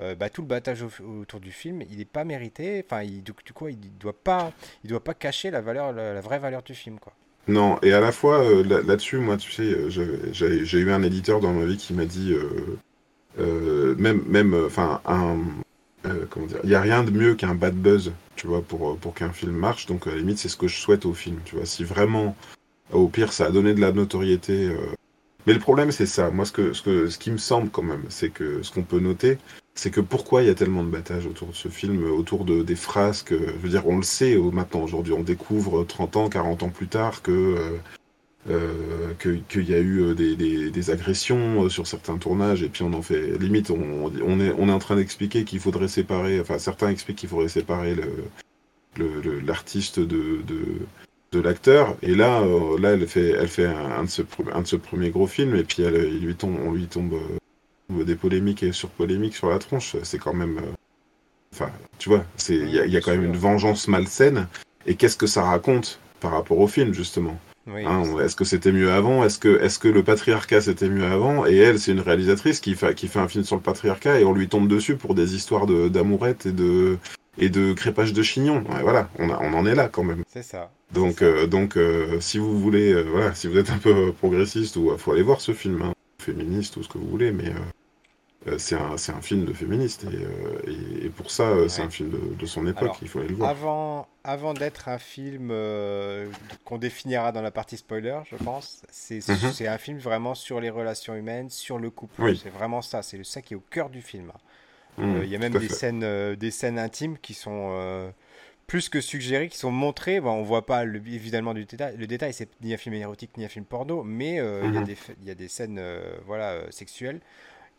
Euh, 0.00 0.14
bah, 0.14 0.30
tout 0.30 0.42
le 0.42 0.46
battage 0.46 0.82
au- 0.82 1.20
autour 1.20 1.40
du 1.40 1.50
film, 1.52 1.82
il 1.90 1.98
n'est 1.98 2.04
pas 2.04 2.24
mérité. 2.24 2.84
Enfin, 2.84 3.02
il, 3.02 3.22
du, 3.22 3.32
coup, 3.52 3.68
il 3.68 3.78
doit 3.98 4.12
pas, 4.12 4.52
doit 4.84 5.02
pas 5.02 5.14
cacher 5.14 5.50
la 5.50 5.60
valeur, 5.60 5.92
la, 5.92 6.20
vraie 6.20 6.38
valeur 6.38 6.62
du 6.62 6.74
film, 6.74 6.98
quoi. 6.98 7.12
Non, 7.48 7.78
et 7.82 7.92
à 7.92 8.00
la 8.00 8.12
fois 8.12 8.44
euh, 8.44 8.62
là- 8.62 8.82
là-dessus, 8.82 9.16
moi, 9.18 9.36
tu 9.36 9.50
sais, 9.50 9.62
euh, 9.62 9.88
j'ai 10.32 10.78
eu 10.78 10.90
un 10.92 11.02
éditeur 11.02 11.40
dans 11.40 11.52
ma 11.52 11.64
vie 11.64 11.76
qui 11.76 11.94
m'a 11.94 12.04
dit, 12.04 12.34
même, 13.38 14.22
même, 14.26 14.54
enfin, 14.66 15.00
un, 15.06 15.38
comment 16.28 16.46
dire, 16.46 16.60
il 16.64 16.70
y 16.70 16.74
a 16.74 16.80
rien 16.80 17.02
de 17.02 17.10
mieux 17.10 17.34
qu'un 17.34 17.54
bad 17.54 17.74
buzz, 17.74 18.12
tu 18.36 18.46
vois, 18.46 18.62
pour 18.62 18.96
pour 18.98 19.14
qu'un 19.14 19.30
film 19.32 19.52
marche. 19.52 19.86
Donc 19.86 20.06
à 20.06 20.10
la 20.10 20.16
limite, 20.16 20.38
c'est 20.38 20.48
ce 20.48 20.56
que 20.56 20.68
je 20.68 20.76
souhaite 20.78 21.06
au 21.06 21.14
film, 21.14 21.38
tu 21.44 21.56
vois. 21.56 21.66
Si 21.66 21.84
vraiment, 21.84 22.36
au 22.92 23.08
pire, 23.08 23.32
ça 23.32 23.46
a 23.46 23.50
donné 23.50 23.74
de 23.74 23.80
la 23.80 23.92
notoriété. 23.92 24.70
Mais 25.46 25.54
le 25.54 25.58
problème, 25.58 25.90
c'est 25.90 26.06
ça. 26.06 26.30
Moi, 26.30 26.44
ce 26.44 26.52
que, 26.52 26.72
ce 26.72 26.82
que, 26.82 27.08
ce 27.08 27.18
qui 27.18 27.30
me 27.30 27.38
semble 27.38 27.70
quand 27.70 27.82
même, 27.82 28.04
c'est 28.08 28.30
que 28.30 28.62
ce 28.62 28.70
qu'on 28.70 28.82
peut 28.82 29.00
noter, 29.00 29.38
c'est 29.74 29.90
que 29.90 30.00
pourquoi 30.00 30.42
il 30.42 30.48
y 30.48 30.50
a 30.50 30.54
tellement 30.54 30.84
de 30.84 30.90
battage 30.90 31.26
autour 31.26 31.48
de 31.48 31.54
ce 31.54 31.68
film, 31.68 32.04
autour 32.12 32.44
de, 32.44 32.62
des 32.62 32.76
frasques. 32.76 33.32
euh, 33.32 33.52
Je 33.56 33.62
veux 33.62 33.68
dire, 33.68 33.86
on 33.86 33.96
le 33.96 34.02
sait 34.02 34.36
maintenant, 34.36 34.82
aujourd'hui, 34.82 35.12
on 35.12 35.22
découvre 35.22 35.84
30 35.84 36.16
ans, 36.16 36.28
40 36.28 36.62
ans 36.64 36.68
plus 36.70 36.88
tard 36.88 37.22
que 37.22 37.30
euh, 37.30 37.78
euh, 38.48 39.12
qu'il 39.18 39.68
y 39.68 39.74
a 39.74 39.78
eu 39.78 40.00
euh, 40.00 40.14
des, 40.14 40.90
agressions 40.90 41.68
sur 41.68 41.86
certains 41.86 42.16
tournages, 42.18 42.62
et 42.62 42.68
puis 42.68 42.82
on 42.82 42.92
en 42.94 43.02
fait 43.02 43.38
limite, 43.38 43.70
on, 43.70 44.40
est, 44.40 44.72
en 44.72 44.78
train 44.78 44.96
d'expliquer 44.96 45.44
qu'il 45.44 45.60
faudrait 45.60 45.88
séparer, 45.88 46.40
enfin 46.40 46.58
certains 46.58 46.88
expliquent 46.88 47.18
qu'il 47.18 47.28
faudrait 47.28 47.48
séparer 47.48 47.96
l'artiste 49.44 50.00
de, 50.00 50.40
de, 51.32 51.40
l'acteur, 51.40 51.96
et 52.02 52.14
là, 52.14 52.42
là 52.78 52.90
elle 52.90 53.06
fait, 53.06 53.30
elle 53.30 53.48
fait 53.48 53.66
un, 53.66 54.04
de 54.04 54.08
pre- 54.08 54.52
un 54.52 54.78
premiers 54.78 55.10
gros 55.10 55.26
films, 55.26 55.54
et 55.54 55.64
puis 55.64 55.82
il 55.82 56.24
lui 56.24 56.34
tombe, 56.34 56.56
on 56.64 56.72
lui 56.72 56.86
tombe 56.86 57.14
des 58.04 58.14
polémiques 58.16 58.62
et 58.62 58.72
sur 58.72 58.88
polémiques 58.88 59.36
sur 59.36 59.50
la 59.50 59.58
tronche, 59.58 59.96
c'est 60.02 60.18
quand 60.18 60.34
même, 60.34 60.58
euh, 60.58 60.72
enfin, 61.54 61.70
tu 61.98 62.08
vois, 62.08 62.24
c'est, 62.36 62.54
il 62.56 62.70
y 62.70 62.78
a, 62.78 62.86
il 62.86 62.92
y 62.92 62.96
a 62.96 63.00
quand 63.00 63.10
même 63.12 63.24
une 63.24 63.36
vengeance 63.36 63.88
malsaine, 63.88 64.46
et 64.86 64.94
qu'est-ce 64.94 65.16
que 65.16 65.26
ça 65.26 65.42
raconte 65.42 66.00
par 66.20 66.32
rapport 66.32 66.58
au 66.58 66.66
film 66.66 66.92
justement? 66.94 67.38
Oui, 67.66 67.84
Hein, 67.84 68.02
est-ce 68.24 68.34
que 68.34 68.44
c'était 68.44 68.72
mieux 68.72 68.90
avant? 68.90 69.22
Est-ce 69.22 69.38
que, 69.38 69.60
est-ce 69.60 69.78
que 69.78 69.86
le 69.88 70.02
patriarcat 70.02 70.62
c'était 70.62 70.88
mieux 70.88 71.04
avant? 71.04 71.46
Et 71.46 71.56
elle, 71.56 71.78
c'est 71.78 71.92
une 71.92 72.00
réalisatrice 72.00 72.58
qui 72.58 72.74
fait, 72.74 72.94
qui 72.94 73.06
fait 73.06 73.18
un 73.18 73.28
film 73.28 73.44
sur 73.44 73.54
le 73.56 73.62
patriarcat 73.62 74.18
et 74.18 74.24
on 74.24 74.32
lui 74.32 74.48
tombe 74.48 74.66
dessus 74.66 74.96
pour 74.96 75.14
des 75.14 75.34
histoires 75.36 75.66
de, 75.66 75.88
d'amourette 75.88 76.46
et 76.46 76.52
de, 76.52 76.96
et 77.38 77.50
de 77.50 77.74
crépage 77.74 78.12
de 78.14 78.22
chignon. 78.22 78.64
Ouais, 78.70 78.82
voilà, 78.82 79.10
on, 79.18 79.28
a, 79.30 79.38
on 79.42 79.52
en 79.52 79.66
est 79.66 79.74
là 79.74 79.88
quand 79.88 80.02
même. 80.02 80.24
c'est 80.26 80.42
ça. 80.42 80.70
Donc, 80.92 81.18
ça. 81.18 81.26
euh, 81.26 81.46
donc 81.46 81.76
euh, 81.76 82.18
si 82.20 82.38
vous 82.38 82.58
voulez, 82.58 82.92
euh, 82.92 83.02
voilà, 83.02 83.34
si 83.34 83.46
vous 83.46 83.58
êtes 83.58 83.70
un 83.70 83.78
peu 83.78 84.10
progressiste, 84.12 84.76
ou 84.76 84.96
faut 84.96 85.12
aller 85.12 85.22
voir 85.22 85.40
ce 85.42 85.52
film, 85.52 85.82
hein, 85.82 85.92
féministe 86.18 86.78
ou 86.78 86.82
ce 86.82 86.88
que 86.88 86.98
vous 86.98 87.08
voulez, 87.08 87.30
mais 87.30 87.52
c'est 88.58 88.76
un, 88.76 88.96
c'est 88.96 89.12
un 89.12 89.20
film 89.20 89.44
de 89.44 89.52
féministe 89.52 90.04
et, 90.04 90.16
euh, 90.24 90.60
et, 90.66 91.06
et 91.06 91.08
pour 91.10 91.30
ça, 91.30 91.44
euh, 91.44 91.68
c'est 91.68 91.82
Ouais. 91.82 91.86
un 91.88 91.90
film 91.90 92.10
de, 92.10 92.34
de 92.34 92.46
son 92.46 92.66
époque. 92.66 92.82
Alors, 92.82 92.98
il 93.02 93.08
faut 93.08 93.18
aller 93.20 93.28
le 93.28 93.34
voir. 93.34 93.50
Avant, 93.50 94.08
avant 94.24 94.54
d'être 94.54 94.88
un 94.88 94.98
film 94.98 95.50
euh, 95.50 96.30
qu'on 96.64 96.78
définira 96.78 97.32
dans 97.32 97.42
la 97.42 97.50
partie 97.50 97.76
spoiler, 97.76 98.18
je 98.30 98.36
pense, 98.36 98.82
c'est 98.90 99.20
Mhm. 99.28 99.36
c'est 99.52 99.66
un 99.66 99.78
film 99.78 99.98
vraiment 99.98 100.34
sur 100.34 100.60
les 100.60 100.70
relations 100.70 101.14
humaines, 101.14 101.50
sur 101.50 101.78
le 101.78 101.90
couple. 101.90 102.14
Oui. 102.22 102.40
C'est 102.42 102.50
vraiment 102.50 102.82
ça, 102.82 103.02
c'est 103.02 103.22
ça 103.24 103.42
qui 103.42 103.54
est 103.54 103.56
au 103.56 103.64
cœur 103.70 103.90
du 103.90 104.02
film. 104.02 104.32
Mmh, 104.98 105.16
Euh, 105.16 105.24
Il 105.24 105.30
y 105.30 105.36
a 105.36 105.38
même 105.38 105.56
des 105.56 105.68
fait. 105.68 105.74
scènes, 105.74 106.04
euh, 106.04 106.36
des 106.36 106.50
scènes 106.50 106.78
intimes 106.78 107.18
qui 107.18 107.34
sont 107.34 107.70
euh, 107.72 108.10
plus 108.66 108.88
que 108.88 109.00
suggérées, 109.00 109.48
qui 109.48 109.58
sont 109.58 109.70
montrées. 109.72 110.20
Bon, 110.20 110.32
on 110.32 110.42
voit 110.44 110.66
pas 110.66 110.84
le, 110.84 110.98
évidemment 111.08 111.54
du 111.54 111.64
détail. 111.66 111.96
Le 111.96 112.06
détail, 112.06 112.32
c'est 112.34 112.50
ni 112.62 112.74
un 112.74 112.78
film 112.78 112.94
érotique 112.96 113.36
ni 113.38 113.44
un 113.44 113.48
film 113.48 113.64
porno, 113.66 114.04
mais 114.04 114.40
euh, 114.40 114.66
il 114.68 114.74
y 114.74 114.78
a 114.78 114.82
Mhm. 114.82 114.86
il 115.22 115.28
y 115.28 115.30
a 115.30 115.34
des 115.34 115.48
scènes 115.48 115.78
euh, 115.80 116.18
voilà 116.26 116.50
euh, 116.52 116.66
sexuelles 116.70 117.20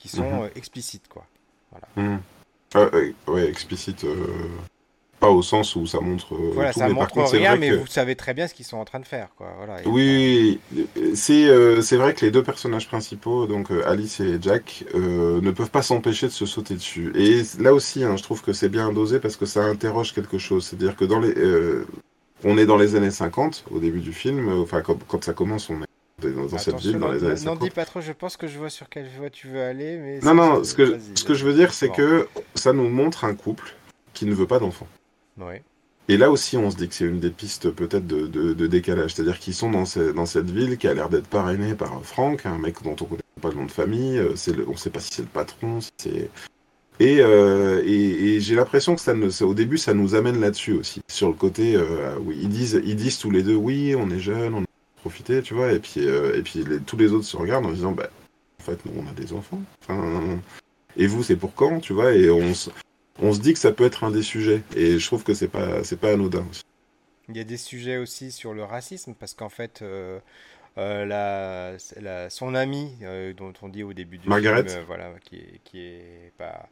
qui 0.01 0.07
sont 0.09 0.23
Mhm. 0.23 0.41
euh, 0.43 0.47
explicites 0.55 1.07
quoi. 1.09 1.25
Hmm. 1.95 2.17
Euh, 2.75 2.89
euh, 2.93 3.11
ouais, 3.31 3.45
explicite. 3.49 4.03
euh, 4.05 4.15
pas 5.19 5.29
au 5.29 5.43
sens 5.43 5.75
où 5.75 5.85
ça 5.85 5.99
montre 5.99 6.33
Voilà, 6.35 6.73
tout, 6.73 6.79
ça 6.79 6.87
mais 6.87 6.93
par 6.95 7.01
montre 7.03 7.13
contre, 7.13 7.29
c'est 7.29 7.37
rien, 7.37 7.51
vrai 7.51 7.59
mais 7.59 7.69
que- 7.69 7.75
vous 7.75 7.85
savez 7.87 8.15
très 8.15 8.33
bien 8.33 8.47
ce 8.47 8.55
qu'ils 8.55 8.65
sont 8.65 8.77
en 8.77 8.85
train 8.85 8.99
de 8.99 9.05
faire 9.05 9.29
quoi. 9.37 9.53
Voilà. 9.57 9.77
Oui, 9.85 10.59
c'est 11.13 11.45
euh, 11.47 11.81
c'est 11.83 11.95
vrai 11.97 12.15
que 12.15 12.25
les 12.25 12.31
deux 12.31 12.41
personnages 12.41 12.87
principaux, 12.87 13.45
donc 13.45 13.69
euh, 13.71 13.83
Alice 13.87 14.19
et 14.19 14.39
Jack, 14.41 14.83
euh, 14.95 15.39
ne 15.41 15.51
peuvent 15.51 15.69
pas 15.69 15.83
s'empêcher 15.83 16.25
de 16.25 16.31
se 16.31 16.47
sauter 16.47 16.73
dessus. 16.73 17.11
Et 17.15 17.43
là 17.61 17.71
aussi, 17.75 18.03
hein, 18.03 18.17
je 18.17 18.23
trouve 18.23 18.41
que 18.41 18.51
c'est 18.51 18.69
bien 18.69 18.91
dosé 18.91 19.19
parce 19.19 19.35
que 19.37 19.45
ça 19.45 19.63
interroge 19.65 20.13
quelque 20.13 20.39
chose. 20.39 20.65
C'est-à-dire 20.65 20.95
que 20.95 21.05
dans 21.05 21.19
les, 21.19 21.35
on 22.43 22.57
est 22.57 22.65
dans 22.65 22.77
les 22.77 22.95
années 22.95 23.11
50 23.11 23.65
au 23.69 23.77
début 23.79 23.99
du 23.99 24.13
film. 24.13 24.49
Enfin, 24.61 24.81
quand, 24.81 24.97
quand 25.07 25.23
ça 25.23 25.33
commence, 25.33 25.69
on 25.69 25.83
est 25.83 25.85
dans, 26.29 26.57
cette 26.57 26.79
ville 26.79 26.99
dans 26.99 27.11
les 27.11 27.23
années 27.23 27.35
50. 27.35 27.59
N'en 27.59 27.65
dis 27.65 27.71
pas 27.71 27.85
trop, 27.85 28.01
je 28.01 28.11
pense 28.11 28.37
que 28.37 28.47
je 28.47 28.57
vois 28.57 28.69
sur 28.69 28.89
quelle 28.89 29.07
voie 29.17 29.29
tu 29.29 29.47
veux 29.47 29.61
aller. 29.61 29.97
Mais 29.97 30.19
non, 30.21 30.33
non, 30.33 30.63
ce 30.63 30.73
que, 30.73 30.99
ce 31.15 31.23
que 31.23 31.33
je 31.33 31.45
veux 31.45 31.53
dire, 31.53 31.73
c'est 31.73 31.89
que 31.89 32.27
ça 32.55 32.73
nous 32.73 32.89
montre 32.89 33.25
un 33.25 33.35
couple 33.35 33.75
qui 34.13 34.25
ne 34.25 34.33
veut 34.33 34.47
pas 34.47 34.59
d'enfant. 34.59 34.87
Ouais. 35.37 35.63
Et 36.07 36.17
là 36.17 36.31
aussi, 36.31 36.57
on 36.57 36.69
se 36.71 36.75
dit 36.75 36.89
que 36.89 36.95
c'est 36.95 37.05
une 37.05 37.19
des 37.19 37.29
pistes 37.29 37.69
peut-être 37.69 38.05
de, 38.05 38.27
de, 38.27 38.67
décalage. 38.67 39.13
C'est-à-dire 39.13 39.39
qu'ils 39.39 39.53
sont 39.53 39.71
dans, 39.71 39.85
dans, 40.13 40.25
cette 40.25 40.49
ville 40.49 40.77
qui 40.77 40.87
a 40.87 40.93
l'air 40.93 41.09
d'être 41.09 41.27
parrainée 41.27 41.73
par 41.73 42.03
Franck, 42.03 42.45
un 42.45 42.57
mec 42.57 42.81
dont 42.83 42.95
on 42.99 43.03
ne 43.03 43.09
connaît 43.09 43.21
pas 43.41 43.49
le 43.49 43.55
nom 43.55 43.65
de 43.65 43.71
famille. 43.71 44.17
Euh, 44.17 44.33
le, 44.47 44.67
on 44.67 44.71
ne 44.71 44.77
sait 44.77 44.89
pas 44.89 44.99
si 44.99 45.09
c'est 45.13 45.21
le 45.21 45.27
patron, 45.27 45.79
si 45.79 45.91
c'est 45.97 46.29
euh, 47.01 47.81
et, 47.85 48.35
et, 48.35 48.39
j'ai 48.39 48.55
l'impression 48.55 48.95
que 48.95 49.01
ça 49.01 49.13
ne, 49.13 49.29
au 49.43 49.53
début, 49.53 49.77
ça 49.77 49.93
nous 49.93 50.15
amène 50.15 50.39
là-dessus 50.39 50.73
aussi, 50.73 51.01
sur 51.07 51.27
le 51.27 51.33
côté, 51.33 51.75
euh, 51.75 52.15
oui, 52.21 52.37
ils 52.41 52.49
disent, 52.49 52.79
ils 52.83 52.95
disent 52.95 53.17
tous 53.17 53.31
les 53.31 53.43
deux, 53.43 53.55
oui, 53.55 53.95
on 53.97 54.09
est 54.11 54.19
jeunes, 54.19 54.53
on 54.53 54.63
a 55.01 55.09
profité, 55.09 55.41
tu 55.41 55.53
vois, 55.53 55.71
et 55.71 55.79
puis, 55.79 56.05
euh, 56.07 56.37
et 56.37 56.41
puis 56.41 56.63
tous 56.85 56.97
les 56.97 57.11
autres 57.11 57.25
se 57.25 57.37
regardent 57.37 57.65
en 57.65 57.71
disant, 57.71 57.91
bah, 57.91 58.09
en 58.59 58.63
fait, 58.63 58.85
nous, 58.85 58.93
on 58.95 59.09
a 59.09 59.13
des 59.13 59.33
enfants. 59.33 59.61
Enfin, 59.81 60.39
et 60.95 61.07
vous, 61.07 61.23
c'est 61.23 61.35
pour 61.35 61.53
quand, 61.53 61.79
tu 61.79 61.93
vois, 61.93 62.13
et 62.13 62.29
on, 62.29 62.53
on 63.19 63.33
se 63.33 63.39
dit 63.39 63.53
que 63.53 63.59
ça 63.59 63.71
peut 63.71 63.85
être 63.85 64.03
un 64.03 64.11
des 64.11 64.23
sujets, 64.23 64.61
et 64.75 64.99
je 64.99 65.05
trouve 65.05 65.23
que 65.23 65.33
c'est 65.33 65.47
pas, 65.47 65.83
c'est 65.83 65.99
pas 65.99 66.11
anodin 66.11 66.45
aussi. 66.49 66.61
Il 67.29 67.37
y 67.37 67.39
a 67.39 67.43
des 67.43 67.57
sujets 67.57 67.97
aussi 67.97 68.31
sur 68.31 68.53
le 68.53 68.63
racisme, 68.63 69.13
parce 69.17 69.33
qu'en 69.33 69.49
fait, 69.49 69.81
euh, 69.81 70.19
la, 70.77 71.77
la, 71.99 72.29
son 72.29 72.55
amie, 72.55 72.91
dont 73.37 73.53
on 73.61 73.69
dit 73.69 73.83
au 73.83 73.93
début 73.93 74.17
du 74.17 74.29
Margaret. 74.29 74.67
film, 74.67 74.83
voilà, 74.85 75.13
qui 75.23 75.37
est, 75.37 75.61
qui 75.63 75.79
est 75.79 76.31
pas 76.37 76.69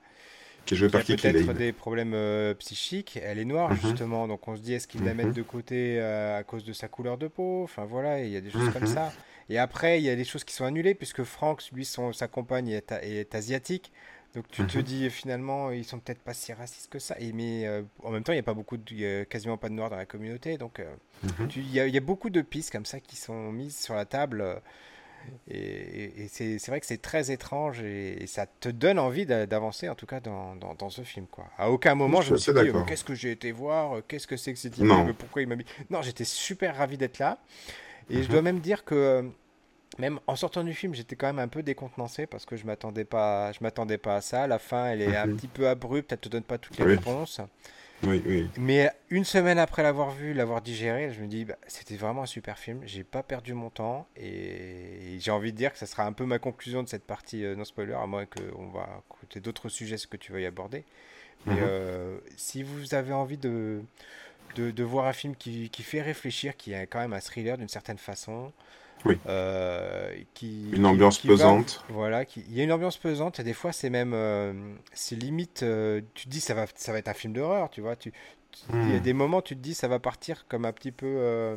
qui 0.65 0.75
est 0.75 0.89
par 0.89 1.03
peut-être 1.03 1.53
des 1.53 1.73
problèmes 1.73 2.13
euh, 2.13 2.53
psychiques. 2.55 3.19
Elle 3.21 3.39
est 3.39 3.45
noire, 3.45 3.71
mhm. 3.71 3.79
justement. 3.81 4.27
Donc 4.27 4.47
on 4.47 4.55
se 4.55 4.61
dit, 4.61 4.73
est-ce 4.73 4.87
qu'ils 4.87 5.03
la 5.03 5.13
mettent 5.13 5.27
mhm. 5.27 5.33
de 5.33 5.41
côté 5.41 5.99
euh, 5.99 6.37
à 6.37 6.43
cause 6.43 6.63
de 6.63 6.73
sa 6.73 6.87
couleur 6.87 7.17
de 7.17 7.27
peau? 7.27 7.63
Enfin 7.63 7.85
voilà, 7.85 8.23
il 8.23 8.31
y 8.31 8.37
a 8.37 8.41
des 8.41 8.51
choses 8.51 8.71
comme 8.71 8.83
mhm. 8.83 8.87
ça. 8.87 9.11
Et 9.49 9.57
après, 9.57 9.99
il 9.99 10.05
y 10.05 10.09
a 10.09 10.15
des 10.15 10.25
choses 10.25 10.43
qui 10.43 10.53
sont 10.53 10.65
annulées, 10.65 10.93
puisque 10.93 11.23
Frank, 11.23 11.61
lui, 11.73 11.85
son, 11.85 12.13
sa 12.13 12.27
compagne 12.27 12.69
est, 12.69 12.91
est 12.91 13.33
asiatique. 13.33 13.91
Donc 14.35 14.45
tu 14.51 14.63
te 14.67 14.77
dis 14.77 15.09
finalement 15.09 15.71
ils 15.71 15.83
sont 15.83 15.97
peut-être 15.97 16.19
pas 16.19 16.35
si 16.35 16.53
racistes 16.53 16.91
que 16.91 16.99
ça. 16.99 17.15
Et, 17.19 17.33
mais 17.33 17.65
euh, 17.65 17.81
en 18.03 18.11
même 18.11 18.23
temps 18.23 18.31
il 18.31 18.35
n'y 18.35 18.41
a 18.41 18.43
pas 18.43 18.53
beaucoup 18.53 18.77
de, 18.77 19.23
quasiment 19.23 19.57
pas 19.57 19.69
de 19.69 19.73
noirs 19.73 19.89
dans 19.89 19.95
la 19.95 20.05
communauté. 20.05 20.59
Donc 20.59 20.83
il 21.55 21.71
y, 21.71 21.79
a 21.79 21.99
beaucoup 21.99 22.29
de 22.29 22.41
pistes 22.43 22.71
comme 22.71 22.85
ça 22.85 22.99
qui 22.99 23.15
sont 23.15 23.51
mises 23.51 23.75
sur 23.75 23.95
la 23.95 24.05
table. 24.05 24.61
Et, 25.49 26.27
c'est 26.29 26.67
vrai 26.67 26.79
que 26.79 26.85
c'est 26.85 27.01
très 27.01 27.31
étrange 27.31 27.81
et, 27.81 28.25
ça 28.27 28.45
te 28.45 28.69
donne 28.69 28.99
envie 28.99 29.25
d'avancer 29.25 29.89
en 29.89 29.95
tout 29.95 30.05
cas 30.05 30.19
dans, 30.19 30.55
dans, 30.55 30.89
ce 30.89 31.01
film. 31.01 31.25
Quoi. 31.29 31.45
À 31.57 31.69
aucun 31.69 31.95
moment 31.95 32.21
je, 32.21 32.33
me 32.33 32.37
suis 32.37 32.53
dit 32.53 32.59
qu'est-ce 32.87 33.03
que 33.03 33.15
j'ai 33.15 33.31
été 33.31 33.51
voir, 33.51 34.01
qu'est-ce 34.07 34.27
que 34.27 34.37
c'est 34.37 34.53
que 34.53 34.59
cette 34.59 34.77
idée, 34.77 35.13
pourquoi 35.17 35.41
il 35.41 35.47
m'a 35.47 35.55
mis? 35.55 35.65
Non, 35.89 36.01
j'étais 36.01 36.23
super 36.25 36.75
ravi 36.77 36.97
d'être 36.97 37.19
là. 37.19 37.39
Et 38.09 38.23
je 38.23 38.27
mhm. 38.27 38.27
dois 38.27 38.41
même 38.41 38.59
dire 38.59 38.83
que 38.83 39.29
même 39.97 40.19
en 40.27 40.35
sortant 40.35 40.63
du 40.63 40.73
film, 40.73 40.93
j'étais 40.93 41.15
quand 41.15 41.27
même 41.27 41.39
un 41.39 41.47
peu 41.47 41.63
décontenancé 41.63 42.25
parce 42.25 42.45
que 42.45 42.55
je 42.55 42.65
m'attendais 42.65 43.05
pas, 43.05 43.51
je 43.51 43.59
m'attendais 43.61 43.97
pas 43.97 44.17
à 44.17 44.21
ça. 44.21 44.47
La 44.47 44.59
fin, 44.59 44.87
elle 44.87 45.01
est 45.01 45.15
un 45.15 45.27
mhm. 45.27 45.35
petit 45.35 45.47
peu 45.47 45.67
abrupte, 45.67 46.11
elle 46.11 46.19
te 46.19 46.29
donne 46.29 46.43
pas 46.43 46.57
toutes 46.57 46.77
les 46.77 46.85
réponses. 46.85 47.41
Oui, 48.03 48.21
oui. 48.25 48.49
Mais 48.57 48.91
une 49.09 49.25
semaine 49.25 49.59
après 49.59 49.83
l'avoir 49.83 50.11
vu, 50.11 50.33
l'avoir 50.33 50.61
digéré, 50.61 51.11
je 51.11 51.21
me 51.21 51.27
dis, 51.27 51.45
bah, 51.45 51.57
c'était 51.67 51.95
vraiment 51.95 52.23
un 52.23 52.27
super 52.27 52.57
film. 52.57 52.81
J'ai 52.85 53.03
pas 53.03 53.23
perdu 53.23 53.53
mon 53.53 53.69
temps 53.69 54.07
et 54.15 55.17
j'ai 55.19 55.31
envie 55.31 55.51
de 55.51 55.57
dire 55.57 55.73
que 55.73 55.79
ça 55.79 55.85
sera 55.85 56.03
un 56.05 56.13
peu 56.13 56.25
ma 56.25 56.39
conclusion 56.39 56.81
de 56.81 56.87
cette 56.87 57.03
partie 57.03 57.43
euh, 57.43 57.55
non 57.55 57.65
spoiler, 57.65 57.93
à 57.93 58.05
moins 58.07 58.25
qu'on 58.25 58.69
va 58.69 59.03
écouter 59.09 59.41
d'autres 59.41 59.69
sujets 59.69 59.97
ce 59.97 60.07
que 60.07 60.17
tu 60.17 60.31
veux 60.31 60.41
y 60.41 60.45
aborder. 60.45 60.85
Mais 61.45 61.53
mhm. 61.53 61.59
euh, 61.61 62.17
si 62.37 62.63
vous 62.63 62.93
avez 62.93 63.13
envie 63.13 63.37
de, 63.37 63.81
de, 64.55 64.83
voir 64.83 65.05
un 65.05 65.13
film 65.13 65.35
qui, 65.35 65.69
qui, 65.69 65.83
fait 65.83 66.01
réfléchir, 66.01 66.55
qui 66.55 66.73
est 66.73 66.87
quand 66.87 66.99
même 66.99 67.13
un 67.13 67.19
thriller 67.19 67.57
d'une 67.57 67.69
certaine 67.69 67.97
façon, 67.97 68.51
oui. 69.05 69.17
Euh, 69.27 70.13
qui, 70.33 70.69
une 70.71 70.85
ambiance 70.85 71.19
pesante. 71.19 71.83
voilà, 71.89 72.25
qui, 72.25 72.43
il 72.49 72.55
y 72.55 72.61
a 72.61 72.63
une 72.63 72.71
ambiance 72.71 72.97
pesante 72.97 73.39
et 73.39 73.43
des 73.43 73.53
fois 73.53 73.71
c'est 73.71 73.89
même, 73.89 74.13
euh, 74.13 74.53
c'est 74.93 75.15
limite, 75.15 75.63
euh, 75.63 76.01
tu 76.13 76.25
te 76.25 76.29
dis 76.29 76.39
ça 76.39 76.53
va, 76.53 76.65
ça 76.75 76.91
va 76.91 76.99
être 76.99 77.07
un 77.07 77.13
film 77.13 77.33
d'horreur, 77.33 77.69
tu 77.69 77.81
vois. 77.81 77.95
Tu, 77.95 78.11
Il 78.73 78.91
y 78.91 78.95
a 78.95 78.99
hmm. 78.99 79.01
des 79.01 79.13
moments 79.13 79.41
tu 79.41 79.55
te 79.55 79.61
dis 79.61 79.73
ça 79.73 79.87
va 79.87 79.99
partir 79.99 80.45
comme 80.47 80.65
un 80.65 80.73
petit 80.73 80.91
peu, 80.91 81.55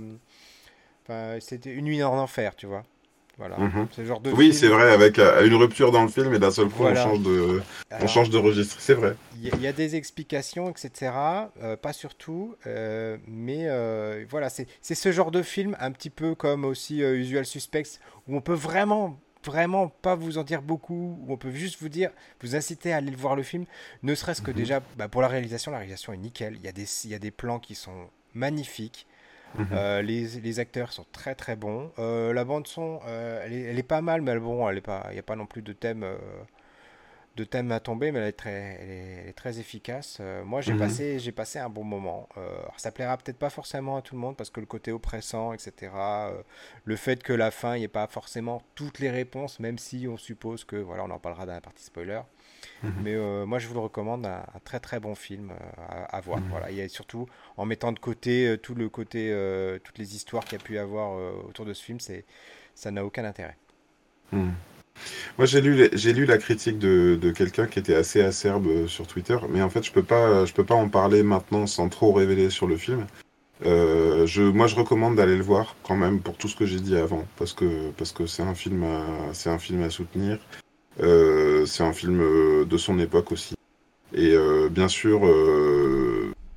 c'était 1.41 1.73
une 1.73 1.87
nuit 1.87 2.03
en 2.03 2.17
enfer, 2.19 2.55
tu 2.55 2.67
vois. 2.67 2.85
Voilà. 3.39 3.57
Mhm. 3.59 3.89
genre 4.05 4.21
de 4.21 4.31
oui, 4.31 4.53
c'est 4.53 4.69
vrai, 4.69 4.93
avec 4.93 5.19
euh, 5.19 5.47
une 5.47 5.55
rupture 5.55 5.91
dans 5.91 6.03
le 6.03 6.09
film 6.09 6.35
et 6.35 6.39
d'un 6.39 6.51
seul 6.51 6.69
coup 6.69 6.85
on 6.85 6.95
change 6.95 7.21
de, 7.21 7.63
on 7.91 8.07
change 8.07 8.31
de 8.31 8.39
registre, 8.39 8.77
c'est 8.79 8.95
vrai. 8.95 9.17
Il 9.43 9.61
y, 9.61 9.67
a 9.67 9.73
des 9.73 9.97
explications, 9.97 10.71
etc. 10.71 11.13
Euh, 11.61 11.77
pas 11.77 11.93
surtout, 11.93 12.55
euh, 12.67 13.17
mais 13.27 13.67
voilà, 14.29 14.49
c'est 14.51 14.95
ce 14.95 15.13
genre 15.13 15.31
de 15.31 15.43
film, 15.43 15.77
un 15.81 15.91
petit 15.93 16.11
peu 16.11 16.35
comme 16.35 16.65
aussi 16.65 17.01
Usual 17.01 17.47
Suspects, 17.47 17.99
où 18.29 18.37
on 18.37 18.41
peut 18.41 18.53
vraiment 18.53 19.19
vraiment 19.45 19.89
pas 19.89 20.15
vous 20.15 20.39
en 20.39 20.45
dire 20.45 20.63
beaucoup, 20.63 21.19
où 21.21 21.33
on 21.33 21.37
peut 21.37 21.51
juste 21.51 21.81
vous 21.81 21.89
dire, 21.89 22.11
vous 22.43 22.55
inciter 22.55 22.93
à 22.93 22.99
aller 22.99 23.11
voir 23.11 23.35
le 23.35 23.43
film, 23.43 23.65
ne 24.05 24.15
serait-ce 24.15 24.41
que 24.41 24.53
mhm. 24.53 24.57
déjà 24.57 24.81
bah, 24.97 25.09
pour 25.09 25.21
la 25.21 25.27
réalisation, 25.27 25.73
la 25.73 25.79
réalisation 25.79 26.13
est 26.13 26.19
nickel, 26.19 26.55
il 26.57 26.63
y, 26.63 26.69
a 26.69 26.73
des, 26.73 26.87
il 27.05 27.11
y 27.11 27.15
a 27.15 27.19
des 27.19 27.33
plans 27.33 27.59
qui 27.59 27.75
sont 27.75 28.09
magnifiques, 28.35 29.07
Euh, 29.73 30.03
les, 30.03 30.41
les, 30.41 30.61
acteurs 30.61 30.93
sont 30.93 31.07
très 31.13 31.35
très 31.35 31.57
bons. 31.57 31.91
Euh, 31.99 32.33
la 32.33 32.45
bande 32.45 32.67
son, 32.67 33.01
euh, 33.07 33.43
elle, 33.45 33.53
est, 33.53 33.61
elle, 33.63 33.79
est, 33.79 33.83
pas 33.83 34.01
mal, 34.01 34.23
mais 34.23 34.39
bon, 34.39 34.69
elle 34.69 34.79
est 34.79 34.83
pas, 34.83 35.07
il 35.11 35.15
n'y 35.15 35.19
a 35.19 35.23
pas 35.23 35.37
non 35.37 35.47
plus 35.47 35.63
de 35.63 35.73
thème, 35.73 36.07
de 37.37 37.45
thème 37.45 37.71
à 37.73 37.81
tomber, 37.81 38.13
mais 38.13 38.21
elle 38.21 38.29
est 38.29 38.33
très, 38.33 38.79
elle 38.81 39.29
est, 39.29 39.33
très 39.35 39.59
efficace. 39.59 40.21
moi, 40.45 40.61
j'ai 40.61 40.73
mhm. 40.73 40.79
passé, 40.79 41.19
j'ai 41.19 41.33
passé 41.33 41.59
un 41.59 41.69
bon 41.69 41.85
moment. 41.85 42.29
alors, 42.37 42.75
ça 42.79 42.91
plaira 42.93 43.17
peut-être 43.17 43.39
pas 43.39 43.51
forcément 43.51 43.97
à 43.97 44.03
tout 44.03 44.15
le 44.15 44.21
monde 44.21 44.37
parce 44.37 44.51
que 44.51 44.61
le 44.61 44.67
côté 44.67 44.93
oppressant, 44.93 45.53
etc. 45.53 45.93
le 46.85 46.97
fait 46.97 47.23
que 47.23 47.33
la 47.33 47.51
fin, 47.51 47.77
il 47.77 47.81
n'y 47.81 47.85
ait 47.85 47.89
pas 47.89 48.07
forcément 48.07 48.63
toutes 48.75 48.99
les 48.99 49.11
réponses, 49.11 49.61
même 49.61 49.79
si 49.79 50.07
on 50.09 50.17
suppose 50.17 50.65
que, 50.65 50.77
voilà, 50.77 51.05
on 51.05 51.11
en 51.11 51.19
parlera 51.19 51.47
dans 51.47 51.55
la 51.55 51.61
partie 51.61 51.85
spoiler. 51.85 52.21
Mhm. 52.83 52.93
Mais 53.03 53.15
euh, 53.15 53.47
moi, 53.47 53.59
je 53.59 53.67
vous 53.67 53.75
le 53.75 53.81
recommande, 53.81 54.27
un, 54.27 54.45
très 54.65 54.81
très 54.81 55.01
bon 55.01 55.15
film 55.15 55.51
euh, 55.51 56.05
à, 56.09 56.21
voir. 56.21 56.41
Mhm. 56.41 56.49
Voilà, 56.51 56.71
et 56.71 56.89
surtout 56.89 57.27
en 57.57 57.65
mettant 57.65 57.93
de 57.93 57.99
côté 57.99 58.49
euh, 58.49 58.57
tout 58.57 58.75
le 58.75 58.89
côté, 58.89 59.33
toutes 59.85 59.99
les 59.99 60.15
histoires 60.15 60.45
qu'il 60.45 60.59
y 60.59 60.61
a 60.61 60.65
pu 60.65 60.79
avoir 60.79 61.13
autour 61.47 61.65
de 61.65 61.73
ce 61.73 61.83
film, 61.83 62.01
c'est 62.01 62.25
ça 62.75 62.91
n'a 62.91 63.05
aucun 63.05 63.25
intérêt. 63.25 63.57
Mhm. 64.33 64.53
Moi, 65.39 65.47
j'ai 65.47 65.61
lu, 65.61 65.89
j'ai 65.95 66.13
lu 66.13 66.27
la 66.27 66.39
critique 66.39 66.79
de, 66.79 67.19
de 67.21 67.31
quelqu'un 67.31 67.67
qui 67.67 67.79
était 67.79 67.95
assez 67.95 68.21
acerbe 68.21 68.87
sur 68.87 69.07
Twitter, 69.07 69.37
mais 69.49 69.63
en 69.63 69.71
fait, 69.71 69.83
je 69.83 69.91
peux 69.91 70.03
pas, 70.03 70.45
je 70.45 70.53
peux 70.53 70.65
pas 70.65 70.75
en 70.75 70.89
parler 70.89 71.23
maintenant 71.23 71.67
sans 71.67 71.89
trop 71.89 72.13
révéler 72.13 72.51
sur 72.51 72.67
le 72.67 72.77
film. 72.77 73.07
je, 73.63 74.43
moi, 74.43 74.67
je 74.67 74.77
recommande 74.77 75.17
d'aller 75.17 75.37
le 75.37 75.43
voir 75.43 75.77
quand 75.83 75.97
même 75.97 76.21
pour 76.21 76.37
tout 76.37 76.49
ce 76.49 76.57
que 76.57 76.67
j'ai 76.67 76.81
dit 76.81 76.97
avant, 76.97 77.27
parce 77.37 77.55
que 77.55 77.91
parce 77.97 78.13
que 78.13 78.27
c'est 78.27 78.43
un 78.43 78.55
film, 78.55 78.85
c'est 79.33 79.51
un 79.51 79.59
film 79.59 79.83
à 79.83 79.91
soutenir. 79.91 80.39
Euh, 81.01 81.67
c'est 81.67 81.83
un 81.83 81.93
film 81.93 82.21
euh, 82.21 82.65
de 82.65 82.77
son 82.77 82.99
époque 82.99 83.33
aussi. 83.33 83.55
Et 84.15 84.33
euh, 84.33 84.69
bien 84.69 84.89
sûr, 84.89 85.23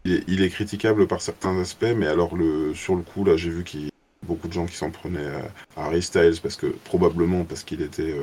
il 0.04 0.44
est, 0.44 0.50
critiquable 0.50 1.08
par 1.08 1.22
certains 1.22 1.58
aspects, 1.60 1.94
mais 1.96 2.08
alors 2.08 2.36
le, 2.36 2.74
sur 2.74 2.96
le 2.96 3.02
coup, 3.02 3.24
là, 3.24 3.38
j'ai 3.38 3.50
vu 3.50 3.64
qu'il 3.64 3.86
y 3.86 3.88
a 3.88 3.92
beaucoup 4.24 4.48
de 4.48 4.54
gens 4.54 4.66
qui 4.66 4.76
s'en 4.76 4.92
prenaient 4.92 5.32
à, 5.78 5.86
Harry 5.86 6.02
Styles, 6.02 6.40
parce 6.42 6.58
que 6.58 6.68
probablement 6.68 7.46
parce 7.46 7.64
qu'il 7.64 7.82
était 7.82 8.14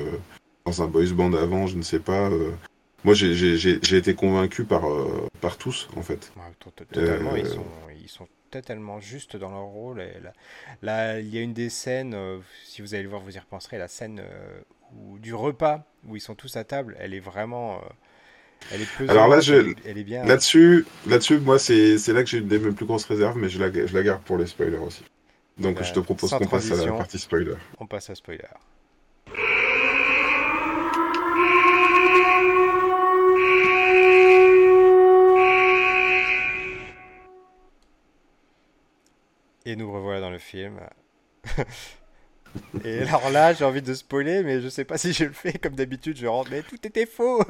dans 0.66 0.83
un 0.83 0.87
boys 0.87 1.12
band 1.14 1.33
avant, 1.33 1.66
je 1.66 1.77
ne 1.77 1.83
sais 1.83 1.98
pas. 1.98 2.31
Moi, 3.05 3.14
j'ai 3.14 3.96
été 3.96 4.14
convaincu 4.14 4.64
par, 4.64 4.83
par 5.40 5.57
tous, 5.57 5.88
en 5.96 6.03
fait. 6.03 6.31
totalement, 6.75 7.35
ils, 7.35 7.46
sont, 7.46 7.64
ils 8.03 8.11
sont 8.11 8.29
totalement 8.51 9.01
justes 9.01 9.37
dans 9.38 9.51
leur 9.51 9.64
rôle. 9.64 10.05
là, 10.83 11.20
il 11.20 11.35
y 11.35 11.38
a 11.38 11.40
une 11.40 11.55
des 11.55 11.70
scènes, 11.70 12.14
si 12.64 12.83
vous 12.83 12.92
allez 12.92 13.03
le 13.03 13.09
voir, 13.09 13.22
vous 13.22 13.35
y 13.35 13.38
repenserez, 13.38 13.79
la 13.79 13.88
scène 13.88 14.20
du 15.18 15.35
repas 15.35 15.85
où 16.07 16.16
ils 16.16 16.20
sont 16.20 16.35
tous 16.35 16.57
à 16.57 16.64
table, 16.64 16.96
elle 16.98 17.14
est 17.14 17.20
vraiment. 17.20 17.76
Euh, 17.76 17.78
elle 18.70 18.83
est 18.83 19.11
Alors 19.11 19.28
là, 19.28 19.40
je, 19.40 19.74
elle, 19.85 19.98
est 19.98 20.05
bien. 20.05 20.24
Là-dessus, 20.24 20.87
là-dessus, 21.07 21.38
moi, 21.38 21.59
c'est, 21.59 21.96
là 22.09 22.22
que 22.22 22.28
j'ai 22.28 22.38
une 22.38 22.48
des 22.48 22.59
mes 22.59 22.72
plus 22.72 22.87
grosses 22.87 23.05
réserves, 23.05 23.37
mais 23.37 23.48
je 23.48 23.59
la, 23.59 23.72
je 23.72 23.94
la 23.94 24.02
garde 24.02 24.22
pour 24.22 24.38
les 24.38 24.46
spoilers 24.46 24.78
aussi. 24.78 25.02
Donc, 25.59 25.76
bah, 25.76 25.83
je 25.83 25.92
te 25.92 26.00
propose 26.00 26.31
qu'on 26.31 26.46
passe 26.46 26.70
à 26.70 26.85
la 26.85 26.92
partie 26.92 27.18
spoiler. 27.18 27.55
On 27.78 27.87
passe 27.87 28.11
à 28.11 28.14
spoiler. 28.14 28.44
Et 39.64 39.76
nous 39.76 39.92
revoilà 39.92 40.20
dans 40.20 40.31
le 40.31 40.38
film. 40.38 40.81
Et 42.84 43.00
alors 43.00 43.30
là, 43.30 43.52
j'ai 43.52 43.64
envie 43.64 43.82
de 43.82 43.94
spoiler, 43.94 44.42
mais 44.42 44.60
je 44.60 44.68
sais 44.68 44.84
pas 44.84 44.98
si 44.98 45.12
je 45.12 45.24
le 45.24 45.32
fais. 45.32 45.52
Comme 45.52 45.74
d'habitude, 45.74 46.16
je 46.16 46.26
rentre, 46.26 46.50
mais 46.50 46.62
tout 46.62 46.78
était 46.84 47.06
faux. 47.06 47.42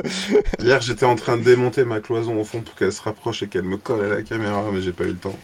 Hier, 0.60 0.80
j'étais 0.80 1.06
en 1.06 1.16
train 1.16 1.36
de 1.36 1.42
démonter 1.42 1.84
ma 1.84 2.00
cloison 2.00 2.38
au 2.40 2.44
fond 2.44 2.60
pour 2.60 2.74
qu'elle 2.74 2.92
se 2.92 3.02
rapproche 3.02 3.42
et 3.42 3.48
qu'elle 3.48 3.64
me 3.64 3.76
colle 3.76 4.04
à 4.04 4.08
la 4.16 4.22
caméra, 4.22 4.64
mais 4.72 4.82
j'ai 4.82 4.92
pas 4.92 5.04
eu 5.04 5.08
le 5.08 5.16
temps. 5.16 5.38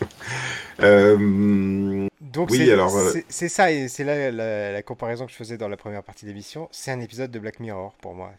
euh... 0.80 2.08
Donc, 2.20 2.50
oui, 2.50 2.70
alors. 2.70 2.96
Euh, 2.96 3.12
c'est 3.28 3.48
ça, 3.48 3.72
et 3.72 3.88
c'est 3.88 4.04
là 4.04 4.30
la, 4.30 4.82
comparaison 4.82 5.26
que 5.26 5.32
je 5.32 5.36
faisais 5.36 5.58
dans 5.58 5.68
la 5.68 5.76
première 5.76 6.02
partie 6.02 6.24
de 6.24 6.30
l'émission. 6.30 6.68
C'est 6.70 6.90
un 6.90 7.00
épisode 7.00 7.30
de 7.30 7.38
Black 7.38 7.60
Mirror 7.60 7.94
pour 8.00 8.14
moi. 8.14 8.32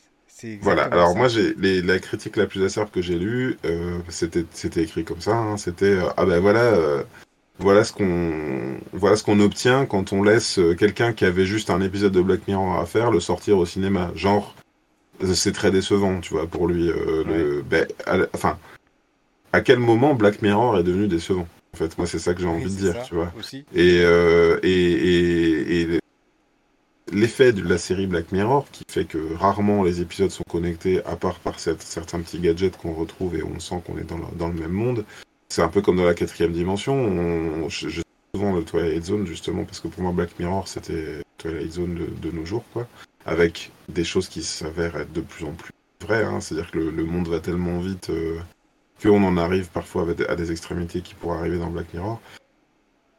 Voilà, 0.61 0.85
alors 0.85 1.15
moi, 1.15 1.27
j'ai 1.27 1.53
la 1.81 1.99
critique 1.99 2.35
la 2.35 2.47
plus 2.47 2.63
acerbe 2.63 2.89
que 2.89 3.01
j'ai 3.01 3.19
lue, 3.19 3.57
euh, 3.65 3.99
c'était 4.09 4.81
écrit 4.81 5.03
comme 5.03 5.21
ça. 5.21 5.35
Hein. 5.35 5.57
c'était 5.57 5.85
euh, 5.85 6.09
Ah 6.17 6.25
ben 6.25 6.39
voilà 6.39 7.03
voilà 7.59 7.83
ce 7.83 7.93
qu'on 7.93 8.77
voilà 8.93 9.15
ce 9.15 9.23
qu'on 9.23 9.39
obtient 9.39 9.85
quand 9.85 10.13
on 10.13 10.23
laisse 10.23 10.59
quelqu'un 10.77 11.13
qui 11.13 11.25
avait 11.25 11.45
juste 11.45 11.69
un 11.69 11.81
épisode 11.81 12.11
de 12.11 12.21
Black 12.21 12.47
Mirror 12.47 12.79
à 12.79 12.85
faire 12.85 13.11
le 13.11 13.19
sortir 13.19 13.57
au 13.57 13.65
cinéma. 13.65 14.11
Genre, 14.15 14.55
c'est 15.33 15.51
très 15.51 15.71
décevant, 15.71 16.19
tu 16.21 16.33
vois, 16.33 16.47
pour 16.47 16.67
lui. 16.67 16.87
le, 16.87 17.63
ben, 17.67 17.85
enfin, 18.33 18.57
à 19.53 19.61
quel 19.61 19.79
moment 19.79 20.15
Black 20.15 20.41
Mirror 20.41 20.77
est 20.79 20.83
devenu 20.83 21.07
décevant 21.07 21.47
En 21.73 21.77
fait, 21.77 21.97
moi, 21.97 22.07
c'est 22.07 22.19
ça 22.19 22.33
que 22.33 22.41
j'ai 22.41 22.47
envie 22.47 22.65
de 22.65 22.69
dire, 22.69 23.03
tu 23.03 23.15
vois. 23.15 23.31
Et, 23.75 23.97
et, 23.97 24.63
et, 24.63 25.81
et 25.81 26.01
l'effet 27.11 27.53
de 27.53 27.67
la 27.67 27.77
série 27.77 28.07
Black 28.07 28.31
Mirror, 28.31 28.65
qui 28.71 28.83
fait 28.89 29.05
que 29.05 29.33
rarement 29.35 29.83
les 29.83 30.01
épisodes 30.01 30.31
sont 30.31 30.43
connectés, 30.49 31.03
à 31.05 31.15
part 31.15 31.39
par 31.39 31.59
certains 31.59 32.19
petits 32.21 32.39
gadgets 32.39 32.77
qu'on 32.77 32.93
retrouve 32.93 33.35
et 33.35 33.43
on 33.43 33.59
sent 33.59 33.81
qu'on 33.85 33.97
est 33.97 34.03
dans 34.03 34.17
le, 34.17 34.23
dans 34.35 34.47
le, 34.47 34.53
même 34.53 34.71
monde. 34.71 35.05
C'est 35.51 35.61
un 35.61 35.67
peu 35.67 35.81
comme 35.81 35.97
dans 35.97 36.05
la 36.05 36.13
quatrième 36.13 36.53
dimension. 36.53 36.93
On, 36.93 37.67
je, 37.67 37.89
je 37.89 38.01
souvent 38.33 38.55
le 38.55 38.63
Twilight 38.63 39.03
Zone, 39.03 39.27
justement, 39.27 39.65
parce 39.65 39.81
que 39.81 39.89
pour 39.89 40.01
moi, 40.01 40.13
Black 40.13 40.39
Mirror, 40.39 40.65
c'était 40.65 41.21
Twilight 41.39 41.73
Zone 41.73 41.95
de, 41.95 42.05
de, 42.05 42.33
nos 42.33 42.45
jours, 42.45 42.63
quoi. 42.71 42.87
Avec 43.25 43.69
des 43.89 44.05
choses 44.05 44.29
qui 44.29 44.43
s'avèrent 44.43 44.95
être 44.95 45.11
de 45.11 45.19
plus 45.19 45.43
en 45.43 45.51
plus 45.51 45.73
vraies. 46.01 46.23
Hein. 46.23 46.39
C'est-à-dire 46.39 46.71
que 46.71 46.77
le, 46.77 46.91
le, 46.91 47.03
monde 47.03 47.27
va 47.27 47.41
tellement 47.41 47.79
vite 47.79 48.11
euh, 48.11 48.39
qu'on 49.03 49.21
en 49.25 49.35
arrive 49.35 49.67
parfois 49.71 50.07
à 50.29 50.35
des 50.37 50.51
extrémités 50.53 51.01
qui 51.01 51.15
pourraient 51.15 51.39
arriver 51.39 51.57
dans 51.57 51.69
Black 51.69 51.93
Mirror. 51.93 52.21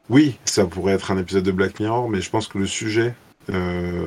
Oui, 0.09 0.39
ça 0.47 0.65
pourrait 0.65 0.95
être 0.95 1.11
un 1.11 1.19
épisode 1.19 1.45
de 1.45 1.53
Black 1.53 1.81
Mirror, 1.81 2.09
mais 2.09 2.23
je 2.23 2.31
pense 2.31 2.49
que 2.49 2.57
le 2.57 2.67
sujet 2.67 3.15
euh, 3.51 4.07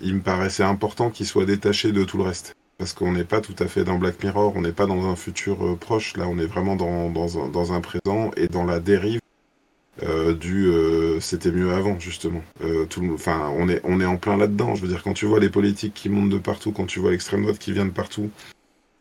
il 0.00 0.14
me 0.14 0.20
paraissait 0.22 0.62
important 0.62 1.10
qu'il 1.10 1.26
soit 1.26 1.44
détaché 1.44 1.92
de 1.92 2.04
tout 2.04 2.16
le 2.16 2.24
reste. 2.24 2.54
Parce 2.78 2.92
qu'on 2.92 3.12
n'est 3.12 3.24
pas 3.24 3.40
tout 3.40 3.56
à 3.58 3.66
fait 3.66 3.84
dans 3.84 3.98
Black 3.98 4.22
Mirror, 4.22 4.52
on 4.54 4.60
n'est 4.60 4.72
pas 4.72 4.86
dans 4.86 5.06
un 5.06 5.16
futur 5.16 5.64
euh, 5.64 5.76
proche, 5.76 6.16
là 6.16 6.26
on 6.28 6.38
est 6.38 6.46
vraiment 6.46 6.76
dans, 6.76 7.08
dans, 7.10 7.42
un, 7.42 7.48
dans, 7.48 7.72
un, 7.72 7.80
présent 7.80 8.30
et 8.36 8.48
dans 8.48 8.64
la 8.64 8.80
dérive 8.80 9.20
euh, 10.02 10.34
du 10.34 10.66
euh, 10.66 11.20
c'était 11.20 11.50
mieux 11.50 11.72
avant 11.72 11.98
justement. 11.98 12.42
Enfin, 13.14 13.50
on 13.56 13.68
est 13.68 13.80
on 13.84 14.00
est 14.00 14.04
en 14.04 14.18
plein 14.18 14.36
là-dedans. 14.36 14.74
Je 14.74 14.82
veux 14.82 14.88
dire, 14.88 15.02
quand 15.02 15.14
tu 15.14 15.24
vois 15.24 15.40
les 15.40 15.48
politiques 15.48 15.94
qui 15.94 16.10
montent 16.10 16.28
de 16.28 16.38
partout, 16.38 16.70
quand 16.70 16.84
tu 16.84 17.00
vois 17.00 17.12
l'extrême 17.12 17.42
droite 17.42 17.58
qui 17.58 17.72
vient 17.72 17.86
de 17.86 17.90
partout, 17.90 18.30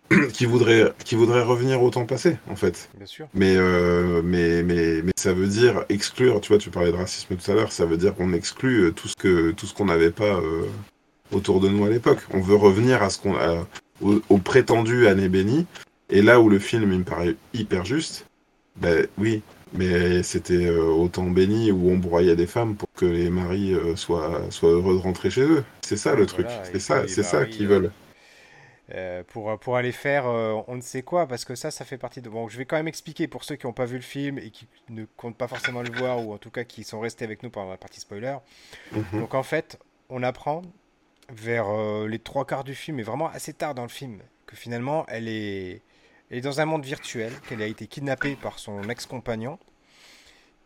qui 0.33 0.45
voudrait 0.45 0.93
qui 1.03 1.15
voudrait 1.15 1.41
revenir 1.41 1.83
au 1.83 1.89
temps 1.89 2.05
passé 2.05 2.37
en 2.49 2.55
fait. 2.55 2.89
Bien 2.95 3.05
sûr. 3.05 3.27
Mais, 3.33 3.57
euh, 3.57 4.21
mais 4.23 4.63
mais 4.63 5.01
mais 5.01 5.11
ça 5.17 5.33
veut 5.33 5.47
dire 5.47 5.83
exclure. 5.89 6.39
Tu 6.39 6.49
vois, 6.49 6.59
tu 6.59 6.69
parlais 6.69 6.93
de 6.93 6.97
racisme 6.97 7.35
tout 7.35 7.51
à 7.51 7.55
l'heure. 7.55 7.73
Ça 7.73 7.85
veut 7.85 7.97
dire 7.97 8.15
qu'on 8.15 8.31
exclut 8.31 8.93
tout 8.95 9.09
ce 9.09 9.15
que 9.17 9.51
tout 9.51 9.65
ce 9.65 9.73
qu'on 9.73 9.85
n'avait 9.85 10.11
pas 10.11 10.39
autour 11.31 11.59
de 11.59 11.69
nous 11.69 11.85
à 11.85 11.89
l'époque. 11.89 12.19
On 12.31 12.41
veut 12.41 12.55
revenir 12.55 13.01
à 13.03 13.09
ce 13.09 13.19
qu'on 13.19 13.35
a 13.35 13.65
au, 14.01 14.21
au, 14.29 14.37
prétendu 14.37 15.07
année 15.07 15.29
bénie. 15.29 15.65
Et 16.09 16.21
là 16.21 16.39
où 16.39 16.49
le 16.49 16.59
film 16.59 16.91
il 16.91 16.99
me 16.99 17.03
paraît 17.03 17.35
hyper 17.53 17.85
juste, 17.85 18.27
ben 18.75 19.07
oui. 19.17 19.41
Mais 19.73 20.23
c'était 20.23 20.67
euh, 20.67 20.83
au 20.83 21.07
temps 21.09 21.29
béni 21.29 21.71
où 21.71 21.89
on 21.89 21.97
broyait 21.97 22.35
des 22.35 22.47
femmes 22.47 22.75
pour 22.75 22.87
que 22.95 23.05
les 23.05 23.29
maris 23.29 23.73
euh, 23.73 23.95
soient, 23.95 24.41
soient 24.49 24.69
heureux 24.69 24.93
de 24.93 25.01
rentrer 25.01 25.29
chez 25.29 25.41
eux. 25.41 25.63
C'est 25.81 25.97
ça 25.97 26.15
le 26.15 26.25
truc. 26.25 26.47
C'est 26.63 26.79
ça, 26.79 27.07
c'est 27.07 27.23
ça 27.23 27.45
qu'ils 27.45 27.67
veulent. 27.67 27.91
Euh, 28.93 29.23
pour, 29.27 29.57
pour 29.57 29.77
aller 29.77 29.91
faire 29.91 30.27
euh, 30.27 30.61
on 30.67 30.75
ne 30.75 30.81
sait 30.81 31.01
quoi, 31.01 31.27
parce 31.27 31.43
que 31.43 31.55
ça, 31.55 31.71
ça 31.71 31.85
fait 31.85 31.97
partie 31.97 32.21
de... 32.21 32.29
Bon, 32.29 32.47
je 32.47 32.57
vais 32.57 32.65
quand 32.65 32.75
même 32.75 32.87
expliquer 32.87 33.27
pour 33.27 33.43
ceux 33.43 33.55
qui 33.55 33.65
n'ont 33.65 33.73
pas 33.73 33.85
vu 33.85 33.95
le 33.95 34.03
film 34.03 34.37
et 34.37 34.51
qui 34.51 34.67
ne 34.89 35.05
comptent 35.17 35.37
pas 35.37 35.47
forcément 35.47 35.81
le 35.81 35.91
voir, 35.91 36.23
ou 36.23 36.33
en 36.33 36.37
tout 36.37 36.51
cas 36.51 36.63
qui 36.63 36.83
sont 36.83 36.99
restés 36.99 37.25
avec 37.25 37.41
nous 37.41 37.49
pendant 37.49 37.71
la 37.71 37.77
partie 37.77 37.99
spoiler. 37.99 38.35
Mm 38.91 38.99
-hmm. 38.99 39.19
Donc 39.21 39.33
en 39.33 39.41
fait, 39.41 39.79
on 40.09 40.21
apprend 40.21 40.61
vers 41.29 41.67
euh, 41.69 42.07
les 42.07 42.19
trois 42.19 42.45
quarts 42.45 42.63
du 42.63 42.75
film, 42.75 42.99
et 42.99 43.03
vraiment 43.03 43.29
assez 43.29 43.53
tard 43.53 43.75
dans 43.75 43.83
le 43.83 43.89
film, 43.89 44.19
que 44.45 44.55
finalement, 44.55 45.05
elle 45.07 45.27
est, 45.27 45.81
elle 46.29 46.37
est 46.37 46.41
dans 46.41 46.61
un 46.61 46.65
monde 46.65 46.85
virtuel, 46.85 47.31
qu'elle 47.47 47.61
a 47.61 47.67
été 47.67 47.87
kidnappée 47.87 48.35
par 48.35 48.59
son 48.59 48.83
ex-compagnon, 48.89 49.59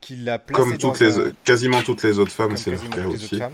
qu'il 0.01 0.25
l'a 0.25 0.39
placée 0.39 0.61
Comme 0.61 0.77
toutes 0.77 0.99
les, 0.99 1.19
un... 1.19 1.31
quasiment 1.43 1.81
toutes 1.81 2.03
les 2.03 2.19
autres 2.19 2.31
femmes, 2.31 2.57
c'est 2.57 2.71
le 2.71 2.77
cas 2.77 3.05
aussi. 3.05 3.37
Femmes, 3.37 3.53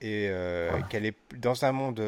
et 0.00 0.30
ouais. 0.30 0.82
qu'elle 0.88 1.06
est 1.06 1.16
dans 1.38 1.64
un 1.64 1.72
monde 1.72 2.00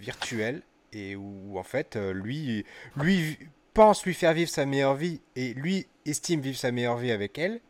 virtuel 0.00 0.62
et 0.92 1.16
où 1.16 1.58
en 1.58 1.64
fait 1.64 1.96
lui 1.96 2.64
lui 2.96 3.36
pense 3.74 4.04
lui 4.04 4.14
faire 4.14 4.32
vivre 4.32 4.50
sa 4.50 4.64
meilleure 4.64 4.94
vie 4.94 5.20
et 5.34 5.52
lui 5.54 5.86
estime 6.06 6.40
vivre 6.40 6.56
sa 6.56 6.70
meilleure 6.70 6.98
vie 6.98 7.10
avec 7.10 7.38
elle 7.38 7.60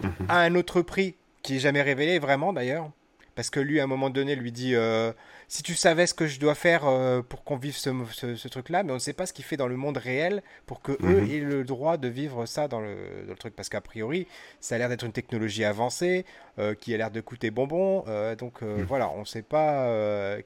mmh. 0.00 0.08
à 0.28 0.40
un 0.42 0.54
autre 0.54 0.82
prix 0.82 1.16
qui 1.42 1.56
est 1.56 1.58
jamais 1.58 1.82
révélé 1.82 2.20
vraiment 2.20 2.52
d'ailleurs 2.52 2.90
parce 3.36 3.50
que 3.50 3.60
lui 3.60 3.78
à 3.78 3.84
un 3.84 3.86
moment 3.86 4.10
donné 4.10 4.34
lui 4.34 4.50
dit 4.50 4.74
euh, 4.74 5.12
si 5.48 5.62
tu 5.62 5.74
savais 5.74 6.06
ce 6.06 6.14
que 6.14 6.26
je 6.26 6.40
dois 6.40 6.54
faire 6.54 6.86
euh, 6.86 7.22
pour 7.22 7.44
qu'on 7.44 7.56
vive 7.56 7.76
ce, 7.76 7.90
ce, 8.12 8.34
ce, 8.34 8.48
truc 8.48 8.68
là 8.68 8.82
mais 8.82 8.90
on 8.90 8.94
ne 8.94 9.00
sait 9.00 9.12
pas 9.12 9.26
ce 9.26 9.32
qu'il 9.32 9.44
fait 9.44 9.56
dans 9.56 9.68
le 9.68 9.76
monde 9.76 9.96
réel 9.96 10.42
pour 10.66 10.82
que 10.82 10.92
mmh. 10.92 11.12
eux 11.12 11.30
aient 11.30 11.40
le 11.40 11.64
droit 11.64 11.96
de 11.96 12.08
vivre 12.08 12.46
ça 12.46 12.68
dans 12.68 12.80
le, 12.80 12.96
dans 13.24 13.32
le 13.32 13.38
truc 13.38 13.54
parce 13.54 13.68
qu'a 13.68 13.80
priori 13.80 14.26
ça 14.60 14.74
a 14.74 14.78
l'air 14.78 14.88
d'être 14.88 15.04
une 15.04 15.12
technologie 15.12 15.64
avancée 15.64 16.24
euh, 16.58 16.74
qui 16.74 16.94
a 16.94 16.96
l'air 16.96 17.10
de 17.10 17.20
coûter 17.20 17.50
bonbon 17.50 18.04
donc 18.38 18.62
mmh. 18.62 18.82
voilà 18.82 19.08
on 19.10 19.20
ne 19.20 19.24
sait 19.24 19.42
pas 19.42 19.88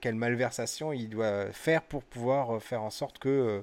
quelle 0.01 0.15
malversation 0.15 0.93
il 0.93 1.09
doit 1.09 1.47
faire 1.53 1.83
pour 1.83 2.03
pouvoir 2.03 2.63
faire 2.63 2.83
en 2.83 2.91
sorte 2.91 3.19
que 3.19 3.63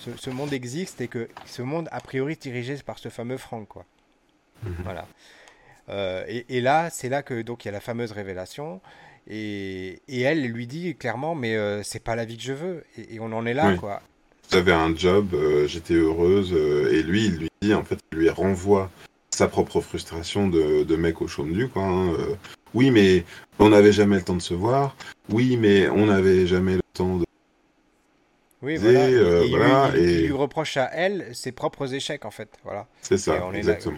ce, 0.00 0.10
ce, 0.16 0.30
monde 0.30 0.52
existe 0.52 1.00
et 1.00 1.08
que 1.08 1.28
ce 1.46 1.62
monde 1.62 1.88
a 1.90 2.00
priori 2.00 2.36
dirigé 2.36 2.76
par 2.84 2.98
ce 2.98 3.08
fameux 3.08 3.38
Franck 3.38 3.68
quoi 3.68 3.84
mmh. 4.62 4.70
voilà 4.84 5.06
euh, 5.88 6.24
et, 6.28 6.56
et, 6.56 6.60
là, 6.60 6.90
c'est 6.90 7.08
là 7.08 7.22
que 7.22 7.42
donc 7.42 7.64
il 7.64 7.68
y 7.68 7.70
a 7.70 7.72
la 7.72 7.80
fameuse 7.80 8.12
révélation. 8.12 8.80
Et, 9.28 10.00
et 10.08 10.20
elle 10.20 10.46
lui 10.46 10.66
dit 10.66 10.94
clairement, 10.94 11.34
mais 11.34 11.56
euh, 11.56 11.82
c'est 11.82 12.02
pas 12.02 12.14
la 12.16 12.24
vie 12.24 12.36
que 12.36 12.42
je 12.42 12.52
veux. 12.52 12.84
Et, 12.96 13.16
et 13.16 13.20
on 13.20 13.32
en 13.32 13.44
est 13.46 13.54
là, 13.54 13.70
oui. 13.70 13.76
quoi. 13.76 14.00
J'avais 14.50 14.72
un 14.72 14.94
job, 14.94 15.34
euh, 15.34 15.66
j'étais 15.66 15.94
heureuse. 15.94 16.52
Euh, 16.52 16.92
et 16.92 17.02
lui, 17.02 17.26
il 17.26 17.36
lui 17.36 17.48
dit, 17.60 17.74
en 17.74 17.84
fait, 17.84 17.98
il 18.12 18.18
lui 18.18 18.30
renvoie 18.30 18.90
sa 19.30 19.48
propre 19.48 19.80
frustration 19.80 20.48
de, 20.48 20.84
de 20.84 20.96
mec 20.96 21.20
au 21.20 21.28
chaume 21.28 21.52
du, 21.52 21.68
quoi. 21.68 21.82
Hein. 21.82 22.12
oui, 22.72 22.90
mais 22.90 23.24
on 23.58 23.68
n'avait 23.70 23.92
jamais 23.92 24.16
le 24.16 24.22
temps 24.22 24.36
de 24.36 24.42
se 24.42 24.54
voir. 24.54 24.96
Oui, 25.28 25.56
mais 25.56 25.88
on 25.88 26.06
n'avait 26.06 26.46
jamais 26.46 26.76
le 26.76 26.82
temps 26.94 27.16
de 27.16 27.25
oui, 28.62 28.76
voilà. 28.76 29.00
Euh, 29.00 29.44
et, 29.44 29.50
voilà, 29.50 29.90
lui 29.90 30.32
reproche 30.32 30.78
à 30.78 30.90
elle 30.92 31.34
ses 31.34 31.52
propres 31.52 31.92
échecs, 31.92 32.24
en 32.24 32.30
fait. 32.30 32.48
Voilà. 32.64 32.86
C'est 33.02 33.18
ça, 33.18 33.38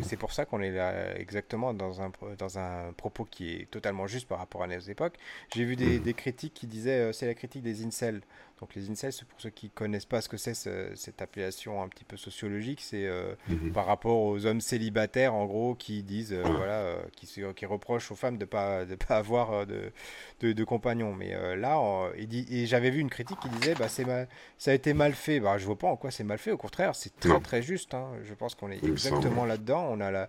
C'est 0.03 0.17
pour 0.17 0.33
ça 0.33 0.45
qu'on 0.47 0.61
est 0.61 0.73
là 0.73 1.17
exactement 1.17 1.73
dans 1.73 2.03
un, 2.03 2.11
dans 2.39 2.59
un 2.59 2.93
propos 2.97 3.25
qui 3.25 3.55
est 3.55 3.71
totalement 3.71 4.07
juste 4.09 4.27
par 4.27 4.39
rapport 4.39 4.65
à 4.65 4.67
nos 4.67 4.79
époques. 4.81 5.15
J'ai 5.55 5.65
vu 5.65 5.77
des, 5.77 5.99
mmh. 5.99 6.03
des, 6.03 6.15
critiques 6.15 6.55
qui 6.55 6.67
disaient, 6.67 7.09
euh, 7.09 7.13
c'est 7.13 7.27
la 7.27 7.35
critique 7.35 7.63
des 7.63 7.85
incels. 7.85 8.21
Donc 8.61 8.75
les 8.75 8.91
incels, 8.91 9.13
pour 9.29 9.41
ceux 9.41 9.51
qui 9.51 9.71
connaissent 9.71 10.05
pas 10.05 10.21
ce 10.21 10.29
que 10.29 10.37
c'est 10.37 10.55
ce, 10.55 10.91
cette 10.97 11.23
appellation 11.23 11.81
un 11.81 11.89
petit 11.89 12.05
peu 12.05 12.17
sociologique, 12.17 12.81
c'est 12.81 13.07
euh, 13.07 13.35
mmh. 13.49 13.71
par 13.71 13.87
rapport 13.87 14.21
aux 14.21 14.47
hommes 14.47 14.61
célibataires, 14.61 15.35
en 15.35 15.47
gros, 15.47 15.77
qui 15.77 16.03
disent, 16.03 16.33
euh, 16.33 16.43
voilà, 16.43 16.81
euh, 16.81 17.03
qui, 17.15 17.29
qui, 17.55 17.67
reprochent 17.67 18.11
aux 18.11 18.17
femmes 18.17 18.37
de 18.37 18.45
pas, 18.45 18.85
de 18.85 18.97
pas 18.97 19.17
avoir 19.17 19.65
de, 19.65 19.93
de, 20.41 20.53
de 20.53 20.65
compagnons. 20.65 21.15
Mais 21.15 21.57
là, 21.57 21.79
on, 21.79 22.11
et, 22.17 22.29
et 22.51 22.67
j'avais 22.67 22.91
vu 22.91 23.01
une 23.01 23.11
critique 23.11 23.39
qui 23.39 23.49
disait, 23.49 23.75
bah, 23.75 23.87
mal, 24.05 24.29
ça 24.59 24.73
a 24.73 24.75
été 24.75 24.93
mal 24.93 25.13
fait. 25.13 25.39
Bah, 25.39 25.57
je 25.57 25.65
vois 25.65 25.79
pas 25.79 25.89
en 25.89 25.97
quoi 25.97 26.11
c'est 26.11 26.25
mal 26.25 26.39
fait, 26.39 26.51
au 26.51 26.57
contraire, 26.59 26.97
c'est 26.97 27.15
très 27.21 27.29
non. 27.29 27.41
très 27.41 27.63
juste. 27.63 27.95
Hein. 27.95 28.09
Je 28.25 28.35
pense 28.35 28.57
qu'on 28.57 28.73
est 28.73 28.83
exactement 28.83 29.45
là-dedans. 29.45 29.87
On 29.89 30.01
a 30.01 30.11
la, 30.11 30.29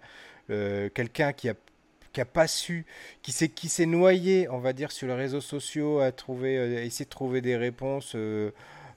quelqu'un 0.89 1.33
qui 1.33 1.49
a 1.49 1.55
qui 2.13 2.21
a 2.21 2.25
pas 2.25 2.47
su, 2.47 2.85
qui 3.21 3.31
s'est 3.31 3.49
qui 3.49 3.69
s'est 3.69 3.85
noyé, 3.85 4.47
on 4.49 4.59
va 4.59 4.73
dire, 4.73 4.91
sur 4.91 5.07
les 5.07 5.13
réseaux 5.13 5.41
sociaux, 5.41 5.99
à 5.99 6.11
trouver, 6.11 6.57
euh, 6.57 6.77
à 6.77 6.81
essayer 6.81 7.05
de 7.05 7.09
trouver 7.09 7.41
des 7.41 7.55
réponses 7.55 8.13
euh, 8.15 8.51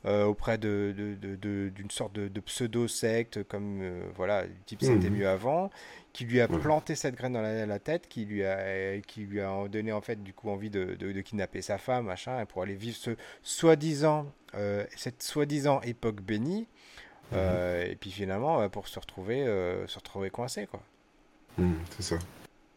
euh, 0.04 0.24
auprès 0.24 0.58
de, 0.58 0.92
d'une 0.96 1.16
de, 1.16 1.36
de, 1.36 1.70
de, 1.70 1.92
sorte 1.92 2.12
de, 2.14 2.40
pseudo 2.40 2.88
secte, 2.88 3.44
comme 3.44 3.82
euh, 3.82 4.02
voilà, 4.16 4.42
le 4.42 4.50
type 4.66 4.82
c'était 4.82 5.08
mmh. 5.08 5.14
mieux 5.14 5.28
avant, 5.28 5.70
qui 6.12 6.24
lui 6.24 6.40
a 6.40 6.48
mmh. 6.48 6.58
planté 6.58 6.94
cette 6.96 7.14
graine 7.14 7.34
dans 7.34 7.40
la, 7.40 7.66
la, 7.66 7.78
tête, 7.78 8.08
qui 8.08 8.24
lui 8.24 8.44
a 8.44 9.00
qui 9.02 9.20
lui 9.20 9.40
a 9.40 9.68
donné 9.68 9.92
en 9.92 10.00
fait 10.00 10.20
du 10.20 10.32
coup 10.34 10.50
envie 10.50 10.70
de, 10.70 10.96
de, 10.96 11.20
kidnapper 11.20 11.62
sa 11.62 11.78
femme, 11.78 12.06
machin, 12.06 12.44
pour 12.46 12.62
aller 12.62 12.74
vivre 12.74 12.96
ce 12.96 13.10
soi-disant 13.44 14.26
euh, 14.56 14.84
cette 14.96 15.22
soi-disant 15.22 15.80
époque 15.82 16.20
bénie. 16.20 16.66
Mmh. 17.30 17.36
et 17.86 17.96
puis 17.98 18.10
finalement, 18.10 18.68
pour 18.68 18.88
se 18.88 18.98
retrouver, 18.98 19.44
se 19.86 19.98
retrouver 19.98 20.30
coincé, 20.30 20.66
quoi. 20.66 20.82
c'est 21.90 22.02
ça 22.02 22.18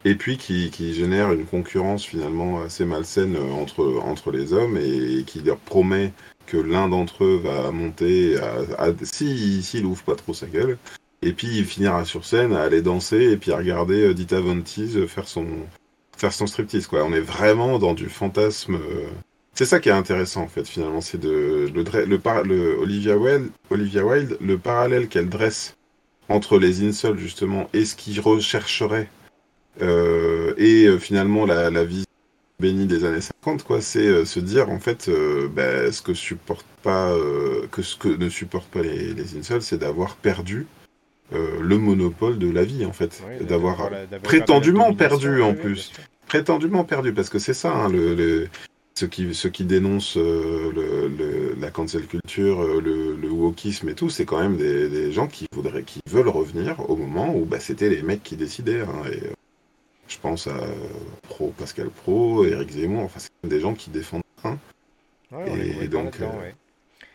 et 0.06 0.14
puis 0.14 0.38
qui, 0.38 0.70
qui, 0.70 0.94
génère 0.94 1.32
une 1.32 1.46
concurrence 1.46 2.04
finalement 2.04 2.62
assez 2.62 2.84
malsaine 2.84 3.36
entre, 3.36 4.00
entre 4.04 4.30
les 4.30 4.52
hommes 4.52 4.78
et, 4.78 5.24
qui 5.26 5.40
leur 5.40 5.58
promet 5.58 6.12
que 6.46 6.56
l'un 6.56 6.88
d'entre 6.88 7.24
eux 7.24 7.40
va 7.42 7.72
monter 7.72 8.36
s'il 9.02 9.64
si, 9.64 9.82
ouvre 9.82 10.04
pas 10.04 10.14
trop 10.14 10.32
sa 10.32 10.46
gueule. 10.46 10.78
Et 11.22 11.32
puis 11.32 11.48
il 11.58 11.64
finira 11.64 12.04
sur 12.04 12.24
scène 12.24 12.52
à 12.52 12.62
aller 12.62 12.82
danser 12.82 13.32
et 13.32 13.36
puis 13.36 13.50
à 13.50 13.56
regarder 13.56 14.00
euh, 14.04 14.14
Dita 14.14 14.38
Von 14.38 14.60
Teese 14.60 15.06
faire 15.08 15.26
son 15.26 15.46
faire 16.16 16.32
son 16.32 16.46
striptease 16.46 16.86
quoi. 16.86 17.04
On 17.04 17.12
est 17.12 17.20
vraiment 17.20 17.80
dans 17.80 17.94
du 17.94 18.08
fantasme 18.08 18.76
euh, 18.76 19.08
c'est 19.54 19.64
ça 19.64 19.80
qui 19.80 19.88
est 19.88 19.92
intéressant 19.92 20.42
en 20.42 20.48
fait 20.48 20.68
finalement 20.68 21.00
c'est 21.00 21.18
de 21.18 21.68
le, 21.74 21.82
le, 21.82 22.20
le, 22.44 22.78
Olivia 22.78 23.16
Wilde 23.16 23.50
Olivia 23.70 24.04
Wilde 24.04 24.36
le 24.40 24.56
parallèle 24.56 25.08
qu'elle 25.08 25.28
dresse 25.28 25.76
entre 26.28 26.58
les 26.58 26.86
incels 26.86 27.18
justement 27.18 27.68
et 27.72 27.84
ce 27.84 27.96
qu'ils 27.96 28.20
rechercheraient 28.20 29.08
euh, 29.82 30.54
et 30.56 30.86
euh, 30.86 30.98
finalement, 30.98 31.46
la, 31.46 31.70
la 31.70 31.84
vie 31.84 32.04
bénie 32.58 32.86
des 32.86 33.04
années 33.04 33.20
50, 33.20 33.64
quoi, 33.64 33.80
c'est 33.80 34.06
euh, 34.06 34.24
se 34.24 34.40
dire 34.40 34.70
en 34.70 34.78
fait, 34.78 35.10
bah, 35.54 35.92
ce 35.92 36.00
que 36.02 36.14
supporte 36.14 36.66
pas, 36.82 37.14
que 37.70 37.82
ce 37.82 37.96
que 37.96 38.08
ne 38.08 38.28
supportent 38.28 38.70
pas 38.70 38.82
les, 38.82 39.12
les 39.12 39.36
incels, 39.36 39.62
c'est 39.62 39.78
d'avoir 39.78 40.16
perdu 40.16 40.66
le 41.32 41.76
monopole 41.76 42.38
de 42.38 42.48
la 42.50 42.64
vie, 42.64 42.84
en 42.84 42.92
fait. 42.92 43.22
d'avoir 43.40 43.90
prétendument 44.22 44.94
perdu, 44.94 45.42
en 45.42 45.54
plus. 45.54 45.92
prétendument 46.26 46.84
perdu, 46.84 47.12
parce 47.12 47.28
que 47.28 47.40
c'est 47.40 47.54
ça, 47.54 47.74
hein, 47.74 47.88
le, 47.88 48.48
ceux 48.94 49.08
qui, 49.08 49.34
ceux 49.34 49.50
qui 49.50 49.64
dénoncent 49.64 50.16
le, 50.16 51.56
la 51.60 51.70
cancel 51.70 52.06
culture, 52.06 52.62
le, 52.80 53.16
le 53.16 53.28
wokisme 53.28 53.88
et 53.88 53.94
tout, 53.94 54.08
c'est 54.08 54.24
quand 54.24 54.38
même 54.38 54.56
des, 54.56 55.10
gens 55.10 55.26
qui 55.26 55.46
voudraient, 55.52 55.82
qui 55.82 55.98
veulent 56.08 56.28
revenir 56.28 56.88
au 56.88 56.94
moment 56.94 57.34
où 57.34 57.44
bah, 57.44 57.58
c'était 57.58 57.90
les 57.90 58.02
mecs 58.02 58.22
qui 58.22 58.36
décidaient. 58.36 58.82
Hein, 58.82 59.10
et, 59.12 59.35
je 60.08 60.18
pense 60.18 60.46
à 60.46 60.56
Pro, 61.22 61.52
Pascal 61.58 61.90
Pro, 61.90 62.44
Eric 62.44 62.70
Zemmour, 62.70 63.02
enfin 63.02 63.20
c'est 63.20 63.48
des 63.48 63.60
gens 63.60 63.74
qui 63.74 63.90
défendent 63.90 64.22
hein. 64.44 64.58
et 65.46 65.88
donc, 65.88 66.20
euh, 66.20 66.50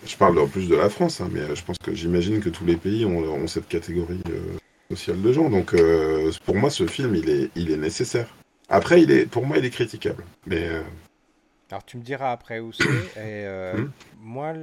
je 0.06 0.16
parle 0.18 0.38
en 0.40 0.48
plus 0.48 0.68
de 0.68 0.76
la 0.76 0.90
France, 0.90 1.22
hein, 1.22 1.30
mais 1.32 1.42
euh, 1.42 1.56
je 1.56 1.64
pense 1.64 1.78
que 1.78 1.94
j'imagine 1.94 2.42
que 2.42 2.50
tous 2.50 2.66
les 2.66 2.76
pays 2.76 3.06
ont, 3.06 3.48
cette 3.48 3.68
catégorie 3.68 4.22
euh, 4.30 4.58
sociale 4.90 5.22
de 5.22 5.32
gens. 5.32 5.50
Donc 5.50 5.76
pour 6.46 6.56
moi, 6.56 6.70
ce 6.70 6.88
film, 6.88 7.16
il 7.16 7.30
est, 7.30 7.50
il 7.56 7.72
est 7.72 7.78
nécessaire. 7.78 8.28
Après, 8.70 9.02
il 9.02 9.12
est, 9.12 9.26
pour 9.26 9.46
moi, 9.46 9.58
il 9.58 9.66
est 9.66 9.70
critiquable. 9.70 10.24
Mais 10.46 10.70
alors 11.70 11.86
tu 11.86 11.98
me 11.98 12.04
diras 12.04 12.32
après 12.32 12.60
où 12.60 12.74
c'est. 12.74 12.84
hmm. 13.76 13.90
moi, 14.20 14.54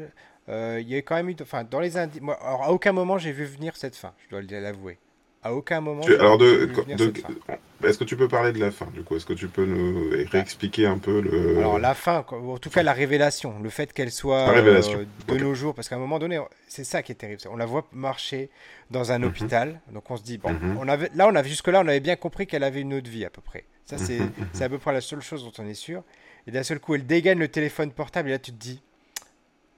il 0.49 0.89
y 0.89 0.97
a 0.97 0.99
quand 0.99 1.17
même 1.17 1.31
eu, 1.31 1.37
enfin 1.41 1.65
dans 1.65 1.81
les 1.81 1.97
indices, 1.97 2.21
à 2.41 2.71
aucun 2.71 2.93
moment 2.93 3.19
j'ai 3.19 3.33
vu 3.33 3.45
venir 3.45 3.77
cette 3.77 3.97
fin. 3.97 4.13
Je 4.25 4.37
dois 4.37 4.61
l'avouer. 4.61 4.99
À 5.43 5.55
aucun 5.55 5.81
moment. 5.81 6.03
alors, 6.05 6.37
de, 6.37 6.69
est-ce 7.85 7.97
que 7.97 8.05
tu 8.05 8.17
peux 8.17 8.27
parler 8.27 8.53
de 8.53 8.59
la 8.59 8.73
fin 8.73 8.87
du 8.93 9.03
coup? 9.03 9.15
Est-ce 9.15 9.25
que 9.25 9.35
tu 9.35 9.47
peux 9.47 9.65
nous 9.65 10.11
réexpliquer 10.33 10.87
un 10.87 10.99
peu 10.99 11.21
le. 11.21 11.59
Alors, 11.59 11.79
la 11.79 11.95
fin, 11.95 12.25
en 12.29 12.59
tout 12.59 12.71
cas, 12.71 12.83
la 12.83 12.93
révélation, 12.93 13.55
le 13.63 13.71
fait 13.71 13.93
qu'elle 13.93 14.11
soit 14.11 14.49
euh, 14.49 15.05
de 15.29 15.37
nos 15.37 15.55
jours, 15.55 15.75
parce 15.75 15.89
qu'à 15.89 15.95
un 15.95 16.01
moment 16.01 16.19
donné, 16.19 16.41
c'est 16.67 16.83
ça 16.83 17.05
qui 17.05 17.13
est 17.13 17.15
terrible. 17.15 17.41
On 17.51 17.57
la 17.57 17.67
voit 17.67 17.87
marcher 17.93 18.51
dans 18.91 19.13
un 19.13 19.21
mhm. 19.21 19.25
hôpital, 19.27 19.81
donc 19.93 20.11
on 20.11 20.17
se 20.17 20.25
dit, 20.25 20.39
bon, 20.39 20.51
mhm. 20.53 20.77
on 20.81 20.89
avait, 20.89 21.11
là, 21.15 21.29
on 21.29 21.35
avait, 21.37 21.49
jusque-là, 21.49 21.83
on 21.85 21.89
avait 21.89 22.01
bien 22.01 22.17
compris 22.17 22.49
qu'elle 22.49 22.65
avait 22.65 22.81
une 22.81 22.95
autre 22.95 23.09
vie 23.09 23.25
à 23.25 23.31
peu 23.31 23.41
près. 23.41 23.65
Ça, 23.85 23.97
c'est 23.97 24.19
mhm, 24.19 24.33
à 24.61 24.69
peu 24.69 24.79
près 24.79 24.93
la 24.93 25.01
seule 25.01 25.23
chose 25.23 25.45
dont 25.45 25.53
on 25.63 25.67
est 25.67 25.75
sûr. 25.75 26.03
Et 26.49 26.51
d'un 26.51 26.65
seul 26.65 26.81
coup, 26.81 26.97
elle 26.97 27.07
dégaine 27.07 27.39
le 27.39 27.49
téléphone 27.49 27.93
portable, 27.93 28.31
et 28.31 28.33
là, 28.33 28.39
tu 28.41 28.51
te 28.51 28.57
dis, 28.57 28.83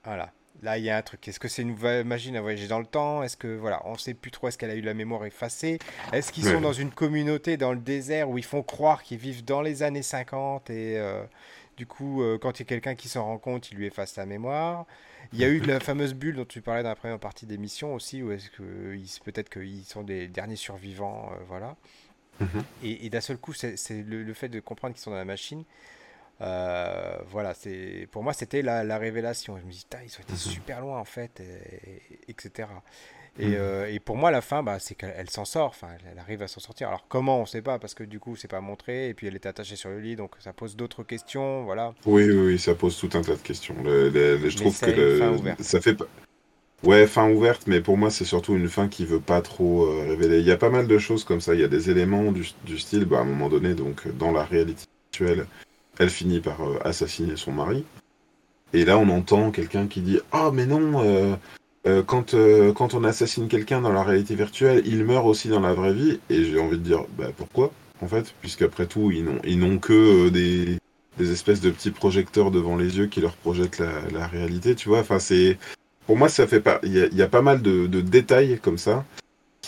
voilà, 0.04 0.32
Là, 0.62 0.76
il 0.76 0.84
y 0.84 0.90
a 0.90 0.96
un 0.96 1.02
truc. 1.02 1.26
Est-ce 1.26 1.40
que 1.40 1.48
c'est 1.48 1.62
une 1.62 1.76
machine 2.04 2.36
à 2.36 2.42
voyager 2.42 2.68
dans 2.68 2.78
le 2.78 2.86
temps? 2.86 3.22
Est-ce 3.22 3.36
que 3.36 3.48
voilà, 3.48 3.80
on 3.86 3.96
sait 3.96 4.14
plus 4.14 4.30
trop. 4.30 4.48
Est-ce 4.48 4.58
qu'elle 4.58 4.70
a 4.70 4.74
eu 4.74 4.82
la 4.82 4.94
mémoire 4.94 5.24
effacée? 5.24 5.78
Est-ce 6.12 6.32
qu'ils 6.32 6.44
sont 6.44 6.60
dans 6.60 6.72
une 6.72 6.90
communauté 6.90 7.56
dans 7.56 7.72
le 7.72 7.78
désert 7.78 8.28
où 8.28 8.36
ils 8.36 8.44
font 8.44 8.62
croire 8.62 9.02
qu'ils 9.02 9.18
vivent 9.18 9.44
dans 9.44 9.62
les 9.62 9.82
années 9.82 10.02
50 10.02 10.68
et 10.70 10.98
euh, 10.98 11.24
du 11.76 11.86
coup, 11.86 12.22
euh, 12.22 12.36
quand 12.36 12.58
il 12.58 12.62
y 12.62 12.64
a 12.64 12.66
quelqu'un 12.66 12.94
qui 12.94 13.08
s'en 13.08 13.24
rend 13.24 13.38
compte, 13.38 13.70
il 13.70 13.78
lui 13.78 13.86
efface 13.86 14.12
sa 14.12 14.26
mémoire? 14.26 14.84
Il 15.32 15.38
y 15.38 15.44
a 15.44 15.48
eu 15.48 15.60
la 15.66 15.80
fameuse 15.80 16.12
bulle 16.12 16.36
dont 16.36 16.44
tu 16.44 16.60
parlais 16.60 16.82
dans 16.82 16.90
la 16.90 16.94
première 16.94 17.18
partie 17.18 17.46
d'émission 17.46 17.94
aussi, 17.94 18.22
où 18.22 18.30
est-ce 18.30 18.50
que 18.50 18.96
peut-être 19.24 19.48
qu'ils 19.48 19.84
sont 19.84 20.02
des 20.02 20.28
derniers 20.28 20.56
survivants, 20.56 21.30
euh, 21.32 21.44
voilà. 21.48 21.76
Mhm. 22.40 22.64
Et, 22.82 23.10
d'un 23.10 23.20
seul 23.20 23.36
coup, 23.36 23.52
c'est 23.52 23.76
le, 23.90 24.34
fait 24.34 24.48
de 24.48 24.60
comprendre 24.60 24.94
qu'ils 24.94 25.02
sont 25.02 25.10
dans 25.10 25.16
la 25.16 25.24
machine 25.24 25.64
euh, 26.40 27.16
voilà, 27.26 27.54
c'est 27.54 28.08
pour 28.10 28.22
moi 28.22 28.32
c'était 28.32 28.62
la, 28.62 28.98
révélation. 28.98 29.58
Je 29.58 29.64
me 29.64 29.70
dis, 29.70 29.86
ils 29.92 30.16
ont 30.16 30.22
été 30.22 30.32
mhm. 30.32 30.38
super 30.38 30.80
loin 30.80 30.98
en 30.98 31.04
fait, 31.04 31.42
etc. 32.28 32.68
Et, 33.38 33.46
mhm. 33.46 33.54
euh, 33.56 33.86
et, 33.86 34.00
pour 34.00 34.16
moi, 34.16 34.30
la 34.30 34.40
fin, 34.40 34.62
bah, 34.62 34.78
c'est 34.78 34.94
qu'elle 34.94 35.30
s'en 35.30 35.44
sort. 35.44 35.68
Enfin, 35.68 35.88
elle, 36.10 36.18
arrive 36.18 36.42
à 36.42 36.48
s'en 36.48 36.60
sortir. 36.60 36.88
Alors 36.88 37.06
comment, 37.08 37.38
on 37.38 37.42
ne 37.42 37.46
sait 37.46 37.62
pas, 37.62 37.78
parce 37.78 37.94
que 37.94 38.02
du 38.02 38.18
coup, 38.18 38.36
c'est 38.36 38.48
pas 38.48 38.60
montré. 38.60 39.08
Et 39.08 39.14
puis, 39.14 39.26
elle 39.26 39.36
était 39.36 39.48
attachée 39.48 39.76
sur 39.76 39.90
le 39.90 40.00
lit, 40.00 40.16
donc 40.16 40.34
ça 40.40 40.52
pose 40.52 40.76
d'autres 40.76 41.02
questions. 41.02 41.64
Voilà. 41.64 41.94
Oui, 42.06 42.28
oui, 42.30 42.58
ça 42.58 42.74
pose 42.74 42.98
tout 42.98 43.10
un 43.14 43.22
tas 43.22 43.36
de 43.36 43.42
questions. 43.42 43.74
je 43.84 44.56
trouve 44.56 44.78
que 44.78 45.62
ça 45.62 45.80
fait 45.80 45.94
pas. 45.94 46.06
Ouais, 46.82 47.06
fin 47.06 47.30
ouverte, 47.30 47.66
mais 47.66 47.82
pour 47.82 47.98
moi, 47.98 48.10
c'est 48.10 48.24
surtout 48.24 48.56
une 48.56 48.68
fin 48.68 48.88
qui 48.88 49.04
veut 49.04 49.20
pas 49.20 49.42
trop 49.42 49.84
euh, 49.84 50.06
révéler. 50.08 50.38
Il 50.38 50.46
y 50.46 50.50
a 50.50 50.56
pas 50.56 50.70
mal 50.70 50.86
de 50.86 50.98
choses 50.98 51.24
comme 51.24 51.42
ça. 51.42 51.52
Il 51.52 51.60
y 51.60 51.64
a 51.64 51.68
des 51.68 51.90
éléments 51.90 52.32
du, 52.32 52.48
du 52.64 52.78
style, 52.78 53.04
bah, 53.04 53.18
à 53.18 53.20
un 53.20 53.24
moment 53.24 53.50
donné, 53.50 53.74
donc 53.74 54.08
dans 54.16 54.32
la 54.32 54.44
réalité 54.44 54.84
actuelle, 55.10 55.44
elle 56.00 56.10
finit 56.10 56.40
par 56.40 56.62
euh, 56.62 56.78
assassiner 56.82 57.36
son 57.36 57.52
mari. 57.52 57.84
Et 58.72 58.84
là, 58.84 58.98
on 58.98 59.08
entend 59.10 59.50
quelqu'un 59.50 59.86
qui 59.86 60.00
dit 60.00 60.18
Ah, 60.32 60.50
mais 60.52 60.64
non, 60.64 61.04
euh, 61.04 61.36
euh, 61.86 62.02
quand, 62.02 62.34
quand 62.74 62.94
on 62.94 63.04
assassine 63.04 63.48
quelqu'un 63.48 63.82
dans 63.82 63.92
la 63.92 64.02
réalité 64.02 64.34
virtuelle, 64.34 64.82
il 64.86 65.04
meurt 65.04 65.26
aussi 65.26 65.48
dans 65.48 65.60
la 65.60 65.74
vraie 65.74 65.92
vie. 65.92 66.18
Et 66.30 66.44
j'ai 66.44 66.58
envie 66.58 66.78
de 66.78 66.82
dire 66.82 67.04
Bah, 67.18 67.26
pourquoi 67.36 67.70
En 68.00 68.08
fait, 68.08 68.34
puisqu'après 68.40 68.86
tout, 68.86 69.12
ils 69.12 69.58
n'ont 69.58 69.78
que 69.78 70.30
des, 70.30 70.78
des, 71.18 71.32
espèces 71.32 71.60
de 71.60 71.70
petits 71.70 71.90
projecteurs 71.90 72.50
devant 72.50 72.76
les 72.76 72.96
yeux 72.96 73.06
qui 73.06 73.20
leur 73.20 73.34
projettent 73.34 73.82
la, 74.12 74.26
réalité, 74.26 74.74
tu 74.74 74.88
vois. 74.88 75.00
Enfin, 75.00 75.18
c'est. 75.18 75.58
Pour 76.06 76.16
moi, 76.16 76.28
ça 76.28 76.46
fait 76.46 76.60
pas. 76.60 76.80
Il 76.82 76.94
y, 76.94 77.22
a 77.22 77.28
pas 77.28 77.42
mal 77.42 77.60
de 77.60 78.00
détails 78.00 78.58
comme 78.62 78.78
ça 78.78 79.04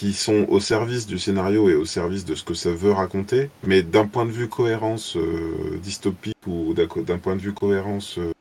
qui 0.03 0.15
sont 0.15 0.47
au 0.49 0.59
service 0.59 1.07
du 1.07 1.17
scénario 1.17 1.71
et 1.71 1.77
au 1.77 1.85
service 1.85 2.25
de 2.25 2.35
ce 2.35 2.43
que 2.43 2.55
ça 2.55 2.73
veut 2.73 2.91
raconter, 2.91 3.51
mais 3.63 3.85
d'un 3.85 4.05
point 4.05 4.27
de 4.27 4.33
vue 4.33 4.49
cohérence 4.49 5.17
euh, 5.17 5.79
dystopique 5.81 6.45
ou 6.45 6.75
d'un 6.75 7.19
point 7.19 7.37
de 7.37 7.41
vue 7.41 7.53
cohérence, 7.53 8.19
euh, 8.19 8.33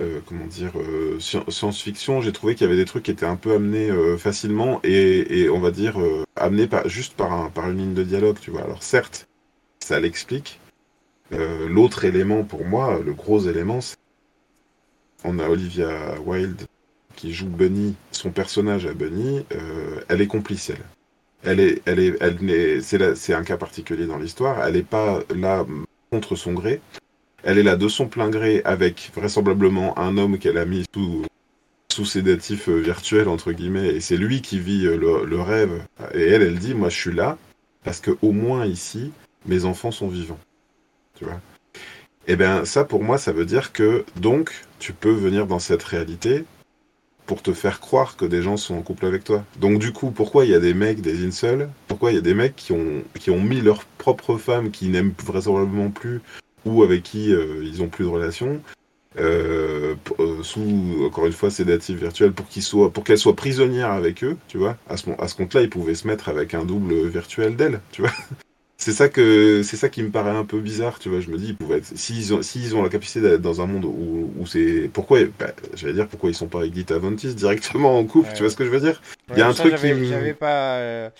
euh, 0.00 0.18
comment 0.26 0.46
dire, 0.46 0.72
science-fiction, 1.20 2.20
j'ai 2.20 2.32
trouvé 2.32 2.56
qu'il 2.56 2.66
y 2.66 2.68
avait 2.68 2.76
des 2.76 2.84
trucs 2.84 3.04
qui 3.04 3.12
étaient 3.12 3.26
un 3.26 3.36
peu 3.36 3.54
amenés 3.54 3.92
facilement 4.18 4.80
et, 4.82 5.48
on 5.50 5.60
va 5.60 5.70
dire 5.70 6.00
amenés 6.34 6.66
par, 6.66 6.88
juste 6.88 7.14
par, 7.14 7.52
par 7.52 7.70
une 7.70 7.78
ligne 7.78 7.94
de 7.94 8.02
dialogue, 8.02 8.38
tu 8.40 8.50
vois. 8.50 8.62
Alors 8.62 8.82
certes, 8.82 9.28
ça 9.78 10.00
l'explique. 10.00 10.58
L'autre 11.30 12.04
élément 12.04 12.42
pour 12.42 12.64
moi, 12.64 12.98
le 12.98 13.12
gros 13.12 13.38
élément, 13.38 13.80
c'est 13.80 13.96
on 15.22 15.38
a 15.38 15.48
Olivia 15.48 16.20
Wilde 16.26 16.66
qui 17.20 17.34
joue 17.34 17.48
Bunny, 17.48 17.96
son 18.12 18.30
personnage 18.30 18.86
à 18.86 18.94
Bunny, 18.94 19.44
euh, 19.54 20.00
elle 20.08 20.22
est 20.22 20.26
complice, 20.26 20.70
elle. 20.70 20.84
Elle 21.42 21.60
est, 21.60 21.82
elle 21.84 21.98
est, 21.98 22.16
elle 22.20 23.16
c'est 23.16 23.34
un 23.34 23.44
cas 23.44 23.58
particulier 23.58 24.06
dans 24.06 24.16
l'histoire. 24.16 24.66
Elle 24.66 24.74
n'est 24.74 24.82
pas 24.82 25.20
là 25.34 25.66
contre 26.10 26.34
son 26.34 26.54
gré. 26.54 26.80
Elle 27.42 27.58
est 27.58 27.62
là 27.62 27.76
de 27.76 27.88
son 27.88 28.08
plein 28.08 28.30
gré 28.30 28.62
avec 28.64 29.10
vraisemblablement 29.14 29.98
un 29.98 30.16
homme 30.16 30.38
qu'elle 30.38 30.56
a 30.56 30.64
mis 30.64 30.84
sous, 30.94 31.26
sous 31.92 32.06
sédatif 32.06 32.68
euh, 32.70 32.78
virtuel 32.78 33.28
entre 33.28 33.52
guillemets, 33.52 33.88
et 33.88 34.00
c'est 34.00 34.16
lui 34.16 34.40
qui 34.40 34.58
vit 34.58 34.86
euh, 34.86 34.96
le, 34.96 35.40
rêve. 35.40 35.82
Et 36.14 36.22
elle, 36.22 36.42
elle 36.42 36.58
dit, 36.58 36.74
moi, 36.74 36.88
je 36.88 36.96
suis 36.96 37.12
là 37.12 37.36
parce 37.84 38.00
que 38.00 38.12
au 38.22 38.32
moins 38.32 38.64
ici, 38.64 39.12
mes 39.44 39.66
enfants 39.66 39.90
sont 39.90 40.08
vivants. 40.08 40.40
Tu 41.18 41.24
vois? 41.26 41.40
Eh 42.26 42.36
bien, 42.36 42.64
ça, 42.64 42.84
pour 42.84 43.04
moi, 43.04 43.18
ça 43.18 43.32
veut 43.32 43.46
dire 43.46 43.72
que 43.72 44.06
donc, 44.16 44.64
tu 44.78 44.94
peux 44.94 45.12
venir 45.12 45.46
dans 45.46 45.58
cette 45.58 45.82
réalité 45.82 46.44
pour 47.30 47.42
te 47.42 47.52
faire 47.52 47.78
croire 47.78 48.16
que 48.16 48.24
des 48.24 48.42
gens 48.42 48.56
sont 48.56 48.74
en 48.74 48.82
couple 48.82 49.06
avec 49.06 49.22
toi. 49.22 49.44
Donc 49.60 49.78
du 49.78 49.92
coup, 49.92 50.10
pourquoi 50.10 50.46
il 50.46 50.50
y 50.50 50.54
a 50.54 50.58
des 50.58 50.74
mecs, 50.74 51.00
des 51.00 51.24
incels? 51.24 51.68
Pourquoi 51.86 52.10
il 52.10 52.16
y 52.16 52.18
a 52.18 52.20
des 52.22 52.34
mecs 52.34 52.56
qui 52.56 52.72
ont, 52.72 53.04
qui 53.20 53.30
ont 53.30 53.40
mis 53.40 53.60
leur 53.60 53.84
propre 53.98 54.36
femme 54.36 54.72
qui 54.72 54.88
n'aiment 54.88 55.12
vraisemblablement 55.24 55.90
plus 55.90 56.22
ou 56.64 56.82
avec 56.82 57.04
qui 57.04 57.32
euh, 57.32 57.62
ils 57.62 57.84
ont 57.84 57.88
plus 57.88 58.04
de 58.04 58.10
relation 58.10 58.60
euh, 59.20 59.94
euh, 60.18 60.42
sous 60.42 61.04
encore 61.06 61.26
une 61.26 61.32
fois 61.32 61.50
sédatif 61.50 62.00
virtuel 62.00 62.32
pour 62.32 62.48
qu'ils 62.48 62.64
soient 62.64 62.92
pour 62.92 63.04
qu'elle 63.04 63.18
soit 63.18 63.36
prisonnière 63.36 63.92
avec 63.92 64.24
eux 64.24 64.36
tu 64.48 64.58
vois? 64.58 64.76
À 64.88 64.96
ce, 64.96 65.08
à 65.16 65.28
ce 65.28 65.36
compte 65.36 65.54
là 65.54 65.62
ils 65.62 65.70
pouvaient 65.70 65.94
se 65.94 66.08
mettre 66.08 66.28
avec 66.30 66.52
un 66.54 66.64
double 66.64 67.06
virtuel 67.06 67.54
d'elle 67.54 67.80
tu 67.92 68.02
vois? 68.02 68.12
C'est 68.80 68.92
ça 68.92 69.10
que 69.10 69.62
c'est 69.62 69.76
ça 69.76 69.90
qui 69.90 70.02
me 70.02 70.08
paraît 70.10 70.30
un 70.30 70.46
peu 70.46 70.58
bizarre, 70.58 70.98
tu 70.98 71.10
vois. 71.10 71.20
Je 71.20 71.28
me 71.28 71.36
dis, 71.36 71.54
s'ils 71.94 72.32
ont, 72.32 72.40
s'ils 72.40 72.74
ont 72.74 72.82
la 72.82 72.88
capacité 72.88 73.20
d'être 73.20 73.42
dans 73.42 73.60
un 73.60 73.66
monde 73.66 73.84
où, 73.84 74.32
où 74.38 74.46
c'est, 74.46 74.88
pourquoi, 74.90 75.18
bah, 75.38 75.52
j'allais 75.74 75.92
dire, 75.92 76.08
pourquoi 76.08 76.30
ils 76.30 76.34
sont 76.34 76.48
pas 76.48 76.60
avec 76.60 76.74
Gita 76.74 76.94
Avantis 76.94 77.34
directement 77.34 77.98
en 77.98 78.04
couple, 78.06 78.30
tu 78.34 78.42
vois 78.42 78.50
ce 78.50 78.56
que 78.56 78.64
je 78.64 78.70
veux 78.70 78.80
dire? 78.80 79.02
Il 79.28 79.38
y 79.38 79.42
a 79.42 79.48
un 79.48 79.52
truc 79.52 79.76
qui 79.76 80.06
j'avais 80.06 80.32
pas. 80.32 80.76
Euh, 80.78 81.10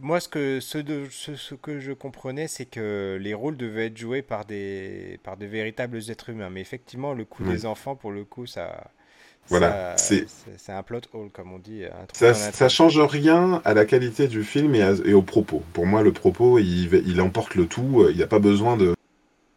moi, 0.00 0.18
ce 0.18 0.28
que 0.28 0.58
ce, 0.58 0.78
de, 0.78 1.04
ce, 1.10 1.54
que 1.54 1.78
je 1.78 1.92
comprenais, 1.92 2.48
c'est 2.48 2.66
que 2.66 3.18
les 3.20 3.32
rôles 3.32 3.56
devaient 3.56 3.86
être 3.86 3.96
joués 3.96 4.22
par 4.22 4.46
des 4.46 5.20
par 5.22 5.36
de 5.36 5.46
véritables 5.46 6.00
êtres 6.10 6.30
humains. 6.30 6.50
Mais 6.50 6.60
effectivement, 6.60 7.14
le 7.14 7.24
coup 7.24 7.44
des 7.44 7.66
enfants, 7.66 7.94
pour 7.94 8.10
le 8.10 8.24
coup, 8.24 8.46
ça 8.46 8.90
voilà, 9.48 9.94
c'est 9.96 10.26
un 10.68 10.82
plot 10.82 11.00
hole 11.12 11.30
comme 11.32 11.52
on 11.52 11.58
dit. 11.58 11.82
ça, 12.12 12.34
ça 12.34 12.68
change 12.68 12.98
rien 12.98 13.62
à 13.64 13.74
la 13.74 13.84
qualité 13.84 14.28
du 14.28 14.44
film 14.44 14.74
et, 14.74 14.84
et, 15.04 15.14
au 15.14 15.22
propos. 15.22 15.62
Pour 15.72 15.86
moi, 15.86 16.02
le 16.02 16.12
propos, 16.12 16.58
il, 16.58 17.02
il 17.06 17.20
emporte 17.20 17.54
le 17.54 17.66
tout. 17.66 18.06
Il 18.10 18.16
n'y 18.16 18.22
a 18.22 18.26
pas 18.26 18.38
besoin 18.38 18.76
de 18.76 18.94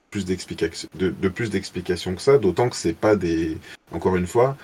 plus 0.09 0.25
d'explications 0.25 0.89
de, 0.95 1.09
de, 1.09 1.29
plus 1.29 1.49
d'explications 1.49 2.15
que 2.15 2.21
ça. 2.21 2.37
D'autant 2.37 2.69
que 2.69 2.75
c'est 2.75 2.93
pas 2.93 3.15
des, 3.15 3.57
encore 3.91 4.15
une 4.15 4.27
fois, 4.27 4.57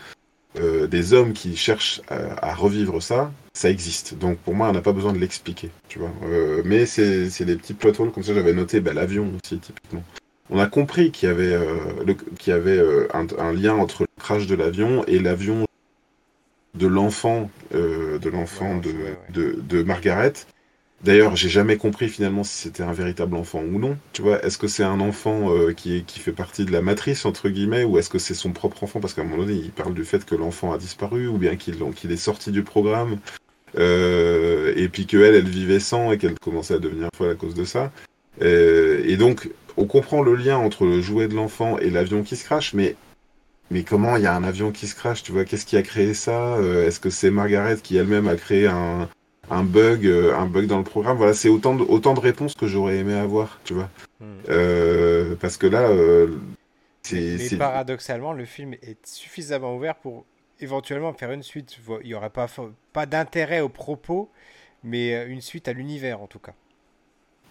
euh, 0.60 0.88
des 0.88 1.14
hommes 1.14 1.34
qui 1.34 1.56
cherchent 1.56 2.02
à, 2.10 2.54
revivre 2.54 3.02
ça. 3.02 3.32
Ça 3.54 3.70
existe. 3.70 4.18
Donc 4.18 4.38
pour 4.40 4.54
moi, 4.54 4.70
on 4.70 4.74
n'a 4.74 4.82
pas 4.82 4.94
besoin 4.94 5.14
de 5.14 5.18
l'expliquer, 5.18 5.72
tu 5.88 6.00
vois. 6.00 6.12
Euh, 6.24 6.62
mais 6.66 6.86
c'est 6.86 7.46
des 7.46 7.56
petits 7.56 7.74
plot 7.74 7.94
holes 8.00 8.12
comme 8.12 8.24
ça. 8.24 8.34
J'avais 8.34 8.54
noté 8.54 8.80
bah, 8.80 8.94
l'avion 8.94 9.32
aussi 9.44 9.60
typiquement 9.60 10.04
on 10.50 10.60
a 10.60 10.68
compris 10.68 11.12
qu'il 11.12 11.28
y 11.28 11.32
avait, 11.32 11.54
euh, 11.54 12.14
y 12.46 12.52
avait 12.52 12.78
euh, 12.78 13.08
un, 13.14 13.54
lien 13.54 13.76
entre 13.76 14.04
le 14.04 14.08
crash 14.22 14.48
de 14.48 14.56
l'avion 14.56 15.04
et 15.06 15.20
l'avion 15.20 15.66
de 16.76 16.88
l'enfant 16.88 17.50
euh, 17.74 18.20
de 18.20 18.30
l'enfant 18.30 18.78
de, 18.78 19.58
de, 19.62 19.84
Margaret. 19.84 20.34
D'ailleurs, 21.04 21.36
j'ai 21.36 21.50
jamais 21.50 21.78
compris 21.78 22.10
finalement 22.10 22.44
si 22.44 22.56
c'était 22.58 22.84
un 22.84 22.94
véritable 22.94 23.36
enfant 23.36 23.62
ou 23.62 23.80
non. 23.80 23.98
Tu 24.14 24.22
vois, 24.22 24.44
est-ce 24.44 24.58
que 24.58 24.68
c'est 24.68 24.84
un 24.84 25.00
enfant 25.00 25.50
qui, 25.76 26.04
qui 26.04 26.20
fait 26.20 26.32
partie 26.32 26.66
de 26.66 26.72
la 26.72 26.82
matrice 26.82 27.26
entre 27.26 27.50
guillemets, 27.50 27.84
ou 27.84 27.98
est-ce 27.98 28.10
que 28.10 28.18
c'est 28.18 28.34
son 28.34 28.52
propre 28.52 28.84
enfant? 28.84 29.00
Parce 29.00 29.14
qu'à 29.14 29.22
un 29.22 29.26
moment 29.26 29.44
donné, 29.44 29.54
il 29.54 29.72
parle 29.72 29.94
du 29.94 30.04
fait 30.04 30.26
que 30.26 30.36
l'enfant 30.36 30.74
a 30.74 30.78
disparu, 30.78 31.28
ou 31.28 31.38
bien 31.38 31.58
qu'il 31.58 31.78
qu'il 31.96 32.12
est 32.12 32.18
sorti 32.18 32.52
du 32.52 32.64
programme. 32.64 33.20
et 33.76 34.90
puis 34.92 35.06
que 35.06 35.18
elle, 35.18 35.36
elle 35.36 35.50
vivait 35.50 35.80
sans 35.80 36.12
et 36.12 36.18
qu'elle 36.18 36.40
commençait 36.40 36.76
à 36.76 36.80
devenir 36.80 37.10
folle 37.16 37.32
à 37.32 37.36
cause 37.36 37.56
de 37.56 37.66
ça. 37.66 37.92
et 38.42 39.16
donc, 39.18 39.50
on 39.78 39.86
comprend 39.86 40.22
le 40.22 40.36
lien 40.36 40.58
entre 40.58 40.86
le 40.86 41.02
jouet 41.02 41.28
de 41.28 41.36
l'enfant 41.36 41.78
et 41.78 41.90
l'avion 41.90 42.24
qui 42.24 42.36
se 42.36 42.44
crache, 42.44 42.74
mais 42.74 42.96
mais 43.72 43.84
comment 43.84 44.16
il 44.16 44.24
y 44.24 44.28
a 44.28 44.36
un 44.36 44.44
avion 44.44 44.72
qui 44.72 44.88
se 44.88 44.96
crache 44.96 45.24
Tu 45.24 45.32
vois, 45.32 45.44
qu'est-ce 45.44 45.66
qui 45.66 45.76
a 45.76 45.82
créé 45.82 46.14
ça? 46.14 46.58
Est-ce 46.62 47.00
que 47.00 47.10
c'est 47.10 47.32
Margaret 47.32 47.78
qui 47.82 47.98
elle-même 47.98 48.28
a 48.28 48.36
créé 48.36 48.68
un, 48.68 49.10
un 49.50 49.64
bug, 49.64 50.06
euh, 50.06 50.36
un 50.36 50.46
bug 50.46 50.68
dans 50.68 50.78
le 50.78 50.84
programme? 50.84 51.18
Voilà, 51.18 51.34
c'est 51.34 51.50
autant 51.50 51.76
de, 51.76 51.84
autant 51.84 52.14
de 52.14 52.20
réponses 52.20 52.54
que 52.54 52.68
j'aurais 52.68 52.98
aimé 52.98 53.14
avoir, 53.14 53.60
tu 53.64 53.74
vois? 53.74 53.90
Hmm. 54.20 54.38
Euh, 54.50 55.36
parce 55.36 55.58
que 55.58 55.68
là, 55.68 55.90
euh, 55.90 56.38
c'est. 57.04 57.38
Mais 57.52 57.58
paradoxalement, 57.58 58.34
le 58.34 58.46
film 58.46 58.74
est 58.74 59.06
suffisamment 59.06 59.76
ouvert 59.76 59.96
pour 59.96 60.26
éventuellement 60.60 61.14
faire 61.14 61.32
une 61.32 61.44
suite. 61.44 61.78
Il 62.02 62.08
n'y 62.08 62.14
aurait 62.14 62.30
pas, 62.30 62.48
pas 62.94 63.06
d'intérêt 63.06 63.62
aux 63.62 63.70
propos, 63.70 64.30
mais 64.84 65.26
une 65.28 65.42
suite 65.42 65.68
à 65.68 65.74
l'univers 65.74 66.22
en 66.22 66.28
tout 66.28 66.40
cas 66.40 66.54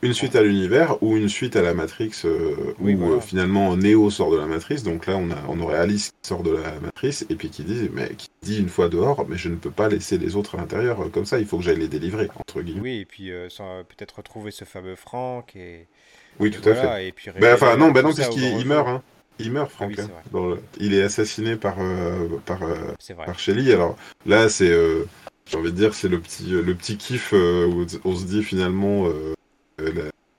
une 0.04 0.12
suite 0.12 0.36
à 0.36 0.42
l'univers 0.42 1.02
ou 1.02 1.16
une 1.16 1.28
suite 1.28 1.56
à 1.56 1.62
la 1.62 1.72
Matrix 1.72 2.12
euh, 2.24 2.74
où 2.78 2.88
euh, 2.88 3.20
finalement 3.20 3.74
Neo 3.76 4.10
sort 4.10 4.30
de 4.30 4.36
la 4.36 4.46
matrice. 4.46 4.82
Donc 4.82 5.06
là, 5.06 5.16
on, 5.16 5.30
a, 5.30 5.36
on 5.48 5.58
aurait 5.60 5.78
Alice 5.78 6.10
qui 6.10 6.28
sort 6.28 6.42
de 6.42 6.50
la 6.50 6.78
matrice 6.80 7.24
et 7.30 7.34
puis 7.34 7.48
qui 7.48 7.62
dit, 7.64 7.88
mais, 7.92 8.10
qui 8.10 8.28
dit 8.42 8.58
une 8.58 8.68
fois 8.68 8.88
dehors, 8.88 9.26
mais 9.28 9.36
je 9.36 9.48
ne 9.48 9.56
peux 9.56 9.70
pas 9.70 9.88
laisser 9.88 10.18
les 10.18 10.36
autres 10.36 10.56
à 10.56 10.58
l'intérieur 10.58 11.00
euh, 11.00 11.08
comme 11.08 11.24
ça, 11.24 11.38
il 11.38 11.46
faut 11.46 11.56
que 11.56 11.64
j'aille 11.64 11.78
les 11.78 11.88
délivrer, 11.88 12.28
entre 12.36 12.60
guillemets. 12.60 12.80
Oui, 12.80 12.98
et 12.98 13.04
puis 13.06 13.30
peut-être 13.88 14.16
retrouver 14.16 14.50
ce 14.50 14.64
fameux 14.64 14.96
Franck. 14.96 15.56
Et... 15.56 15.86
Oui, 16.38 16.50
tout 16.50 16.68
à 16.68 16.74
fait. 16.74 17.08
Et 17.08 17.12
puis 17.12 17.30
ben, 17.40 17.54
enfin, 17.54 17.76
non, 17.76 17.90
ben 17.90 18.02
non 18.02 18.12
puisqu'il 18.12 18.66
meurt. 18.66 18.88
Hein. 18.88 19.02
Il 19.38 19.50
meurt, 19.50 19.70
ah 19.72 19.74
Franck. 19.74 19.98
Hein. 19.98 20.58
il 20.78 20.94
est 20.94 21.02
assassiné 21.02 21.56
par, 21.56 21.76
par, 22.44 22.60
par 23.16 23.38
Shelly. 23.38 23.72
Alors 23.72 23.96
là, 24.26 24.48
c'est, 24.48 24.72
j'ai 25.46 25.56
envie 25.56 25.72
de 25.72 25.76
dire, 25.76 25.94
c'est 25.94 26.08
le 26.08 26.20
petit, 26.20 26.50
le 26.50 26.74
petit 26.74 26.96
kiff 26.96 27.32
où 27.32 27.86
on 28.04 28.14
se 28.14 28.24
dit 28.26 28.44
finalement 28.44 29.08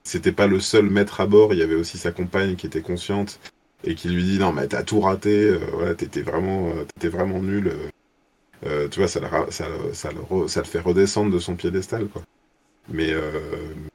c'était 0.03 0.31
pas 0.31 0.47
le 0.47 0.59
seul 0.59 0.89
maître 0.89 1.21
à 1.21 1.25
bord, 1.25 1.53
il 1.53 1.59
y 1.59 1.63
avait 1.63 1.75
aussi 1.75 1.97
sa 1.97 2.11
compagne 2.11 2.55
qui 2.55 2.67
était 2.67 2.81
consciente 2.81 3.39
et 3.83 3.95
qui 3.95 4.09
lui 4.09 4.23
dit 4.23 4.39
non 4.39 4.51
mais 4.51 4.67
t'as 4.67 4.83
tout 4.83 4.99
raté, 4.99 5.49
euh, 5.49 5.59
voilà, 5.73 5.95
t'étais 5.95 6.21
vraiment, 6.21 6.69
euh, 6.69 7.09
vraiment 7.09 7.41
nul. 7.41 7.71
tu 8.63 8.99
vois, 8.99 9.07
ça 9.07 9.19
le, 9.19 9.27
ça, 9.51 9.65
ça, 9.93 10.09
le 10.11 10.47
ça 10.47 10.61
le 10.61 10.65
fait 10.65 10.79
redescendre 10.79 11.31
de 11.31 11.39
son 11.39 11.55
piédestal, 11.55 12.07
quoi. 12.07 12.21
Mais, 12.87 13.13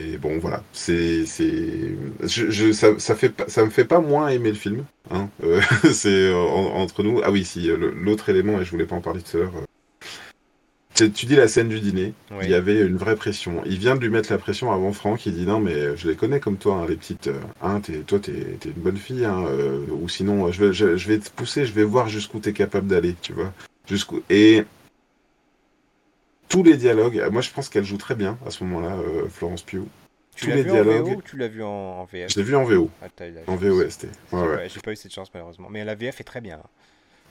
mais 0.00 0.16
bon, 0.18 0.38
voilà, 0.40 0.64
c'est, 0.72 1.24
c'est, 1.24 1.94
je, 2.24 2.72
ça, 2.72 2.98
ça, 2.98 3.14
fait, 3.14 3.32
ça 3.48 3.64
me 3.64 3.70
fait 3.70 3.84
pas 3.84 4.00
moins 4.00 4.28
aimer 4.28 4.48
le 4.48 4.56
film. 4.56 4.84
Hein. 5.12 5.28
c'est 5.92 6.32
entre 6.32 7.04
nous. 7.04 7.20
Ah 7.22 7.30
oui, 7.30 7.44
si 7.44 7.68
l'autre 7.68 8.28
élément, 8.30 8.60
et 8.60 8.64
je 8.64 8.70
voulais 8.72 8.86
pas 8.86 8.96
en 8.96 9.00
parler 9.00 9.22
tout 9.22 9.36
à 9.36 9.40
l'heure, 9.40 9.52
tu 11.08 11.26
dis 11.26 11.36
la 11.36 11.48
scène 11.48 11.68
du 11.68 11.80
dîner, 11.80 12.14
il 12.42 12.50
y 12.50 12.54
avait 12.54 12.80
une 12.80 12.96
vraie 12.96 13.16
pression. 13.16 13.62
Il 13.66 13.78
vient 13.78 13.94
de 13.96 14.00
lui 14.00 14.08
mettre 14.08 14.32
la 14.32 14.38
pression 14.38 14.72
avant 14.72 14.92
Franck, 14.92 15.26
il 15.26 15.34
dit 15.34 15.46
non 15.46 15.60
mais 15.60 15.96
je 15.96 16.08
les 16.08 16.16
connais 16.16 16.40
comme 16.40 16.56
toi, 16.56 16.76
hein, 16.76 16.86
les 16.88 16.96
petites. 16.96 17.28
Euh, 17.28 17.40
hein, 17.62 17.80
toi 18.06 18.18
t'es 18.18 18.32
es 18.32 18.64
une 18.64 18.82
bonne 18.82 18.96
fille, 18.96 19.24
hein, 19.24 19.44
euh, 19.46 19.84
ou 19.90 20.08
sinon 20.08 20.50
je 20.52 20.66
vais, 20.66 20.72
je, 20.72 21.08
vais 21.08 21.18
te 21.18 21.30
pousser, 21.30 21.64
je 21.64 21.72
vais 21.72 21.84
voir 21.84 22.08
jusqu'où 22.08 22.38
t'es 22.38 22.52
capable 22.52 22.86
d'aller, 22.86 23.14
tu 23.20 23.32
vois. 23.32 23.52
Jusqu'où 23.86 24.22
et 24.30 24.64
tous 26.48 26.62
les 26.62 26.76
dialogues, 26.76 27.22
moi 27.30 27.42
je 27.42 27.50
pense 27.50 27.68
qu'elle 27.68 27.84
joue 27.84 27.98
très 27.98 28.14
bien 28.14 28.38
à 28.46 28.50
ce 28.50 28.64
moment-là, 28.64 28.96
euh, 28.96 29.28
Florence 29.28 29.62
Pugh. 29.62 29.84
Tu 30.36 30.48
l'as 30.48 30.56
vu 30.56 30.70
dialogues... 30.70 31.08
en 31.08 31.10
VO 31.10 31.16
ou 31.16 31.22
tu 31.22 31.36
l'as 31.36 31.48
vu 31.48 31.62
en, 31.62 32.04
VF 32.04 32.32
Je 32.32 32.38
l'ai 32.38 32.44
vu 32.44 32.56
en 32.56 32.64
VO. 32.64 32.90
Ah, 33.02 33.08
en 33.46 33.56
VOST. 33.56 34.06
Ouais, 34.32 34.68
J'ai 34.68 34.80
pas 34.80 34.92
eu 34.92 34.96
cette 34.96 35.12
chance 35.12 35.30
malheureusement, 35.34 35.68
mais 35.70 35.84
la 35.84 35.94
VF 35.94 36.20
est 36.20 36.24
très 36.24 36.40
bien. 36.40 36.60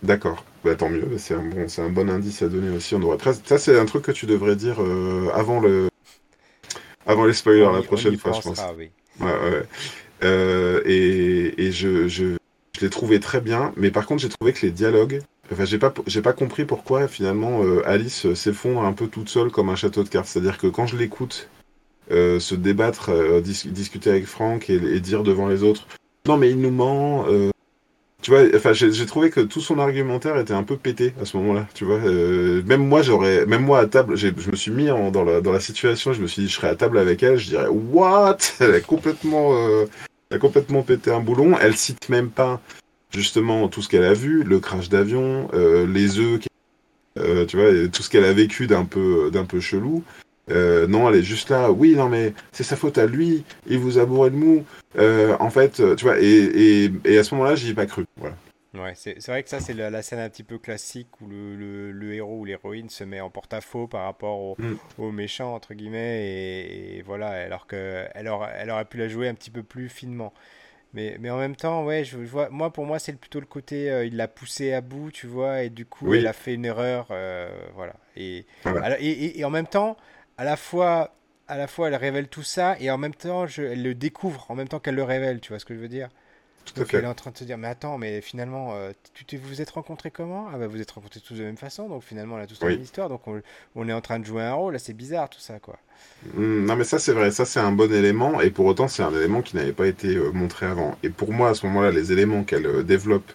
D'accord, 0.02 0.46
bah, 0.64 0.76
tant 0.76 0.90
mieux, 0.90 1.06
c'est 1.18 1.34
un, 1.34 1.44
bon, 1.44 1.66
un 1.78 1.90
bon 1.90 2.10
indice 2.10 2.42
à 2.42 2.48
donner 2.48 2.76
aussi. 2.76 2.96
On 2.96 3.00
devrait 3.00 3.18
Ça, 3.44 3.58
c'est 3.58 3.78
un 3.78 3.86
truc 3.86 4.04
que 4.04 4.12
tu 4.12 4.26
devrais 4.26 4.56
dire 4.56 4.82
euh, 4.82 5.30
avant, 5.34 5.60
le... 5.60 5.90
avant 7.06 7.26
les 7.26 7.34
spoilers 7.34 7.70
la 7.74 7.82
prochaine 7.82 8.18
fois, 8.18 8.32
je 8.32 8.42
pense. 8.42 8.60
Ouais, 9.20 9.26
ouais. 9.26 9.64
Euh, 10.24 10.82
et, 10.86 11.66
et 11.66 11.72
je, 11.72 12.08
je, 12.08 12.38
je 12.76 12.82
l'ai 12.82 12.90
trouvé 12.90 13.20
très 13.20 13.42
bien, 13.42 13.74
mais 13.76 13.92
par 13.92 14.06
contre, 14.06 14.22
j'ai 14.22 14.30
trouvé 14.30 14.54
que 14.54 14.66
les 14.66 14.72
dialogues. 14.72 15.22
Enfin, 15.52 15.66
j'ai 15.66 15.80
pas, 15.80 15.94
j'ai 16.08 16.22
pas 16.22 16.34
compris 16.34 16.64
pourquoi 16.64 17.08
finalement 17.08 17.64
euh, 17.64 17.82
Alice 17.86 18.34
s'effondre 18.36 18.84
un 18.84 18.94
peu 18.94 19.08
toute 19.08 19.30
seule 19.30 19.50
comme 19.50 19.70
un 19.70 19.76
château 19.76 20.04
de 20.04 20.10
cartes. 20.10 20.28
C'est-à-dire 20.28 20.58
que 20.58 20.68
quand 20.68 20.88
je 20.88 20.96
l'écoute 20.96 21.50
se 22.10 22.56
débattre, 22.56 23.12
discuter 23.42 24.10
avec 24.10 24.26
Franck 24.26 24.70
et, 24.70 24.76
et, 24.76 25.00
dire 25.00 25.22
devant 25.22 25.48
les 25.48 25.62
autres, 25.62 25.88
non 26.28 26.38
mais 26.38 26.50
il 26.50 26.60
nous 26.60 26.72
ment, 26.72 27.26
tu 28.22 28.32
vois, 28.32 28.42
enfin, 28.54 28.74
j'ai 28.74 29.06
trouvé 29.06 29.30
que 29.30 29.40
tout 29.40 29.62
son 29.62 29.80
argumentaire 29.80 30.38
était 30.38 30.54
un 30.54 30.64
peu 30.64 30.76
pété 30.76 31.14
à 31.22 31.26
ce 31.26 31.38
moment-là. 31.38 31.68
Tu 31.74 31.86
vois, 31.86 32.00
euh, 32.00 32.62
même 32.66 32.86
moi, 32.86 33.02
j'aurais, 33.02 33.46
même 33.46 33.64
moi 33.64 33.80
à 33.80 33.86
table, 33.86 34.18
je 34.18 34.28
me 34.28 34.56
suis 34.58 34.72
mis 34.72 34.88
dans, 34.88 35.24
la, 35.24 35.40
dans 35.40 35.54
la 35.54 35.62
situation. 35.62 36.12
Je 36.12 36.22
me 36.22 36.28
suis 36.28 36.42
dit, 36.44 36.50
je 36.50 36.56
serais 36.56 36.68
à 36.68 36.76
table 36.76 36.98
avec 36.98 37.24
elle, 37.24 37.38
je 37.38 37.48
dirais, 37.48 37.68
what? 37.70 38.38
Elle 38.60 38.74
a 38.74 38.82
complètement, 38.82 39.54
euh, 39.54 39.86
elle 40.30 40.38
a 40.38 40.40
complètement 40.40 40.84
pété 40.84 41.12
un 41.12 41.22
boulon. 41.22 41.58
Elle 41.62 41.78
cite 41.78 42.10
même 42.10 42.30
pas 42.30 42.60
justement 43.10 43.70
tout 43.70 43.82
ce 43.82 43.88
qu'elle 43.88 44.04
a 44.04 44.14
vu, 44.14 44.44
le 44.44 44.60
crash 44.60 44.90
d'avion, 44.90 45.48
euh, 45.54 45.88
les 45.88 46.20
œufs, 46.20 46.42
tu 47.48 47.58
vois, 47.58 47.88
tout 47.92 48.04
ce 48.04 48.10
qu'elle 48.10 48.26
a 48.26 48.34
vécu 48.34 48.68
d'un 48.68 48.86
peu, 48.86 49.32
d'un 49.32 49.46
peu 49.46 49.60
chelou. 49.62 50.04
Euh, 50.52 50.88
non, 50.88 51.10
elle 51.10 51.20
est 51.20 51.24
juste 51.24 51.50
là. 51.50 51.72
Oui, 51.72 51.96
non, 51.96 52.10
mais 52.10 52.34
c'est 52.52 52.64
sa 52.64 52.76
faute 52.76 52.98
à 52.98 53.06
lui. 53.06 53.44
Il 53.68 53.80
vous 53.80 53.98
a 53.98 54.06
bourré 54.06 54.30
de 54.30 54.36
mou. 54.36 54.66
Euh, 54.98 55.36
en 55.40 55.50
fait, 55.50 55.80
euh, 55.80 55.96
tu 55.96 56.06
vois, 56.06 56.20
et, 56.20 56.92
et, 57.06 57.18
à 57.18 57.24
ce 57.24 57.36
moment-là, 57.36 57.56
j'y 57.56 57.72
ai 57.72 57.74
pas 57.74 57.86
cru. 57.86 58.06
Voilà. 58.18 58.36
Ouais, 58.76 58.94
c'est 58.96 59.26
vrai 59.28 59.42
que 59.42 59.50
ça, 59.50 59.60
c'est 59.60 59.74
la, 59.74 60.02
scène 60.04 60.20
un 60.20 60.30
petit 60.30 60.44
peu 60.44 60.60
classique 60.60 61.08
où 61.22 61.28
le, 61.28 61.92
le, 61.92 62.14
héros 62.14 62.40
ou 62.40 62.46
l'héroïne 62.46 62.90
se 62.90 63.04
met 63.04 63.20
en 63.20 63.32
porte-à-faux 63.32 63.88
par 63.88 64.04
rapport 64.04 64.40
au, 64.40 64.56
mm. 64.60 64.76
au, 65.00 65.12
méchant, 65.12 65.56
entre 65.56 65.74
guillemets, 65.74 66.28
et, 66.28 67.02
voilà, 67.02 67.30
alors 67.30 67.66
qu'elle 67.66 68.12
elle 68.14 68.28
aurait, 68.28 68.54
elle 68.56 68.70
aurait 68.70 68.86
pu 68.86 68.98
la 68.98 69.08
jouer 69.08 69.28
un 69.28 69.34
petit 69.34 69.50
peu 69.50 69.64
plus 69.64 69.90
finement. 69.90 70.34
Mais, 70.94 71.18
mais 71.20 71.32
en 71.32 71.38
même 71.38 71.56
temps, 71.56 71.84
ouais, 71.84 72.04
je, 72.04 72.18
vois, 72.18 72.50
moi, 72.50 72.72
pour 72.72 72.86
moi, 72.86 73.00
c'est 73.00 73.14
plutôt 73.14 73.40
le 73.40 73.48
côté, 73.48 74.06
il 74.06 74.16
l'a 74.16 74.28
poussé 74.28 74.74
à 74.74 74.82
bout, 74.82 75.12
tu 75.12 75.26
vois, 75.26 75.64
et 75.64 75.70
du 75.70 75.86
coup, 75.86 76.14
il 76.14 76.28
a 76.28 76.34
fait 76.34 76.54
une 76.54 76.66
erreur, 76.66 77.08
voilà. 77.74 77.96
Et, 78.16 78.46
et, 79.00 79.40
et, 79.40 79.46
en 79.46 79.50
même 79.50 79.68
temps, 79.68 79.98
à 80.40 80.46
la 80.46 80.56
fois, 80.56 81.14
à 81.50 81.58
la 81.58 81.68
fois 81.68 81.90
elle 81.90 81.96
révèle 81.96 82.30
tout 82.30 82.44
ça 82.44 82.78
et 82.80 82.90
en 82.90 82.98
même 82.98 83.14
temps 83.14 83.46
je, 83.46 83.62
elle 83.62 83.84
le 83.84 83.94
découvre 83.94 84.46
en 84.48 84.56
même 84.56 84.70
temps 84.70 84.80
qu'elle 84.80 84.96
le 84.96 85.04
révèle, 85.04 85.42
tu 85.42 85.50
vois 85.50 85.60
ce 85.60 85.66
que 85.66 85.76
je 85.76 85.80
veux 85.82 85.90
dire? 85.90 86.08
Tout 86.64 86.76
donc 86.80 86.94
elle 86.94 87.04
est 87.04 87.08
en 87.08 87.14
train 87.14 87.32
de 87.32 87.38
se 87.38 87.44
dire 87.44 87.58
mais 87.58 87.68
attends 87.68 87.98
mais 87.98 88.22
finalement 88.22 88.74
euh, 88.74 88.94
tu 89.28 89.36
vous 89.36 89.62
êtes 89.62 89.72
rencontrés 89.72 90.12
comment? 90.12 90.48
Ah 90.54 90.58
bah 90.58 90.68
vous 90.68 90.80
êtes 90.80 90.92
rencontrés 90.92 91.20
tous 91.20 91.34
de 91.34 91.40
la 91.40 91.48
même 91.48 91.58
façon 91.58 91.90
donc 91.90 92.04
finalement 92.04 92.36
on 92.36 92.40
a 92.40 92.48
tous 92.48 92.62
la 92.62 92.70
même 92.70 92.82
histoire 92.82 93.10
donc 93.10 93.24
on, 93.76 93.90
est 93.90 93.92
en 93.92 94.00
train 94.00 94.18
de 94.18 94.24
jouer 94.24 94.44
un 94.44 94.54
rôle 94.54 94.72
là 94.72 94.80
c'est 94.80 94.94
bizarre 94.94 95.30
tout 95.30 95.42
ça 95.42 95.60
quoi. 95.60 95.78
Mmh, 96.34 96.66
non 96.66 96.78
mais 96.78 96.86
ça 96.86 97.00
c'est 97.00 97.12
vrai 97.12 97.32
ça 97.32 97.44
c'est 97.44 97.60
un 97.60 97.74
bon 97.74 97.92
élément 97.92 98.40
et 98.40 98.50
pour 98.50 98.66
autant 98.66 98.88
c'est 98.88 99.04
un 99.04 99.14
élément 99.14 99.42
qui 99.42 99.58
n'avait 99.58 99.74
pas 99.74 99.88
été 99.88 100.16
euh, 100.16 100.32
montré 100.32 100.68
avant. 100.68 100.98
Et 101.04 101.10
pour 101.10 101.34
moi 101.34 101.50
à 101.50 101.54
ce 101.54 101.66
moment-là 101.66 101.92
les 101.92 102.14
éléments 102.14 102.46
qu'elle 102.46 102.66
euh, 102.66 102.82
développe 102.82 103.30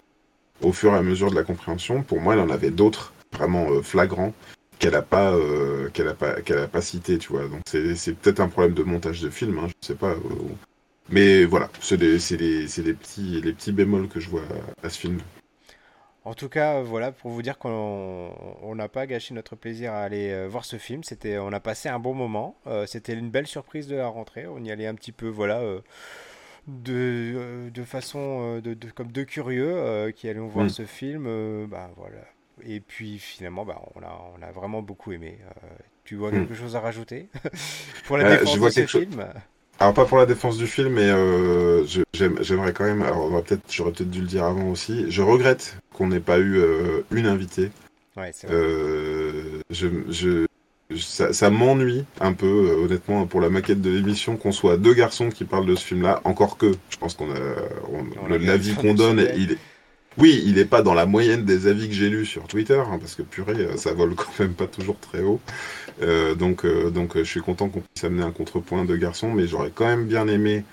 au 0.63 0.73
fur 0.73 0.95
et 0.95 0.97
à 0.97 1.03
mesure 1.03 1.31
de 1.31 1.35
la 1.35 1.45
compréhension 1.45 2.03
pour 2.03 2.19
moi 2.19 2.33
elle 2.33 2.41
en 2.41 2.49
avait 2.49 2.71
d'autres 2.71 3.13
vraiment 3.31 3.83
flagrants 3.83 4.33
qu'elle 4.85 4.97
a 4.97 5.03
pas 5.03 5.32
euh, 5.32 5.89
qu'elle 5.91 6.09
a 6.09 6.14
pas 6.14 6.43
qu'elle 6.43 6.59
a 6.59 6.68
pas 6.68 6.82
cité 6.82 7.16
tu 7.18 7.32
vois. 7.32 7.49
Donc 7.49 7.62
c'est 7.66 8.12
peut-être 8.14 8.41
un 8.41 8.49
problème 8.49 8.74
de 8.74 8.82
montage 8.82 9.22
de 9.22 9.30
film 9.30 9.59
hein, 9.59 9.68
je 9.80 9.87
sais 9.87 9.95
pas 9.95 10.11
euh, 10.11 10.18
mais 11.09 11.45
voilà 11.45 11.70
c'est 11.80 11.97
les, 11.97 12.18
les, 12.18 12.66
les, 12.82 12.95
petits 12.95 13.41
les 13.41 13.53
petits 13.55 13.72
bémols 13.72 14.09
que 14.09 14.20
je 14.20 14.28
vois 14.28 14.43
à, 14.82 14.91
ce 14.91 14.99
film. 14.99 15.20
En 16.24 16.35
tout 16.35 16.51
cas 16.51 16.82
voilà 16.82 17.12
pour 17.12 17.30
vous 17.30 17.41
dire 17.41 17.57
qu'on 17.57 18.74
n'a 18.74 18.89
pas 18.89 19.07
gâché 19.07 19.32
notre 19.32 19.57
plaisir 19.57 19.93
à 19.93 20.03
aller 20.03 20.30
euh, 20.30 20.49
voir 20.49 20.66
ce 20.66 20.76
film. 20.76 21.03
C'était 21.03 21.39
on 21.39 21.53
a 21.53 21.61
passé 21.61 21.89
un 21.89 21.99
bon 21.99 22.14
moment. 22.14 22.57
C'était 22.87 23.14
une 23.14 23.30
belle 23.30 23.47
surprise 23.47 23.87
de 23.87 23.97
la 23.97 24.09
rentrée. 24.09 24.47
On 24.47 24.62
y 24.62 24.70
allait 24.70 24.87
un 24.87 24.95
petit 24.95 25.12
peu 25.12 25.28
voilà 25.28 25.62
de, 26.66 27.70
de 27.72 27.82
façon 27.85 28.61
de, 28.61 28.76
comme 28.95 29.12
deux 29.12 29.24
curieux 29.24 30.12
qui 30.14 30.28
allaient 30.28 30.41
voir 30.41 30.66
mm. 30.66 30.70
ce 30.70 30.85
film 30.85 31.66
bah 31.68 31.91
voilà 31.97 32.20
et 32.63 32.81
puis 32.81 33.19
finalement, 33.19 33.65
bah, 33.65 33.81
on, 33.95 34.03
a, 34.03 34.33
on 34.39 34.43
a 34.43 34.53
vraiment 34.53 34.83
beaucoup 34.83 35.13
aimé. 35.13 35.39
Euh, 35.43 35.69
tu 36.05 36.17
vois 36.17 36.31
hmm. 36.31 36.35
quelque 36.35 36.55
chose 36.55 36.77
à 36.77 36.81
rajouter 36.81 37.29
pour 38.07 38.17
la 38.17 38.27
euh, 38.27 38.39
défense 38.39 38.59
de 38.59 38.71
ce 38.71 38.87
film? 38.87 39.27
Alors 39.81 39.93
pas 39.93 40.05
pour 40.05 40.19
la 40.19 40.27
défense 40.27 40.57
du 40.57 40.69
film, 40.69 40.95
mais 40.95 41.09
euh, 41.09 41.85
j'aimerais 42.13 42.73
quand 42.73 42.85
même. 42.85 43.03
Alors 43.03 43.43
peut-être, 43.43 43.63
j'aurais 43.69 43.91
peut-être 43.91 44.11
dû 44.11 44.21
le 44.21 44.27
dire 44.27 44.45
avant 44.45 44.71
aussi. 44.71 45.11
Je 45.11 45.23
regrette 45.23 45.77
qu'on 45.93 46.07
n'ait 46.07 46.21
pas 46.21 46.39
eu 46.39 46.63
une 47.11 47.27
invitée. 47.27 47.71
Ouais, 48.17 48.31
c'est 48.33 48.47
vrai. 48.47 48.57
je, 49.71 49.89
je, 50.09 50.47
ça, 50.97 51.33
ça 51.33 51.51
m'ennuie 51.51 52.05
un 52.21 52.35
peu, 52.35 52.77
honnêtement, 52.85 53.27
pour 53.27 53.41
la 53.41 53.51
maquette 53.51 53.81
de 53.81 53.91
l'émission, 53.91 54.37
qu'on 54.37 54.53
soit 54.53 54.77
deux 54.77 54.95
garçons 54.95 55.31
qui 55.31 55.45
parlent 55.45 55.67
de 55.67 55.75
ce 55.75 55.85
film-là. 55.85 56.21
Encore 56.23 56.57
que, 56.57 56.73
je 56.91 56.97
pense 56.97 57.15
qu'on 57.15 57.33
a, 57.33 58.39
l'avis 58.39 58.75
qu'on 58.77 58.95
donne, 58.95 59.27
il 59.37 59.53
est 59.53 59.59
oui, 60.19 60.43
il 60.47 60.55
n'est 60.55 60.65
pas 60.65 60.83
dans 60.83 60.95
la 60.95 61.07
moyenne 61.07 61.45
des 61.45 61.67
avis 61.67 61.89
que 61.89 61.95
j'ai 61.95 62.09
lus 62.09 62.27
sur 62.27 62.47
Twitter, 62.47 62.79
hein, 62.79 62.99
parce 63.01 63.15
que 63.15 63.23
purée, 63.23 63.55
euh, 63.55 63.77
ça 63.77 63.93
vole 63.93 64.15
quand 64.17 64.39
même 64.39 64.55
pas 64.55 64.67
toujours 64.67 64.99
très 64.99 65.23
haut. 65.23 65.41
Euh, 66.03 66.35
donc, 66.35 66.65
euh, 66.65 66.91
donc 66.91 67.17
je 67.17 67.25
suis 67.25 67.41
content 67.41 67.69
qu'on 67.69 67.81
puisse 67.81 68.05
amener 68.05 68.23
un 68.23 68.31
contrepoint 68.31 68.85
de 68.85 68.97
garçon, 68.97 69.31
mais 69.33 69.47
j'aurais 69.47 69.71
quand 69.75 69.87
même 69.87 70.07
bien 70.07 70.29
aimé, 70.29 70.65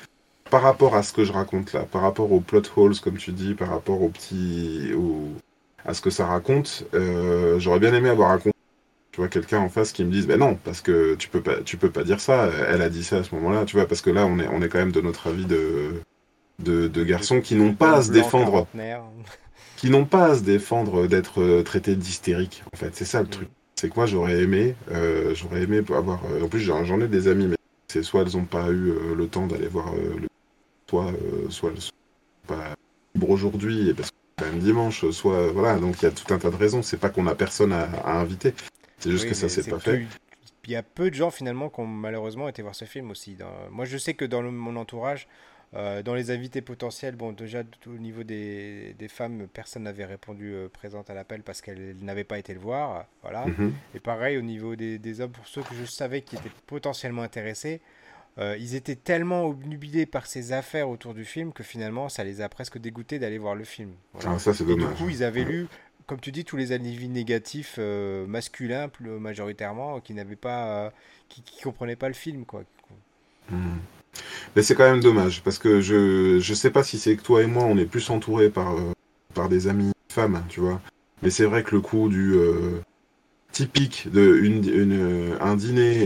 par 0.50 0.62
rapport 0.62 0.96
à 0.96 1.04
ce 1.04 1.14
que 1.14 1.24
je 1.24 1.32
raconte 1.32 1.74
là, 1.74 1.84
par 1.84 2.02
rapport 2.02 2.32
aux 2.32 2.42
plot 2.42 2.62
holes, 2.76 3.00
comme 3.00 3.18
tu 3.18 3.32
dis, 3.32 3.54
par 3.54 3.70
rapport 3.70 4.02
au 4.02 4.10
petit, 4.10 4.92
à 5.86 5.94
ce 5.94 6.02
que 6.02 6.10
ça 6.10 6.26
raconte, 6.26 6.86
j'aurais 7.58 7.80
bien 7.80 7.94
aimé 7.94 8.10
avoir 8.10 8.32
un 8.32 8.40
tu 9.12 9.20
vois 9.20 9.28
quelqu'un 9.28 9.60
en 9.60 9.70
face 9.70 9.92
qui 9.92 10.06
me 10.06 10.12
dise, 10.12 10.26
ben 10.26 10.40
non, 10.40 10.56
parce 10.64 10.80
que 10.82 11.16
tu 11.16 11.28
peux 11.28 11.42
pas, 11.42 11.62
tu 11.64 11.76
peux 11.76 11.90
pas 11.90 12.04
dire 12.04 12.22
ça. 12.22 12.50
Elle 12.70 12.82
a 12.82 12.90
dit 12.90 13.04
ça 13.04 13.18
à 13.18 13.24
ce 13.24 13.36
moment-là, 13.36 13.66
tu 13.66 13.76
vois, 13.76 13.86
parce 13.86 14.02
que 14.02 14.10
là, 14.10 14.26
on 14.26 14.40
est, 14.40 14.48
on 14.48 14.62
est 14.62 14.70
quand 14.70 14.80
même 14.80 14.94
de 14.94 15.02
notre 15.02 15.28
avis 15.28 15.46
de, 15.46 16.02
de, 16.62 16.88
de 16.88 17.04
garçons 17.04 17.42
qui 17.42 17.56
n'ont 17.56 17.74
pas 17.74 17.98
à 17.98 18.02
se 18.02 18.12
défendre, 18.12 18.68
qui 19.78 19.90
n'ont 19.90 20.06
pas 20.06 20.32
à 20.32 20.36
se 20.36 20.44
défendre 20.44 21.08
d'être 21.08 21.42
euh, 21.42 21.64
traités 21.64 21.96
d'hystériques. 21.96 22.64
En 22.74 22.78
fait, 22.78 22.96
c'est 22.96 23.06
ça 23.06 23.22
le 23.22 23.28
truc. 23.28 23.48
Mm. 23.48 23.52
C'est 23.76 23.90
que 23.90 23.96
moi, 23.96 24.06
j'aurais 24.06 24.42
aimé, 24.42 24.76
euh, 24.92 25.34
j'aurais 25.34 25.64
aimé 25.64 25.80
avoir. 25.80 26.22
Euh, 26.32 26.44
en 26.44 26.48
plus, 26.48 26.60
j'en 26.60 27.02
ai 27.02 27.08
des 27.08 27.28
amis, 27.28 27.48
mais 27.48 27.56
c'est 27.88 28.04
soit 28.04 28.22
elles 28.22 28.38
n'ont 28.38 28.46
pas 28.46 28.70
eu 28.70 28.94
le 29.16 29.28
temps 29.28 29.48
d'aller 29.48 29.68
voir 29.68 29.94
le, 29.96 30.28
soit, 30.88 31.12
soit 31.50 31.72
elles 31.72 31.82
sont 31.82 31.92
pas 32.48 32.76
libres 33.16 33.30
aujourd'hui 33.32 33.90
et 33.90 33.94
parce 33.94 34.12
que 34.12 34.16
c'est 34.38 34.46
quand 34.46 34.52
même 34.52 34.62
dimanche, 34.62 35.10
soit 35.10 35.48
voilà. 35.52 35.78
Donc 35.78 36.02
il 36.02 36.06
y 36.06 36.08
a 36.08 36.12
tout 36.12 36.32
un 36.34 36.38
tas 36.38 36.52
de 36.52 36.56
raisons. 36.56 36.84
C'est 36.84 36.98
pas 36.98 37.10
qu'on 37.10 37.28
a 37.28 37.36
personne 37.36 37.74
à, 37.74 37.84
à 38.06 38.20
inviter. 38.20 38.54
C'est 39.00 39.12
juste 39.12 39.28
que 39.28 39.34
ça 39.34 39.50
s'est 39.50 39.70
pas 39.70 39.80
fait. 39.80 40.06
Il 40.66 40.72
y 40.72 40.76
a 40.76 40.84
peu 40.84 41.10
de 41.10 41.16
gens 41.16 41.32
finalement 41.32 41.70
qui 41.70 41.80
ont 41.80 41.88
malheureusement 41.88 42.48
été 42.48 42.62
voir 42.62 42.76
ce 42.76 42.86
film 42.86 43.10
aussi. 43.10 43.36
Moi, 43.72 43.86
je 43.86 43.98
sais 43.98 44.14
que 44.14 44.26
dans 44.26 44.44
mon 44.44 44.76
entourage, 44.76 45.28
euh, 45.74 46.04
dans 46.04 46.16
les 46.16 46.32
invités 46.32 46.62
potentiels, 46.62 47.16
bon, 47.16 47.32
déjà 47.32 47.64
au 47.88 47.98
niveau 47.98 48.24
des, 48.24 48.94
des 49.00 49.08
femmes, 49.08 49.48
personne 49.48 49.84
n'avait 49.84 50.06
répondu 50.06 50.54
euh, 50.54 50.68
présente 50.68 51.10
à 51.10 51.14
l'appel 51.14 51.44
parce 51.44 51.62
qu'elle 51.62 51.96
n'avait 52.02 52.26
pas 52.26 52.40
été 52.40 52.54
le 52.54 52.60
voir. 52.60 53.06
Voilà. 53.22 53.46
Mhm. 53.46 53.74
Et 53.96 54.00
pareil, 54.00 54.38
au 54.38 54.42
niveau 54.42 54.76
des, 54.76 54.98
des, 54.98 55.22
hommes, 55.22 55.32
pour 55.32 55.48
ceux 55.48 55.62
que 55.62 55.74
je 55.76 55.86
savais 55.86 56.22
qui 56.22 56.36
étaient 56.36 56.52
potentiellement 56.68 57.22
intéressés, 57.22 57.82
euh, 58.38 58.56
ils 58.60 58.76
étaient 58.76 58.96
tellement 58.96 59.46
obnubilés 59.46 60.06
par 60.06 60.26
ces 60.26 60.54
affaires 60.54 60.90
autour 60.90 61.14
du 61.14 61.26
film 61.26 61.52
que 61.54 61.64
finalement, 61.64 62.10
ça 62.10 62.24
les 62.24 62.42
a 62.42 62.50
presque 62.50 62.78
dégoûtés 62.78 63.20
d'aller 63.20 63.38
voir 63.38 63.56
le 63.56 63.64
film. 63.64 63.92
Ah, 64.26 64.40
ça, 64.40 64.54
c'est 64.54 64.66
dommage. 64.66 64.90
du 64.90 64.96
coup, 64.96 65.10
ils 65.10 65.24
avaient 65.24 65.44
lu 65.44 65.68
comme 66.12 66.20
tu 66.20 66.34
dis, 66.34 66.44
tous 66.44 66.58
les 66.58 66.74
avis 66.74 67.08
négatifs 67.08 67.76
euh, 67.78 68.28
masculins 68.28 68.90
plus, 68.90 69.12
majoritairement 69.12 70.02
qui 70.02 70.14
n'avaient 70.14 70.36
pas, 70.36 70.88
euh, 70.88 70.90
qui, 71.30 71.42
comprenaient 71.64 71.96
pas 71.96 72.10
le 72.10 72.14
film, 72.14 72.44
quoi. 72.44 72.64
Hmm. 73.50 73.78
Mais 74.56 74.62
c'est 74.62 74.76
quand 74.76 74.90
même 74.90 75.02
dommage 75.02 75.42
parce 75.44 75.58
que 75.58 75.82
je 75.82 76.40
je 76.40 76.54
sais 76.54 76.70
pas 76.70 76.84
si 76.84 77.00
c'est 77.00 77.16
que 77.16 77.22
toi 77.22 77.42
et 77.44 77.48
moi 77.48 77.64
on 77.64 77.78
est 77.78 77.86
plus 77.86 78.10
entourés 78.10 78.50
par 78.50 78.76
euh, 78.76 79.48
des 79.48 79.68
amis 79.68 79.92
femmes, 80.10 80.44
tu 80.50 80.60
vois. 80.60 80.82
Mais 81.24 81.30
c'est 81.30 81.46
vrai 81.46 81.64
que 81.64 81.76
le 81.76 81.82
coup 81.82 82.10
du 82.10 82.36
typique 83.52 84.10
de 84.12 84.38
une, 84.42 84.68
une, 84.68 85.38
un 85.40 85.56
dîner 85.56 86.06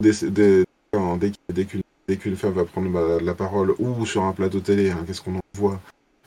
dès, 0.00 0.16
qu'une 2.16 2.36
femme 2.36 2.52
va 2.52 2.64
prendre 2.64 3.20
la, 3.20 3.34
parole 3.34 3.74
ou 3.78 4.04
sur 4.04 4.24
un 4.24 4.32
plateau 4.32 4.60
télé, 4.60 4.90
hein, 4.90 5.04
qu'est-ce 5.06 5.22
qu'on 5.22 5.36
en 5.36 5.40
voit 5.54 5.80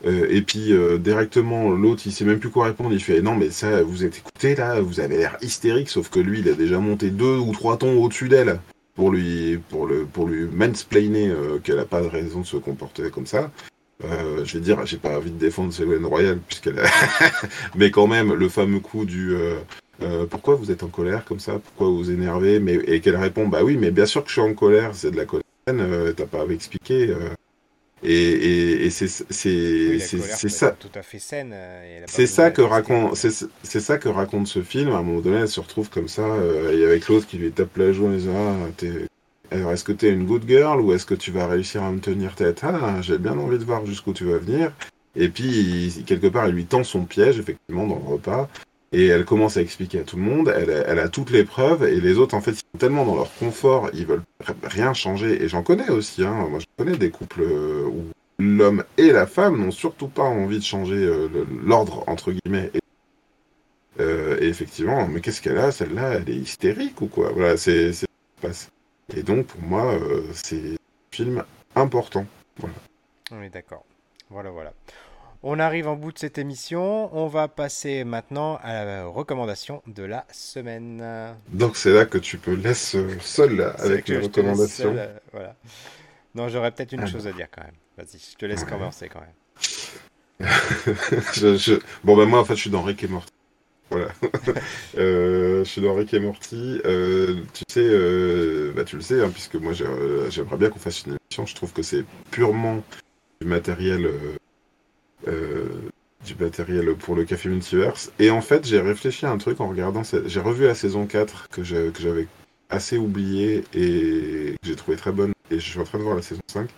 euh, 0.06 0.28
et 0.30 0.42
puis 0.42 0.74
euh, 0.74 0.98
directement, 0.98 1.70
l'autre, 1.70 2.04
il 2.06 2.12
sait 2.12 2.26
même 2.26 2.40
plus 2.40 2.50
quoi 2.50 2.66
répondre. 2.66 2.94
Il 2.94 3.02
fait 3.02 3.22
non, 3.22 3.34
mais 3.36 3.50
ça, 3.50 3.82
vous 3.82 4.04
êtes 4.04 4.18
écouté 4.18 4.54
là, 4.54 4.80
vous 4.82 5.00
avez 5.00 5.18
l'air 5.18 5.38
hystérique. 5.42 5.90
Sauf 5.90 6.10
que 6.10 6.20
lui, 6.20 6.42
il 6.42 6.50
a 6.50 6.54
déjà 6.54 6.80
monté 6.80 7.10
deux 7.10 7.38
ou 7.38 7.52
trois 7.54 7.78
tons 7.78 8.04
au-dessus 8.04 8.30
d'elle 8.30 8.60
pour 8.96 9.12
lui, 9.12 9.60
pour 9.70 9.86
le, 9.86 10.06
pour 10.06 10.28
lui 10.28 10.46
mansplainer 10.46 11.30
euh, 11.30 11.60
qu'elle 11.60 11.80
a 11.80 11.86
pas 11.86 12.02
de 12.02 12.08
raison 12.08 12.42
de 12.42 12.46
se 12.46 12.58
comporter 12.58 13.10
comme 13.12 13.28
ça. 13.28 13.52
je 14.02 14.54
vais 14.58 14.60
dire, 14.60 14.86
j'ai 14.86 14.98
pas 14.98 15.18
envie 15.18 15.32
de 15.32 15.38
défendre 15.38 15.74
Ségolène 15.74 16.06
Royal 16.06 16.40
puisqu'elle, 16.40 16.82
mais 17.76 17.92
quand 17.92 18.08
même, 18.08 18.34
le 18.34 18.50
fameux 18.50 18.80
coup 18.80 19.06
du 19.06 19.36
pourquoi 20.30 20.56
vous 20.56 20.72
êtes 20.72 20.84
en 20.84 20.88
colère 20.88 21.24
comme 21.26 21.40
ça, 21.40 21.60
pourquoi 21.60 21.88
vous 21.90 22.12
énervez, 22.12 22.60
mais 22.60 22.76
et 22.88 23.00
qu'elle 23.00 23.16
répond 23.16 23.48
bah 23.48 23.64
oui, 23.64 23.78
mais 23.78 23.92
bien 23.92 24.06
sûr 24.06 24.24
que 24.24 24.30
je 24.30 24.34
suis 24.34 24.42
en 24.42 24.54
colère, 24.54 24.92
c'est 24.94 25.12
de 25.12 25.18
la 25.18 25.26
colère. 25.26 25.44
T'as 25.66 26.26
pas 26.26 26.42
à 26.42 26.46
m'expliquer. 26.46 27.14
Et, 28.06 28.90
c'est 28.90 29.08
ça. 29.08 30.72
Tout 30.72 30.90
à 30.96 31.02
fait 31.02 31.20
saine. 31.20 31.52
Euh, 31.54 32.04
c'est 32.08 32.28
ça 32.28 32.52
que 32.52 32.62
raconte. 32.62 33.16
C'est 33.16 33.80
ça 33.80 33.98
que 33.98 34.10
raconte 34.10 34.48
ce 34.48 34.62
film. 34.62 34.90
À 34.90 34.98
un 34.98 35.04
moment 35.04 35.22
donné, 35.22 35.38
elle 35.38 35.50
se 35.50 35.60
retrouve 35.60 35.90
comme 35.90 36.08
ça, 36.08 36.24
euh, 36.24 36.78
et 36.78 36.86
avec 36.86 37.08
l'autre 37.08 37.28
qui 37.28 37.38
lui 37.38 37.52
tape 37.52 37.76
la 37.78 37.92
joue 37.92 38.08
en 38.08 38.12
disant 38.12 38.34
ah, 38.36 39.56
Alors, 39.56 39.72
est-ce 39.72 39.84
que 39.84 39.92
t'es 39.92 40.10
une 40.10 40.26
good 40.26 40.44
girl 40.48 40.80
ou 40.82 40.94
est-ce 40.94 41.06
que 41.06 41.16
tu 41.16 41.32
vas 41.32 41.48
réussir 41.48 41.84
à 41.84 41.92
me 41.92 42.00
tenir 42.00 42.36
tête? 42.36 42.62
Ah, 42.64 43.02
j'ai 43.02 43.18
bien 43.18 43.38
envie 43.38 43.58
de 43.58 43.64
voir 43.64 43.86
jusqu'où 43.86 44.14
tu 44.14 44.26
vas 44.26 44.38
venir. 44.38 44.72
Et 45.16 45.30
puis, 45.30 46.04
quelque 46.06 46.28
part, 46.28 46.48
il 46.48 46.56
lui 46.56 46.66
tend 46.66 46.84
son 46.84 47.06
piège, 47.06 47.40
effectivement, 47.40 47.88
dans 47.88 47.96
le 47.96 48.06
repas. 48.06 48.50
Et 48.92 49.08
elle 49.08 49.26
commence 49.26 49.58
à 49.58 49.62
expliquer 49.62 50.00
à 50.00 50.04
tout 50.04 50.16
le 50.16 50.22
monde, 50.22 50.54
elle, 50.56 51.00
a 51.00 51.10
toutes 51.10 51.32
les 51.32 51.44
preuves, 51.44 51.84
et 51.84 52.00
les 52.00 52.18
autres, 52.18 52.36
en 52.36 52.42
fait, 52.42 52.54
sont 52.54 52.78
tellement 52.78 53.06
dans 53.06 53.16
leur 53.16 53.34
confort, 53.36 53.90
ils 53.94 54.06
veulent 54.06 54.24
rien 54.64 54.94
changer. 54.94 55.44
Et 55.44 55.50
j'en 55.50 55.64
connais 55.64 55.90
aussi, 55.90 56.24
hein. 56.24 56.48
moi 56.50 56.60
je 56.60 56.66
connais 56.78 56.98
des 56.98 57.10
couples 57.10 57.42
euh, 57.42 57.86
où 57.86 58.06
l'homme 58.40 58.84
et 58.98 59.12
la 59.12 59.26
femme 59.26 59.58
n'ont 59.60 59.72
surtout 59.72 60.08
pas 60.08 60.24
envie 60.24 60.60
de 60.60 60.64
changer 60.64 60.96
euh, 60.96 61.28
l'ordre, 61.64 62.04
entre 62.08 62.32
guillemets. 62.32 62.72
Et, 62.74 62.80
euh, 64.00 64.38
et 64.40 64.48
effectivement, 64.48 65.08
mais 65.08 65.20
qu'est-ce 65.20 65.42
qu'elle 65.42 65.58
a, 65.58 65.72
celle-là? 65.72 66.14
Elle 66.14 66.30
est 66.30 66.38
hystérique 66.38 67.02
ou 67.02 67.08
quoi? 67.08 67.32
Voilà, 67.34 67.58
c'est 67.58 67.92
passe. 68.42 68.70
Et 69.16 69.24
donc, 69.24 69.48
pour 69.48 69.62
moi, 69.62 69.94
c'est 70.34 70.74
un 70.74 70.78
film 71.12 71.44
important. 71.76 72.26
On 73.32 73.42
est 73.42 73.50
d'accord. 73.50 73.84
Voilà, 74.30 74.50
voilà. 74.50 74.74
On 75.48 75.60
arrive 75.60 75.88
en 75.88 75.96
bout 75.96 76.12
de 76.12 76.18
cette 76.18 76.40
émission. 76.40 77.16
On 77.16 77.28
va 77.28 77.48
passer 77.48 78.04
maintenant 78.04 78.58
à 78.64 78.84
la 78.84 79.06
recommandation 79.06 79.84
de 79.86 80.02
la 80.02 80.26
semaine. 80.32 81.06
Donc 81.50 81.78
c'est 81.78 81.94
là 81.94 82.06
que 82.06 82.18
tu 82.18 82.40
peux 82.40 82.56
laisser 82.56 83.06
seul 83.22 83.62
avec 83.78 84.08
les 84.08 84.18
recommandations. 84.18 84.96
Euh, 84.98 85.16
voilà. 85.32 85.56
Non, 86.34 86.50
j'aurais 86.50 86.72
peut-être 86.72 86.94
une 86.94 87.02
ah 87.02 87.06
chose 87.06 87.28
à 87.28 87.32
dire 87.32 87.46
quand 87.52 87.62
même. 87.62 87.76
Vas-y, 87.96 88.18
je 88.18 88.36
te 88.36 88.46
laisse 88.48 88.64
commencer 88.64 89.08
quand 89.08 89.20
même. 89.20 90.50
Bon 92.04 92.18
ben 92.18 92.26
moi 92.26 92.40
en 92.40 92.46
fait 92.46 92.56
je 92.56 92.62
suis 92.62 92.72
dans 92.72 92.82
Rick 92.82 93.04
et 93.04 93.08
Morty. 93.08 93.32
Voilà. 93.92 94.08
Euh, 94.98 95.64
je 95.64 95.70
suis 95.70 95.82
dans 95.82 95.94
Rick 95.94 96.12
et 96.16 96.20
Morty. 96.20 96.82
Euh, 96.86 97.44
tu 97.54 97.64
sais, 97.70 98.74
bah, 98.74 98.84
tu 98.84 98.96
le 98.96 99.04
sais, 99.04 99.22
hein, 99.22 99.30
puisque 99.32 99.56
moi 99.56 99.74
j'aimerais 99.74 100.58
bien 100.58 100.70
qu'on 100.70 100.80
fasse 100.80 101.04
une 101.06 101.18
émission. 101.30 101.46
Je 101.46 101.54
trouve 101.54 101.72
que 101.72 101.84
c'est 101.84 102.04
purement 102.32 102.82
du 103.40 103.48
matériel 103.48 104.10
du 105.26 106.36
matériel 106.40 106.96
pour 106.96 107.16
le 107.16 107.24
Café 107.24 107.50
Multiverse. 107.50 108.12
Et 108.20 108.30
en 108.30 108.42
fait, 108.42 108.66
j'ai 108.66 108.80
réfléchi 108.80 109.26
à 109.26 109.32
un 109.32 109.38
truc 109.38 109.62
en 109.62 109.70
regardant. 109.70 110.02
J'ai 110.26 110.40
revu 110.40 110.66
la 110.66 110.76
saison 110.76 111.06
4 111.06 111.50
que 111.50 111.64
j'avais 111.64 112.28
assez 112.70 112.98
oublié 112.98 113.64
et 113.74 114.56
que 114.62 114.68
j'ai 114.68 114.76
trouvé 114.76 114.98
très 114.98 115.12
bonne. 115.12 115.34
Et 115.52 115.60
je 115.60 115.70
suis 115.70 115.80
en 115.80 115.84
train 115.84 116.00
de 116.00 116.04
voir 116.04 116.16
la 116.16 116.22
saison 116.22 116.42
5. 116.48 116.70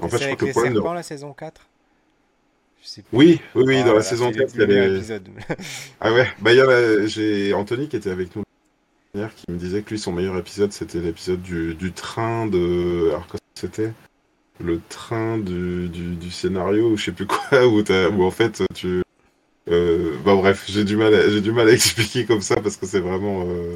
En 0.00 0.08
fait, 0.08 0.18
je 0.18 0.24
crois 0.24 0.36
que 0.36 0.44
le 0.46 0.50
problème. 0.52 0.74
De... 0.74 0.94
la 0.94 1.02
saison 1.02 1.32
4 1.32 1.68
oui, 3.12 3.40
oui, 3.54 3.62
oui, 3.64 3.84
dans 3.84 3.94
la 3.94 4.02
saison 4.02 4.32
4, 4.32 4.54
il 4.54 4.60
y 4.60 4.64
avait. 4.64 5.00
ah 6.00 6.12
ouais, 6.12 6.26
bah, 6.40 6.52
il 6.52 6.56
y 6.56 6.60
a 6.60 7.06
j'ai 7.06 7.54
Anthony 7.54 7.88
qui 7.88 7.94
était 7.96 8.10
avec 8.10 8.34
nous 8.34 8.42
qui 9.36 9.52
me 9.52 9.58
disait 9.58 9.82
que 9.82 9.90
lui, 9.90 9.98
son 9.98 10.12
meilleur 10.12 10.36
épisode, 10.38 10.72
c'était 10.72 10.98
l'épisode 10.98 11.42
du, 11.42 11.74
du 11.74 11.92
train 11.92 12.46
de. 12.46 13.08
Alors, 13.10 13.26
quoi 13.26 13.38
c'était? 13.54 13.92
Le 14.62 14.80
train 14.88 15.38
du, 15.38 15.88
du, 15.88 16.30
scénario 16.30 16.90
ou 16.90 16.96
je 16.96 17.06
sais 17.06 17.12
plus 17.12 17.26
quoi 17.26 17.66
où, 17.66 17.82
où 17.82 18.24
en 18.24 18.30
fait 18.30 18.62
tu 18.74 19.02
euh, 19.70 20.16
bah 20.24 20.34
bref 20.34 20.64
j'ai 20.68 20.82
du 20.82 20.96
mal 20.96 21.14
j'ai 21.30 21.40
du 21.40 21.52
mal 21.52 21.68
à 21.68 21.72
expliquer 21.72 22.24
comme 22.24 22.40
ça 22.40 22.56
parce 22.56 22.76
que 22.76 22.86
c'est 22.86 23.00
vraiment 23.00 23.44
euh, 23.46 23.74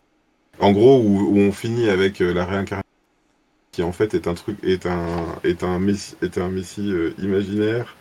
en 0.59 0.73
gros 0.73 1.01
où, 1.01 1.21
où, 1.31 1.39
on 1.39 1.53
finit 1.53 1.89
avec 1.89 2.21
euh, 2.21 2.35
la 2.35 2.45
réincarnation 2.45 2.83
qui 3.71 3.83
en 3.85 3.93
fait 3.93 4.15
est 4.15 4.27
un 4.27 4.35
truc 4.35 4.57
est 4.65 4.87
un 4.87 5.39
est 5.45 5.63
un 5.63 5.79
messie, 5.79 6.17
est 6.23 6.39
un 6.39 6.49
messie 6.49 6.93
imaginaire 7.19 7.97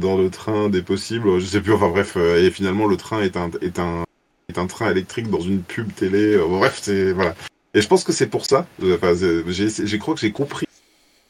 dans 0.00 0.16
le 0.16 0.30
train 0.30 0.68
des 0.68 0.82
possibles. 0.82 1.40
Je 1.40 1.46
sais 1.46 1.60
plus 1.60 1.72
enfin 1.72 1.88
bref 1.88 2.16
et 2.16 2.50
finalement 2.50 2.86
le 2.86 2.96
train 2.96 3.22
est 3.22 3.36
un 3.36 3.50
est 3.60 3.78
un 3.78 4.04
est 4.48 4.58
un 4.58 4.66
train 4.66 4.90
électrique 4.90 5.30
dans 5.30 5.40
une 5.40 5.62
pub 5.62 5.92
télé 5.94 6.36
bref 6.36 6.80
c'est 6.82 7.12
voilà. 7.12 7.34
Et 7.74 7.80
je 7.80 7.88
pense 7.88 8.04
que 8.04 8.12
c'est 8.12 8.26
pour 8.26 8.44
ça 8.44 8.66
enfin 8.82 9.14
j'ai 9.14 9.68
j'ai 9.68 9.98
crois 9.98 10.14
que 10.14 10.20
j'ai 10.20 10.32
compris 10.32 10.66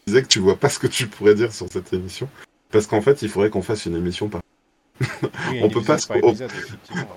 disais 0.07 0.23
que 0.23 0.29
tu 0.29 0.39
vois 0.39 0.57
pas 0.57 0.69
ce 0.69 0.79
que 0.79 0.87
tu 0.87 1.07
pourrais 1.07 1.35
dire 1.35 1.53
sur 1.53 1.67
cette 1.71 1.93
émission. 1.93 2.29
Parce 2.71 2.87
qu'en 2.87 3.01
fait, 3.01 3.23
il 3.23 3.29
faudrait 3.29 3.51
qu'on 3.51 3.63
fasse 3.63 3.87
une 3.87 3.97
émission 3.97 4.29
par. 4.29 4.43
on, 5.63 5.69
peut 5.69 5.83
pas, 5.83 5.97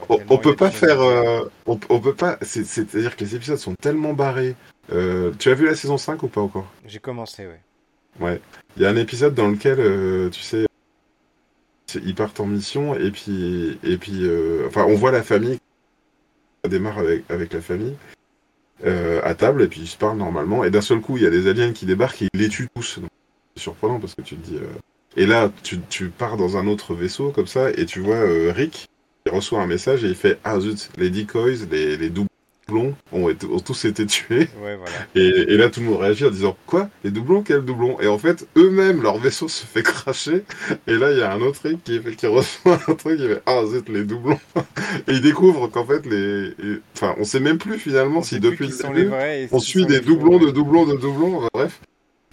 on, 0.09 0.38
peut 0.38 0.55
pas 0.55 0.71
faire. 0.71 0.99
Euh, 1.01 1.45
on, 1.65 1.77
peut 1.77 2.13
pas. 2.13 2.38
C'est-à-dire 2.41 3.15
que 3.15 3.23
les 3.23 3.35
épisodes 3.35 3.57
sont 3.57 3.75
tellement 3.75 4.13
barrés. 4.13 4.55
Euh, 4.91 5.31
tu 5.38 5.49
as 5.49 5.53
vu 5.53 5.65
la 5.65 5.75
saison 5.75 5.97
5 5.97 6.21
ou 6.23 6.27
pas 6.27 6.41
encore? 6.41 6.71
J'ai 6.85 6.99
commencé, 6.99 7.45
ouais. 7.45 7.59
Ouais. 8.19 8.41
Il 8.75 8.83
y 8.83 8.85
a 8.85 8.89
un 8.89 8.95
épisode 8.95 9.35
dans 9.35 9.47
lequel, 9.47 9.79
euh, 9.79 10.29
tu 10.29 10.41
sais, 10.41 10.65
ils 11.95 12.15
partent 12.15 12.39
en 12.39 12.47
mission 12.47 12.95
et 12.95 13.11
puis. 13.11 13.79
Et 13.83 13.97
puis 13.97 14.29
enfin, 14.67 14.85
on 14.88 14.95
voit 14.95 15.11
la 15.11 15.23
famille. 15.23 15.59
Ça 16.63 16.69
démarre 16.69 16.99
avec, 16.99 17.29
avec 17.29 17.53
la 17.53 17.61
famille. 17.61 17.95
Euh, 18.86 19.21
à 19.23 19.34
table 19.34 19.63
et 19.63 19.67
puis 19.67 19.82
ils 19.82 19.88
se 19.88 19.97
parlent 19.97 20.17
normalement. 20.17 20.63
Et 20.63 20.69
d'un 20.69 20.82
seul 20.82 21.01
coup, 21.01 21.17
il 21.17 21.23
y 21.23 21.25
a 21.25 21.32
des 21.32 21.47
aliens 21.47 21.73
qui 21.73 21.86
débarquent 21.86 22.21
et 22.21 22.28
ils 22.34 22.39
les 22.39 22.49
tuent 22.49 22.67
tous. 22.75 22.99
C'est 23.55 23.61
surprenant 23.61 23.99
parce 23.99 24.13
que 24.13 24.21
tu 24.21 24.36
te 24.36 24.47
dis. 24.47 24.57
Euh, 24.57 24.67
et 25.15 25.25
là, 25.25 25.51
tu, 25.63 26.09
pars 26.09 26.38
dans 26.38 26.57
un 26.57 26.67
autre 26.67 26.93
vaisseau 26.93 27.32
comme 27.32 27.47
ça 27.47 27.71
et 27.71 27.86
tu 27.86 28.01
vois 28.01 28.15
euh, 28.15 28.53
Rick. 28.55 28.88
Il 29.25 29.32
reçoit 29.32 29.61
un 29.61 29.67
message 29.67 30.03
et 30.03 30.09
il 30.09 30.15
fait 30.15 30.39
Ah 30.43 30.59
zut, 30.59 30.89
les 30.97 31.09
decoys, 31.09 31.65
les 31.69 32.09
doubles. 32.09 32.30
Doublons 32.68 32.95
ont, 33.11 33.30
été, 33.30 33.47
ont 33.47 33.59
tous 33.59 33.86
été 33.86 34.05
tués. 34.05 34.49
Ouais, 34.61 34.76
voilà. 34.76 34.91
Et, 35.15 35.22
et 35.53 35.57
là, 35.57 35.70
tout 35.70 35.80
le 35.80 35.88
monde 35.88 36.01
réagit 36.01 36.26
en 36.26 36.30
disant 36.30 36.57
Quoi? 36.65 36.89
Les 37.03 37.11
doublons? 37.11 37.41
Quels 37.41 37.61
doublons? 37.61 37.99
Et 38.01 38.07
en 38.07 38.18
fait, 38.18 38.47
eux-mêmes, 38.57 39.01
leur 39.01 39.18
vaisseau 39.18 39.47
se 39.47 39.65
fait 39.65 39.84
cracher. 39.84 40.43
Et 40.88 40.95
là, 40.95 41.11
il 41.11 41.18
y 41.18 41.22
a 41.22 41.32
un 41.34 41.41
autre 41.41 41.61
Rick 41.63 41.84
qui, 41.84 41.99
qui 42.15 42.28
reçoit 42.28 42.80
un 42.88 42.93
truc. 42.95 43.18
Il 43.20 43.28
fait 43.28 43.41
Ah, 43.45 43.61
zut, 43.65 43.88
les 43.89 44.03
doublons. 44.03 44.39
et 45.07 45.13
il 45.13 45.22
découvre 45.22 45.68
qu'en 45.68 45.86
fait, 45.86 46.05
les. 46.05 46.47
et- 46.49 46.80
Enfin, 46.95 47.15
on 47.20 47.24
sait 47.24 47.39
même 47.39 47.57
plus 47.57 47.78
finalement 47.80 48.22
si 48.22 48.39
Depuis 48.39 48.70
qui 48.70 48.84
le 48.84 48.93
début, 48.93 49.47
on 49.51 49.59
qui 49.59 49.65
suit 49.65 49.86
des 49.86 49.99
doublons 50.01 50.39
de 50.39 50.49
doublons 50.51 50.86
de 50.86 50.95
doublons. 50.97 51.38
enfin, 51.38 51.47
bref. 51.53 51.80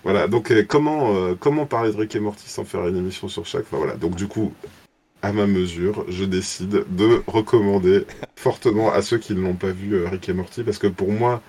Voilà, 0.02 0.26
donc 0.28 0.50
euh, 0.50 0.62
comment, 0.68 1.14
euh, 1.14 1.34
comment 1.38 1.64
parler 1.64 1.90
de 1.90 1.96
Rick 1.96 2.14
et 2.14 2.20
Morty 2.20 2.46
sans 2.48 2.64
faire 2.64 2.86
une 2.86 2.96
émission 2.96 3.26
sur 3.28 3.46
chaque? 3.46 3.62
Enfin 3.62 3.78
voilà, 3.78 3.94
donc 3.94 4.14
du 4.16 4.26
coup, 4.26 4.52
à 5.24 5.32
ma 5.32 5.46
mesure, 5.46 6.04
je 6.10 6.24
décide 6.24 6.84
de 6.94 7.22
recommander 7.26 8.04
fortement 8.36 8.92
à 8.92 9.00
ceux 9.00 9.16
qui 9.16 9.34
ne 9.34 9.40
l'ont 9.40 9.54
pas 9.54 9.70
vu 9.70 9.94
euh, 9.94 10.06
Rick 10.06 10.28
et 10.28 10.34
Morty, 10.34 10.62
parce 10.62 10.76
que 10.76 10.86
pour 10.86 11.10
moi, 11.10 11.40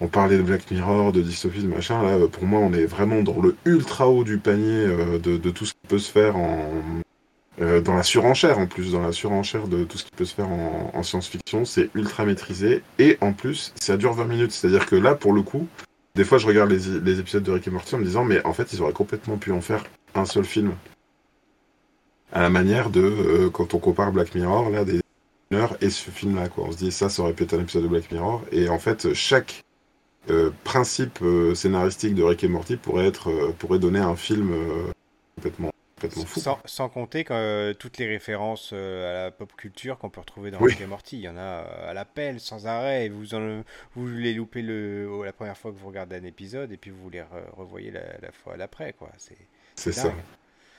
on 0.00 0.08
parlait 0.08 0.38
de 0.38 0.42
Black 0.42 0.70
Mirror, 0.70 1.12
de 1.12 1.20
dystopie, 1.20 1.62
de 1.62 1.68
machin, 1.68 2.02
là, 2.02 2.26
pour 2.26 2.44
moi, 2.44 2.60
on 2.60 2.72
est 2.72 2.86
vraiment 2.86 3.20
dans 3.20 3.38
le 3.38 3.54
ultra 3.66 4.08
haut 4.08 4.24
du 4.24 4.38
panier 4.38 4.86
euh, 4.86 5.18
de, 5.18 5.50
tout 5.50 5.66
ce 5.66 5.74
qui 5.74 5.86
peut 5.88 5.98
se 5.98 6.10
faire 6.10 6.38
en... 6.38 6.72
euh, 7.60 7.82
dans 7.82 7.94
la 7.94 8.02
surenchère 8.02 8.58
en 8.58 8.66
plus, 8.66 8.92
dans 8.92 9.02
la 9.02 9.12
surenchère 9.12 9.68
de 9.68 9.84
tout 9.84 9.98
ce 9.98 10.04
qui 10.04 10.12
peut 10.16 10.24
se 10.24 10.34
faire 10.34 10.48
en, 10.48 10.90
en 10.94 11.02
science-fiction, 11.02 11.66
c'est 11.66 11.90
ultra 11.94 12.24
maîtrisé, 12.24 12.82
et 12.98 13.18
en 13.20 13.34
plus, 13.34 13.74
ça 13.78 13.98
dure 13.98 14.14
20 14.14 14.24
minutes, 14.24 14.52
c'est-à-dire 14.52 14.86
que 14.86 14.96
là, 14.96 15.14
pour 15.14 15.34
le 15.34 15.42
coup, 15.42 15.68
des 16.14 16.24
fois, 16.24 16.38
je 16.38 16.46
regarde 16.46 16.70
les 16.70 17.20
épisodes 17.20 17.42
de 17.42 17.50
Rick 17.50 17.68
et 17.68 17.70
Morty 17.70 17.94
en 17.94 17.98
me 17.98 18.04
disant, 18.04 18.24
mais 18.24 18.42
en 18.46 18.54
fait, 18.54 18.72
ils 18.72 18.80
auraient 18.80 18.94
complètement 18.94 19.36
pu 19.36 19.52
en 19.52 19.60
faire 19.60 19.84
un 20.14 20.24
seul 20.24 20.46
film. 20.46 20.72
À 22.32 22.42
la 22.42 22.50
manière 22.50 22.90
de, 22.90 23.00
euh, 23.00 23.50
quand 23.50 23.74
on 23.74 23.78
compare 23.78 24.12
Black 24.12 24.34
Mirror, 24.34 24.70
là, 24.70 24.84
des 24.84 25.00
heures 25.52 25.76
et 25.80 25.88
ce 25.88 26.10
film-là, 26.10 26.48
quoi. 26.48 26.64
On 26.68 26.72
se 26.72 26.76
dit, 26.76 26.92
ça, 26.92 27.08
ça 27.08 27.22
aurait 27.22 27.32
pu 27.32 27.44
être 27.44 27.54
un 27.54 27.60
épisode 27.60 27.84
de 27.84 27.88
Black 27.88 28.10
Mirror. 28.12 28.44
Et 28.52 28.68
en 28.68 28.78
fait, 28.78 29.14
chaque 29.14 29.64
euh, 30.28 30.50
principe 30.62 31.20
euh, 31.22 31.54
scénaristique 31.54 32.14
de 32.14 32.22
Rick 32.22 32.44
et 32.44 32.48
Morty 32.48 32.76
pourrait 32.76 33.06
être, 33.06 33.52
pourrait 33.58 33.78
donner 33.78 34.00
un 34.00 34.14
film 34.14 34.54
complètement, 35.36 35.72
complètement 35.96 36.24
fou. 36.26 36.40
Sans, 36.40 36.58
sans 36.66 36.90
compter 36.90 37.24
que, 37.24 37.72
toutes 37.72 37.96
les 37.96 38.06
références 38.06 38.74
à 38.74 39.12
la 39.24 39.30
pop 39.30 39.50
culture 39.56 39.96
qu'on 39.96 40.10
peut 40.10 40.20
retrouver 40.20 40.50
dans 40.50 40.60
Oui. 40.60 40.72
Rick 40.72 40.82
et 40.82 40.86
Morty. 40.86 41.16
Il 41.16 41.22
y 41.22 41.28
en 41.30 41.38
a 41.38 41.60
à 41.88 41.94
l'appel, 41.94 42.40
sans 42.40 42.66
arrêt. 42.66 43.06
Et 43.06 43.08
vous, 43.08 43.34
en, 43.34 43.62
vous 43.94 44.06
les 44.06 44.34
loupez 44.34 44.60
le, 44.60 45.24
la 45.24 45.32
première 45.32 45.56
fois 45.56 45.72
que 45.72 45.78
vous 45.78 45.88
regardez 45.88 46.16
un 46.16 46.24
épisode 46.24 46.72
et 46.72 46.76
puis 46.76 46.90
vous 46.90 47.08
les 47.08 47.20
re- 47.20 47.50
revoyez 47.56 47.90
la, 47.90 48.02
la 48.20 48.32
fois 48.32 48.58
d'après. 48.58 48.92
quoi. 48.92 49.08
C'est 49.16 49.38
c'est 49.76 49.92
ça. 49.92 50.12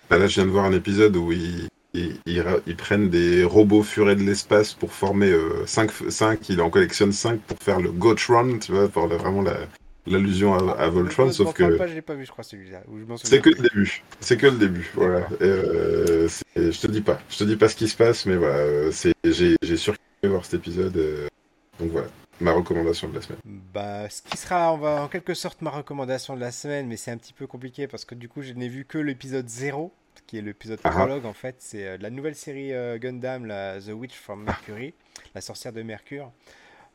Là, 0.09 0.27
je 0.27 0.35
viens 0.35 0.45
de 0.45 0.51
voir 0.51 0.65
un 0.65 0.73
épisode 0.73 1.15
où 1.15 1.31
ils, 1.31 1.67
ils, 1.93 2.17
ils 2.25 2.41
ra- 2.41 2.57
ils 2.67 2.75
prennent 2.75 3.09
des 3.09 3.43
robots 3.43 3.83
furets 3.83 4.15
de 4.15 4.23
l'espace 4.23 4.73
pour 4.73 4.91
former 4.91 5.33
5, 5.65 5.91
5, 6.09 6.49
il 6.49 6.61
en 6.61 6.69
collectionne 6.69 7.11
5 7.11 7.39
pour 7.41 7.57
faire 7.59 7.79
le 7.79 7.91
Gotron, 7.91 8.57
tu 8.59 8.71
vois, 8.71 8.87
pour 8.87 9.07
le- 9.07 9.15
vraiment 9.17 9.41
la- 9.41 9.67
l'allusion 10.07 10.55
à, 10.55 10.73
à 10.73 10.89
Voltron, 10.89 11.31
sauf 11.31 11.53
que 11.53 11.77
pas, 11.77 11.85
je 11.87 11.93
l'ai 11.93 12.01
pas 12.01 12.15
vu, 12.15 12.25
je 12.25 12.31
crois, 12.31 12.43
celui-là. 12.43 12.81
ou 12.87 12.97
je 12.99 13.05
m'en 13.05 13.17
c'est 13.17 13.39
que 13.41 13.49
le 13.49 13.55
début. 13.69 14.01
C'est 14.19 14.37
que 14.37 14.47
le 14.47 14.57
début, 14.57 14.89
voilà. 14.95 15.19
Et, 15.39 15.43
euh, 15.43 16.27
je 16.55 16.79
te 16.79 16.87
dis 16.87 17.01
pas, 17.01 17.19
je 17.29 17.37
te 17.37 17.43
dis 17.43 17.55
pas 17.55 17.69
ce 17.69 17.75
qui 17.75 17.87
se 17.87 17.95
passe, 17.95 18.25
mais 18.25 18.35
voilà, 18.35 18.55
euh, 18.55 18.91
j'ai 19.23 19.77
surkiffé 19.77 19.99
voir 20.23 20.43
cet 20.43 20.55
épisode, 20.55 20.97
euh, 20.97 21.27
donc 21.79 21.91
voilà, 21.91 22.07
ma 22.41 22.51
recommandation 22.53 23.09
de 23.09 23.15
la 23.15 23.21
semaine. 23.21 23.39
Bah, 23.45 24.09
ce 24.09 24.21
qui 24.21 24.37
sera 24.37 24.73
on 24.73 24.77
va, 24.77 25.01
en 25.03 25.07
quelque 25.07 25.33
sorte 25.33 25.61
ma 25.61 25.69
recommandation 25.71 26.35
de 26.35 26.39
la 26.41 26.51
semaine, 26.51 26.87
mais 26.87 26.97
c'est 26.97 27.11
un 27.11 27.17
petit 27.17 27.33
peu 27.33 27.47
compliqué 27.47 27.87
parce 27.87 28.05
que 28.05 28.15
du 28.15 28.29
coup, 28.29 28.41
je 28.41 28.53
n'ai 28.53 28.67
vu 28.69 28.85
que 28.85 28.97
l'épisode 28.97 29.47
0, 29.47 29.93
qui 30.27 30.37
est 30.37 30.41
l'épisode 30.41 30.79
Ah 30.83 30.89
ah. 30.93 30.97
prologue 30.97 31.25
en 31.25 31.33
fait. 31.33 31.55
C'est 31.59 31.85
euh, 31.87 31.97
la 31.99 32.09
nouvelle 32.09 32.35
série 32.35 32.73
euh, 32.73 32.97
Gundam, 32.97 33.45
la 33.45 33.79
The 33.79 33.89
Witch 33.93 34.15
from 34.15 34.43
Mercury, 34.43 34.93
la 35.35 35.41
sorcière 35.41 35.73
de 35.73 35.81
Mercure. 35.81 36.31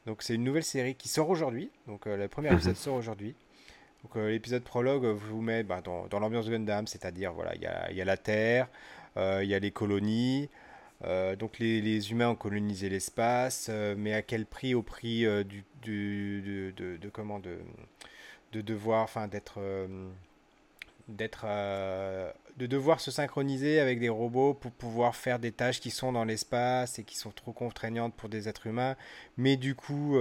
Donc, 0.06 0.22
c'est 0.22 0.34
une 0.34 0.44
nouvelle 0.44 0.64
série 0.64 0.94
qui 0.94 1.08
sort 1.08 1.30
aujourd'hui. 1.30 1.70
Donc, 1.86 2.06
euh, 2.06 2.16
le 2.16 2.28
premier 2.28 2.48
Mhm. 2.50 2.54
épisode 2.56 2.76
sort 2.76 2.94
aujourd'hui. 2.94 3.34
Donc, 4.02 4.16
l'épisode 4.16 4.62
prologue 4.62 5.06
vous 5.06 5.40
met 5.40 5.62
bah, 5.62 5.80
dans, 5.82 6.06
dans 6.08 6.20
l'ambiance 6.20 6.48
Gundam, 6.50 6.86
c'est-à-dire, 6.86 7.32
voilà, 7.32 7.54
il 7.54 7.62
y 7.62 7.66
a, 7.66 7.90
y 7.90 8.02
a 8.02 8.04
la 8.04 8.18
Terre, 8.18 8.68
il 9.16 9.44
y 9.44 9.54
a 9.54 9.58
les 9.58 9.70
colonies. 9.70 10.50
Euh, 11.02 11.36
donc 11.36 11.58
les, 11.58 12.10
humains 12.10 12.30
ont 12.30 12.36
colonisé 12.36 12.88
l'espace, 12.88 13.66
euh, 13.68 13.94
mais 13.96 14.14
à 14.14 14.22
quel 14.22 14.46
prix? 14.46 14.74
Au 14.74 14.82
prix 14.82 15.26
euh, 15.26 15.44
de, 15.82 17.08
comment 17.10 17.38
de, 17.38 17.58
de 18.52 18.60
devoir, 18.60 19.02
enfin 19.02 19.28
d'être, 19.28 19.60
d'être, 21.08 21.44
de 22.56 22.66
devoir 22.66 23.00
se 23.00 23.10
synchroniser 23.10 23.80
avec 23.80 24.00
des 24.00 24.08
robots 24.08 24.54
pour 24.54 24.70
pouvoir 24.72 25.14
faire 25.14 25.38
des 25.38 25.52
tâches 25.52 25.80
qui 25.80 25.90
sont 25.90 26.12
dans 26.12 26.24
l'espace 26.24 26.98
et 26.98 27.04
qui 27.04 27.18
sont 27.18 27.32
trop 27.32 27.52
contraignantes 27.52 28.14
pour 28.14 28.28
des 28.30 28.48
êtres 28.48 28.66
humains. 28.66 28.96
Mais 29.36 29.56
du 29.56 29.74
coup, 29.74 30.16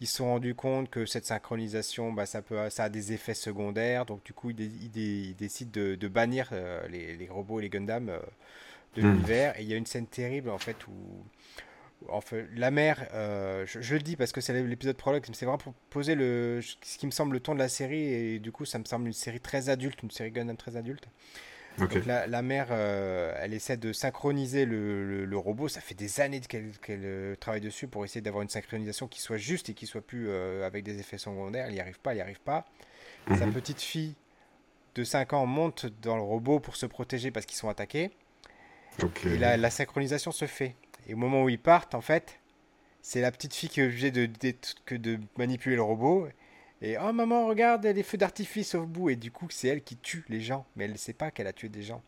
ils 0.00 0.06
se 0.06 0.18
sont 0.18 0.26
rendus 0.26 0.54
compte 0.54 0.90
que 0.90 1.06
cette 1.06 1.26
synchronisation, 1.26 2.12
bah, 2.12 2.26
ça 2.26 2.42
peut, 2.42 2.70
ça 2.70 2.84
a 2.84 2.88
des 2.88 3.12
effets 3.12 3.34
secondaires. 3.34 4.06
Donc 4.06 4.22
du 4.24 4.32
coup, 4.32 4.50
ils, 4.50 4.56
dé- 4.56 4.70
ils 4.80 4.90
dé- 4.90 5.28
ils 5.30 5.36
décident 5.36 5.72
de, 5.72 6.08
bannir 6.08 6.52
les, 6.88 7.16
les 7.16 7.28
robots 7.28 7.58
et 7.58 7.62
les 7.62 7.70
Gundam 7.70 8.12
de 8.94 9.02
Hmm. 9.02 9.12
l'univers. 9.12 9.58
Et 9.58 9.62
il 9.62 9.68
y 9.68 9.74
a 9.74 9.76
une 9.76 9.86
scène 9.86 10.06
terrible 10.06 10.50
en 10.50 10.58
fait 10.58 10.86
où 10.86 10.92
en 12.08 12.20
fait, 12.20 12.46
la 12.54 12.70
mère, 12.70 13.08
euh, 13.12 13.66
je, 13.66 13.80
je 13.80 13.94
le 13.96 14.00
dis 14.00 14.14
parce 14.14 14.30
que 14.30 14.40
c'est 14.40 14.52
l'épisode 14.62 14.96
prologue, 14.96 15.24
c'est 15.32 15.44
vraiment 15.44 15.58
pour 15.58 15.74
poser 15.90 16.14
le, 16.14 16.60
ce 16.62 16.96
qui 16.96 17.06
me 17.06 17.10
semble 17.10 17.32
le 17.32 17.40
ton 17.40 17.54
de 17.54 17.58
la 17.58 17.68
série, 17.68 18.04
et 18.04 18.38
du 18.38 18.52
coup, 18.52 18.64
ça 18.64 18.78
me 18.78 18.84
semble 18.84 19.08
une 19.08 19.12
série 19.12 19.40
très 19.40 19.68
adulte, 19.68 20.00
une 20.04 20.10
série 20.12 20.30
Gundam 20.30 20.56
très 20.56 20.76
adulte. 20.76 21.08
Donc 21.76 21.92
la, 22.06 22.26
la 22.28 22.42
mère, 22.42 22.68
euh, 22.70 23.34
elle 23.40 23.52
essaie 23.52 23.76
de 23.76 23.92
synchroniser 23.92 24.64
le, 24.64 25.04
le- 25.04 25.24
le 25.24 25.36
robot. 25.38 25.66
Ça 25.68 25.80
fait 25.80 25.94
des 25.96 26.20
années 26.20 26.40
qu'elle 26.40 26.70
qu'elle, 26.78 27.00
euh, 27.04 27.34
travaille 27.36 27.60
dessus 27.60 27.86
pour 27.88 28.04
essayer 28.04 28.20
d'avoir 28.20 28.42
une 28.42 28.48
synchronisation 28.48 29.06
qui 29.08 29.20
soit 29.20 29.36
juste 29.36 29.68
et 29.68 29.74
qui 29.74 29.86
soit 29.86 30.00
plus 30.00 30.26
euh, 30.28 30.66
avec 30.66 30.84
des 30.84 30.98
effets 31.00 31.18
secondaires. 31.18 31.66
Elle 31.66 31.74
n'y 31.74 31.80
arrive 31.80 31.98
pas, 32.00 32.10
elle 32.12 32.16
n'y 32.18 32.22
arrive 32.22 32.40
pas. 32.40 32.64
Sa 33.38 33.46
Mhm. 33.46 33.52
petite 33.52 33.80
fille 33.80 34.14
de 34.94 35.04
5 35.04 35.32
ans 35.32 35.46
monte 35.46 35.86
dans 36.02 36.16
le 36.16 36.22
robot 36.22 36.58
pour 36.60 36.74
se 36.76 36.86
protéger 36.86 37.30
parce 37.32 37.44
qu'ils 37.46 37.58
sont 37.58 37.68
attaqués. 37.68 38.10
Et 39.26 39.38
la, 39.38 39.56
la 39.56 39.70
synchronisation 39.70 40.32
se 40.32 40.46
fait. 40.46 40.74
Et 41.06 41.14
au 41.14 41.16
moment 41.16 41.44
où 41.44 41.48
ils 41.48 41.58
partent, 41.58 41.94
en 41.94 42.00
fait, 42.00 42.40
c'est 43.02 43.20
la 43.20 43.30
petite 43.32 43.54
fille 43.54 43.68
qui 43.68 43.80
est 43.80 43.84
obligée 43.84 44.10
de, 44.10 44.28
de 44.90 45.18
manipuler 45.36 45.76
le 45.76 45.82
robot. 45.82 46.28
Et 46.82 46.96
oh 46.98 47.12
maman, 47.12 47.46
regarde, 47.46 47.84
il 47.84 47.88
y 47.88 47.90
a 47.90 47.94
des 47.94 48.02
feux 48.02 48.18
d'artifice 48.18 48.74
au 48.74 48.84
bout. 48.86 49.10
Et 49.10 49.16
du 49.16 49.30
coup, 49.30 49.46
c'est 49.50 49.68
elle 49.68 49.82
qui 49.82 49.96
tue 49.96 50.24
les 50.28 50.40
gens. 50.40 50.66
Mais 50.76 50.84
elle 50.84 50.92
ne 50.92 50.96
sait 50.98 51.12
pas 51.12 51.30
qu'elle 51.30 51.46
a 51.46 51.52
tué 51.52 51.68
des 51.68 51.82
gens. 51.82 52.02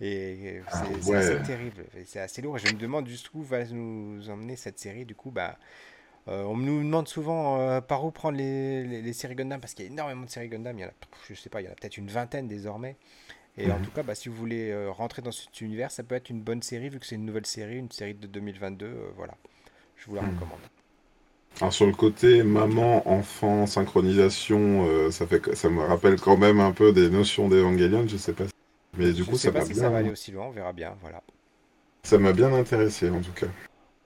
Et 0.00 0.60
c'est 0.68 0.72
Ah, 0.72 0.84
c'est 1.00 1.10
ouais. 1.10 1.16
assez 1.16 1.42
terrible. 1.42 1.84
C'est 2.06 2.20
assez 2.20 2.42
lourd. 2.42 2.56
Et 2.56 2.60
je 2.60 2.72
me 2.74 2.78
demande 2.78 3.06
jusqu'où 3.08 3.42
va 3.42 3.64
nous 3.64 4.28
emmener 4.30 4.56
cette 4.56 4.78
série. 4.78 5.04
Du 5.04 5.14
coup, 5.14 5.30
bah, 5.30 5.58
euh, 6.28 6.42
on 6.44 6.56
nous 6.56 6.78
demande 6.82 7.06
souvent 7.08 7.60
euh, 7.60 7.80
par 7.80 8.04
où 8.04 8.10
prendre 8.10 8.38
les, 8.38 8.84
les- 8.84 9.02
les 9.02 9.12
séries 9.12 9.34
Gundam. 9.34 9.60
Parce 9.60 9.74
qu'il 9.74 9.84
y 9.84 9.88
a 9.88 9.90
énormément 9.90 10.24
de 10.24 10.30
séries 10.30 10.48
Gundam. 10.48 10.78
Il 10.78 10.82
y 10.82 10.84
en 10.84 10.88
a, 10.88 10.92
je 11.28 11.34
sais 11.34 11.50
pas, 11.50 11.60
il 11.60 11.64
y 11.64 11.68
en 11.68 11.72
a 11.72 11.74
peut-être 11.74 11.96
une 11.96 12.08
vingtaine 12.08 12.48
désormais. 12.48 12.96
Et 13.56 13.70
en 13.70 13.78
Mhm. 13.78 13.84
tout 13.84 13.90
cas, 13.92 14.02
bah, 14.02 14.14
si 14.14 14.28
vous 14.28 14.34
voulez 14.36 14.70
euh, 14.70 14.90
rentrer 14.90 15.22
dans 15.22 15.32
cet 15.32 15.60
univers, 15.60 15.90
ça 15.90 16.02
peut 16.02 16.14
être 16.14 16.30
une 16.30 16.42
bonne 16.42 16.62
série 16.62 16.88
vu 16.88 16.98
que 17.00 17.06
c'est 17.06 17.14
une 17.16 17.24
nouvelle 17.26 17.46
série, 17.46 17.76
une 17.78 17.90
série 17.90 18.14
de 18.14 18.26
2022. 18.26 18.86
euh, 18.86 19.10
voilà, 19.16 19.34
je 19.96 20.06
vous 20.06 20.14
la 20.16 20.22
Mhm. 20.22 20.30
recommande. 20.30 20.60
Alors 21.60 21.72
sur 21.72 21.86
le 21.86 21.92
côté 21.92 22.42
maman, 22.42 23.08
enfant, 23.08 23.66
synchronisation, 23.66 24.86
euh, 24.88 25.10
ça 25.10 25.26
fait 25.26 25.54
ça 25.54 25.68
me 25.70 25.82
rappelle 25.82 26.20
quand 26.20 26.36
même 26.36 26.60
un 26.60 26.72
peu 26.72 26.92
des 26.92 27.08
notions 27.10 27.48
d'Evangelion, 27.48 28.06
je 28.08 28.16
sais 28.16 28.32
pas. 28.32 28.44
Mais 28.98 29.12
du 29.12 29.24
je 29.24 29.30
coup, 29.30 29.36
sais 29.36 29.48
ça 29.48 29.52
pas 29.52 29.60
si 29.60 29.74
ça 29.74 29.88
va 29.90 29.98
aller 29.98 30.08
bien, 30.08 30.12
aussi 30.12 30.32
loin, 30.32 30.46
on 30.46 30.50
verra 30.50 30.72
bien. 30.72 30.96
Voilà. 31.00 31.22
ça 32.04 32.18
m'a 32.18 32.32
bien 32.32 32.52
intéressé 32.52 33.10
en 33.10 33.20
tout 33.20 33.32
cas. 33.32 33.48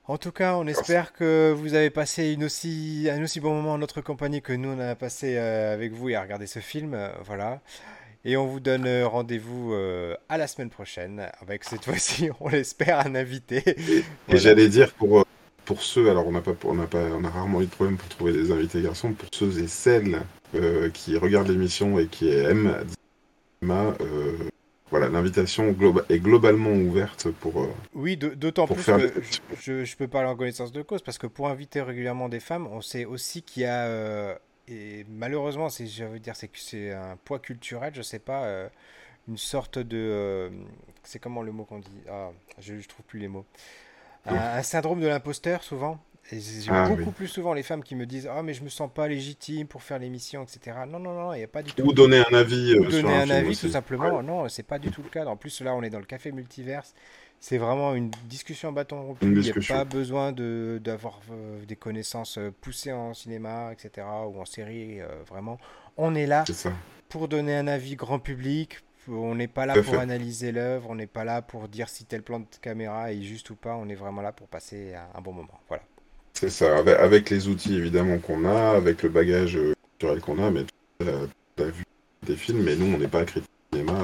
En 0.05 0.17
tout 0.17 0.31
cas, 0.31 0.55
on 0.57 0.65
espère 0.65 1.13
que 1.13 1.53
vous 1.55 1.75
avez 1.75 1.91
passé 1.91 2.33
une 2.33 2.43
aussi, 2.43 3.07
un 3.11 3.21
aussi 3.21 3.39
bon 3.39 3.53
moment 3.53 3.73
en 3.73 3.77
notre 3.77 4.01
compagnie 4.01 4.41
que 4.41 4.53
nous 4.53 4.69
on 4.69 4.79
a 4.79 4.95
passé 4.95 5.37
avec 5.37 5.91
vous 5.93 6.09
et 6.09 6.15
à 6.15 6.21
regarder 6.21 6.47
ce 6.47 6.59
film. 6.59 6.97
voilà. 7.23 7.61
Et 8.25 8.35
on 8.37 8.45
vous 8.47 8.59
donne 8.59 8.85
euh, 8.85 9.07
rendez-vous 9.07 9.73
euh, 9.73 10.15
à 10.27 10.37
la 10.37 10.47
semaine 10.47 10.69
prochaine 10.69 11.27
avec 11.39 11.63
cette 11.63 11.85
fois-ci, 11.85 12.29
on 12.39 12.49
l'espère, 12.49 12.99
un 13.05 13.15
invité. 13.15 13.63
Et 13.67 14.03
Voilà. 14.27 14.41
j'allais 14.41 14.67
dire 14.67 14.91
pour, 14.93 15.19
euh, 15.19 15.23
pour 15.65 15.81
ceux, 15.81 16.09
alors 16.09 16.27
on 16.27 16.31
n'a 16.31 16.41
pas, 16.41 16.53
on 16.65 16.73
n'a 16.73 16.87
pas, 16.87 17.01
on 17.13 17.23
a 17.23 17.29
rarement 17.29 17.61
eu 17.61 17.65
de 17.65 17.71
problème 17.71 17.97
pour 17.97 18.09
trouver 18.09 18.33
des 18.33 18.51
invités 18.51 18.81
garçons, 18.81 19.13
pour 19.13 19.29
ceux 19.33 19.57
et 19.61 19.67
celles 19.67 20.21
euh, 20.55 20.89
qui 20.89 21.15
regardent 21.17 21.47
l'émission 21.49 21.97
et 21.97 22.07
qui 22.07 22.29
aiment 22.29 22.75
euh, 23.63 24.35
voilà, 24.89 25.07
l'invitation 25.09 25.71
globa- 25.71 26.05
est 26.09 26.19
globalement 26.19 26.71
ouverte 26.71 27.29
pour. 27.39 27.61
euh, 27.61 27.67
Oui, 27.93 28.17
d'autant 28.17 28.67
plus 28.67 28.81
faire 28.83 28.97
que 28.97 29.01
des- 29.07 29.13
je, 29.61 29.85
je 29.85 29.95
peux 29.97 30.07
parler 30.07 30.27
en 30.27 30.35
connaissance 30.35 30.71
de 30.71 30.81
cause 30.81 31.01
parce 31.01 31.17
que 31.17 31.27
pour 31.27 31.47
inviter 31.47 31.81
régulièrement 31.81 32.27
des 32.27 32.39
femmes, 32.39 32.67
on 32.67 32.81
sait 32.81 33.05
aussi 33.05 33.43
qu'il 33.43 33.63
y 33.63 33.65
a 33.65 34.39
et 34.69 35.05
malheureusement, 35.09 35.69
c'est 35.69 35.87
je 35.87 36.03
veux 36.05 36.19
dire 36.19 36.35
c'est 36.35 36.49
c'est 36.55 36.91
un 36.93 37.17
poids 37.17 37.39
culturel, 37.39 37.93
je 37.95 38.01
sais 38.01 38.19
pas, 38.19 38.45
euh, 38.45 38.69
une 39.27 39.37
sorte 39.37 39.79
de 39.79 39.97
euh, 39.97 40.49
c'est 41.03 41.19
comment 41.19 41.43
le 41.43 41.51
mot 41.53 41.65
qu'on 41.65 41.79
dit? 41.79 42.03
Ah, 42.09 42.31
je, 42.59 42.79
je 42.79 42.87
trouve 42.89 43.05
plus 43.05 43.19
les 43.19 43.29
mots. 43.29 43.45
Un, 44.25 44.35
un 44.59 44.63
syndrome 44.63 45.01
de 45.01 45.07
l'imposteur 45.07 45.63
souvent 45.63 45.99
Et 46.31 46.39
j'ai 46.41 46.71
Ah, 46.71 46.89
beaucoup 46.89 46.97
oui. 46.97 47.13
plus 47.13 47.27
souvent 47.27 47.53
les 47.53 47.63
femmes 47.63 47.83
qui 47.83 47.95
me 47.95 48.05
disent 48.05 48.27
Ah, 48.31 48.43
mais 48.43 48.53
je 48.53 48.63
me 48.63 48.69
sens 48.69 48.91
pas 48.93 49.07
légitime 49.07 49.67
pour 49.67 49.83
faire 49.83 49.99
l'émission, 49.99 50.43
etc. 50.43 50.85
Non, 50.87 50.99
non, 50.99 51.13
non, 51.13 51.33
il 51.33 51.39
n'y 51.39 51.43
a 51.43 51.47
pas 51.49 51.63
du 51.63 51.73
tout. 51.75 51.89
Ou 51.89 51.93
donner 51.93 52.19
un 52.29 52.35
avis 52.35 52.75
Ou 52.75 52.85
euh, 52.85 52.91
sur 52.91 53.09
donner 53.09 53.15
un 53.15 53.21
un 53.21 53.29
film 53.29 53.31
avis, 53.31 53.47
aussi. 53.47 53.67
tout 53.67 53.67
simplement. 53.67 54.21
Ouais, 54.21 54.23
Non, 54.23 54.47
c'est 54.49 54.63
pas 54.63 54.79
du 54.79 54.89
tout 54.91 55.01
le 55.03 55.09
cas. 55.09 55.25
En 55.25 55.37
plus, 55.37 55.61
là, 55.61 55.75
on 55.75 55.81
est 55.83 55.89
dans 55.89 55.99
le 55.99 56.05
café 56.05 56.31
multiverse. 56.31 56.93
C'est 57.41 57.57
vraiment 57.57 57.95
une 57.95 58.11
discussion 58.25 58.71
bâton 58.71 59.01
rompu. 59.01 59.25
Il 59.25 59.31
n'y 59.31 59.39
a 59.39 59.41
discussion. 59.41 59.75
pas 59.75 59.85
besoin 59.85 60.31
de 60.31 60.79
d'avoir 60.83 61.21
euh, 61.31 61.63
des 61.65 61.77
connaissances 61.77 62.37
euh, 62.37 62.51
poussées 62.61 62.91
en 62.91 63.13
cinéma, 63.13 63.71
etc. 63.71 64.05
ou 64.27 64.39
en 64.41 64.45
série. 64.45 64.99
euh, 65.01 65.07
vraiment, 65.27 65.57
on 65.95 66.15
est 66.15 66.25
là 66.25 66.43
pour 67.07 67.27
donner 67.27 67.55
un 67.55 67.67
avis 67.67 67.95
grand 67.95 68.19
public. 68.19 68.79
On 69.07 69.35
n'est 69.35 69.47
pas 69.47 69.65
là 69.65 69.73
Tout 69.73 69.83
pour 69.83 69.95
fait. 69.95 70.01
analyser 70.01 70.51
l'œuvre. 70.51 70.89
On 70.89 70.95
n'est 70.95 71.07
pas 71.07 71.23
là 71.23 71.41
pour 71.41 71.67
dire 71.69 71.87
si 71.89 72.05
tel 72.05 72.21
plan 72.21 72.41
de 72.41 72.45
caméra 72.61 73.11
est 73.11 73.21
juste 73.21 73.49
ou 73.49 73.55
pas. 73.55 73.75
On 73.75 73.87
est 73.87 73.95
vraiment 73.95 74.21
là 74.21 74.31
pour 74.31 74.47
passer 74.47 74.93
un, 75.15 75.21
bon 75.21 75.31
moment. 75.31 75.59
Voilà. 75.67 75.83
C'est 76.33 76.49
ça. 76.49 76.77
Avec, 76.77 77.29
les 77.29 77.47
outils 77.47 77.75
évidemment 77.75 78.19
qu'on 78.19 78.45
a, 78.45 78.75
avec 78.75 79.01
le 79.01 79.09
bagage 79.09 79.57
culturel 79.97 80.21
qu'on 80.21 80.43
a, 80.43 80.51
mais 80.51 80.65
tu 80.99 81.63
as 81.63 81.65
vu 81.65 81.83
des 82.23 82.35
films, 82.35 82.61
mais 82.61 82.75
nous, 82.75 82.93
on 82.93 82.99
n'est 82.99 83.07
pas 83.07 83.23
critique 83.25 83.49
cinéma. 83.73 83.97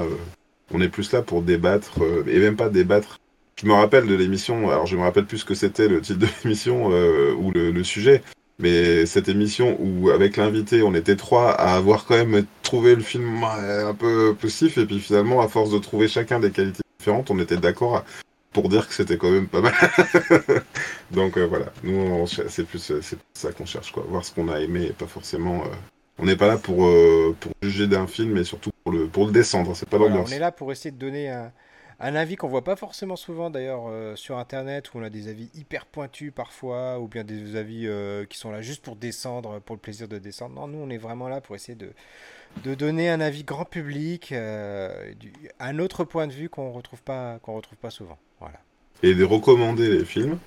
on 0.71 0.81
est 0.81 0.89
plus 0.89 1.11
là 1.11 1.21
pour 1.21 1.43
débattre, 1.43 1.99
et 2.25 2.39
même 2.39 2.55
pas 2.55 2.69
débattre. 2.69 3.19
Je 3.61 3.67
me 3.67 3.73
rappelle 3.73 4.05
de 4.05 4.15
l'émission, 4.15 4.69
alors 4.69 4.85
je 4.85 4.97
me 4.97 5.01
rappelle 5.01 5.25
plus 5.25 5.39
ce 5.39 5.45
que 5.45 5.55
c'était 5.55 5.87
le 5.87 6.01
titre 6.01 6.19
de 6.19 6.27
l'émission 6.43 6.89
euh, 6.91 7.33
ou 7.33 7.51
le, 7.51 7.71
le 7.71 7.83
sujet, 7.83 8.21
mais 8.59 9.05
cette 9.05 9.29
émission 9.29 9.77
où 9.79 10.09
avec 10.09 10.35
l'invité 10.37 10.83
on 10.83 10.93
était 10.93 11.15
trois 11.15 11.51
à 11.51 11.75
avoir 11.75 12.05
quand 12.05 12.15
même 12.17 12.45
trouvé 12.63 12.95
le 12.95 13.01
film 13.01 13.43
un 13.43 13.93
peu 13.93 14.35
poussif 14.39 14.77
et 14.77 14.85
puis 14.85 14.99
finalement 14.99 15.41
à 15.41 15.47
force 15.47 15.69
de 15.71 15.77
trouver 15.79 16.07
chacun 16.07 16.39
des 16.39 16.51
qualités 16.51 16.81
différentes 16.99 17.31
on 17.31 17.39
était 17.39 17.57
d'accord 17.57 18.03
pour 18.51 18.67
dire 18.69 18.87
que 18.87 18.93
c'était 18.93 19.17
quand 19.17 19.31
même 19.31 19.47
pas 19.47 19.61
mal. 19.61 19.73
Donc 21.11 21.37
euh, 21.37 21.45
voilà, 21.47 21.67
nous 21.83 22.25
c'est 22.27 22.65
plus 22.65 22.91
euh, 22.91 22.99
c'est 23.01 23.17
ça 23.33 23.51
qu'on 23.51 23.65
cherche 23.65 23.91
quoi, 23.91 24.05
voir 24.09 24.23
ce 24.25 24.33
qu'on 24.33 24.49
a 24.49 24.59
aimé 24.59 24.87
et 24.89 24.93
pas 24.93 25.07
forcément. 25.07 25.61
euh, 25.63 25.67
on 26.17 26.25
n'est 26.25 26.37
pas 26.37 26.47
là 26.47 26.57
pour 26.57 26.85
euh, 26.87 27.35
pour 27.39 27.51
juger 27.61 27.87
d'un 27.87 28.07
film 28.07 28.31
mais 28.33 28.43
surtout 28.45 28.71
pour 28.83 28.93
le 28.93 29.07
pour 29.07 29.25
le 29.27 29.31
descendre, 29.33 29.75
c'est 29.75 29.87
pas 29.89 29.97
Voilà, 29.97 30.13
l'ambiance. 30.15 30.29
on 30.31 30.35
est 30.35 30.39
là 30.39 30.51
pour 30.53 30.71
essayer 30.71 30.91
de 30.91 30.97
donner 30.97 31.29
un, 31.29 31.51
un 31.99 32.15
avis 32.15 32.35
qu'on 32.35 32.47
voit 32.47 32.63
pas 32.63 32.75
forcément 32.75 33.15
souvent 33.15 33.49
d'ailleurs 33.49 33.85
euh, 33.87 34.15
sur 34.15 34.37
internet 34.37 34.93
où 34.93 34.97
on 34.99 35.03
a 35.03 35.09
des 35.09 35.27
avis 35.29 35.49
hyper 35.55 35.85
pointus 35.85 36.31
parfois 36.35 36.99
ou 36.99 37.07
bien 37.07 37.23
des 37.23 37.55
avis 37.55 37.87
euh, 37.87 38.25
qui 38.25 38.37
sont 38.37 38.51
là 38.51 38.61
juste 38.61 38.83
pour 38.83 38.95
descendre 38.95 39.59
pour 39.59 39.75
le 39.75 39.79
plaisir 39.81 40.07
de 40.07 40.17
descendre. 40.17 40.55
Non, 40.55 40.67
nous 40.67 40.79
on 40.79 40.89
est 40.89 40.97
vraiment 40.97 41.29
là 41.29 41.39
pour 41.41 41.55
essayer 41.55 41.75
de, 41.75 41.91
de 42.63 42.75
donner 42.75 43.09
un 43.09 43.21
avis 43.21 43.43
grand 43.43 43.65
public, 43.65 44.31
euh, 44.31 45.13
du- 45.13 45.31
un 45.59 45.79
autre 45.79 46.03
point 46.03 46.27
de 46.27 46.33
vue 46.33 46.49
qu'on 46.49 46.71
retrouve 46.71 47.01
pas 47.01 47.39
qu'on 47.39 47.55
retrouve 47.55 47.77
pas 47.77 47.91
souvent. 47.91 48.17
Voilà. 48.39 48.59
et 49.03 49.13
de 49.15 49.23
recommander 49.23 49.89
les 49.89 50.05
films 50.05 50.37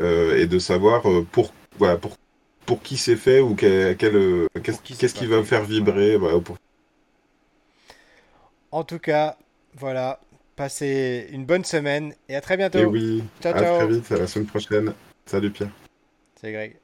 et 0.00 0.46
de 0.46 0.58
savoir 0.58 1.02
pour 1.32 1.52
voilà 1.78 1.96
pour 1.96 2.12
pour 2.66 2.82
qui 2.82 2.96
c'est 2.96 3.16
fait 3.16 3.40
ou 3.40 3.54
qu'est-ce 3.54 4.48
qu'est-ce 4.82 5.14
qui 5.14 5.26
va 5.26 5.38
fait, 5.38 5.44
faire 5.48 5.64
vibrer 5.64 6.16
voilà, 6.16 6.38
pour- 6.40 6.56
En 8.70 8.84
tout 8.84 8.98
cas, 8.98 9.36
voilà, 9.74 10.20
passez 10.58 11.28
une 11.30 11.46
bonne 11.46 11.64
semaine 11.64 12.12
et 12.28 12.34
à 12.34 12.40
très 12.40 12.56
bientôt. 12.56 12.78
et 12.80 12.84
oui 12.84 13.22
Ciao, 13.40 13.54
à 13.54 13.60
ciao. 13.60 13.76
très 13.78 13.86
vite 13.86 14.12
à 14.12 14.18
la 14.18 14.26
semaine 14.26 14.46
prochaine 14.48 14.92
salut 15.24 15.50
Pierre 15.50 15.70
C'est 16.40 16.52
Greg. 16.52 16.76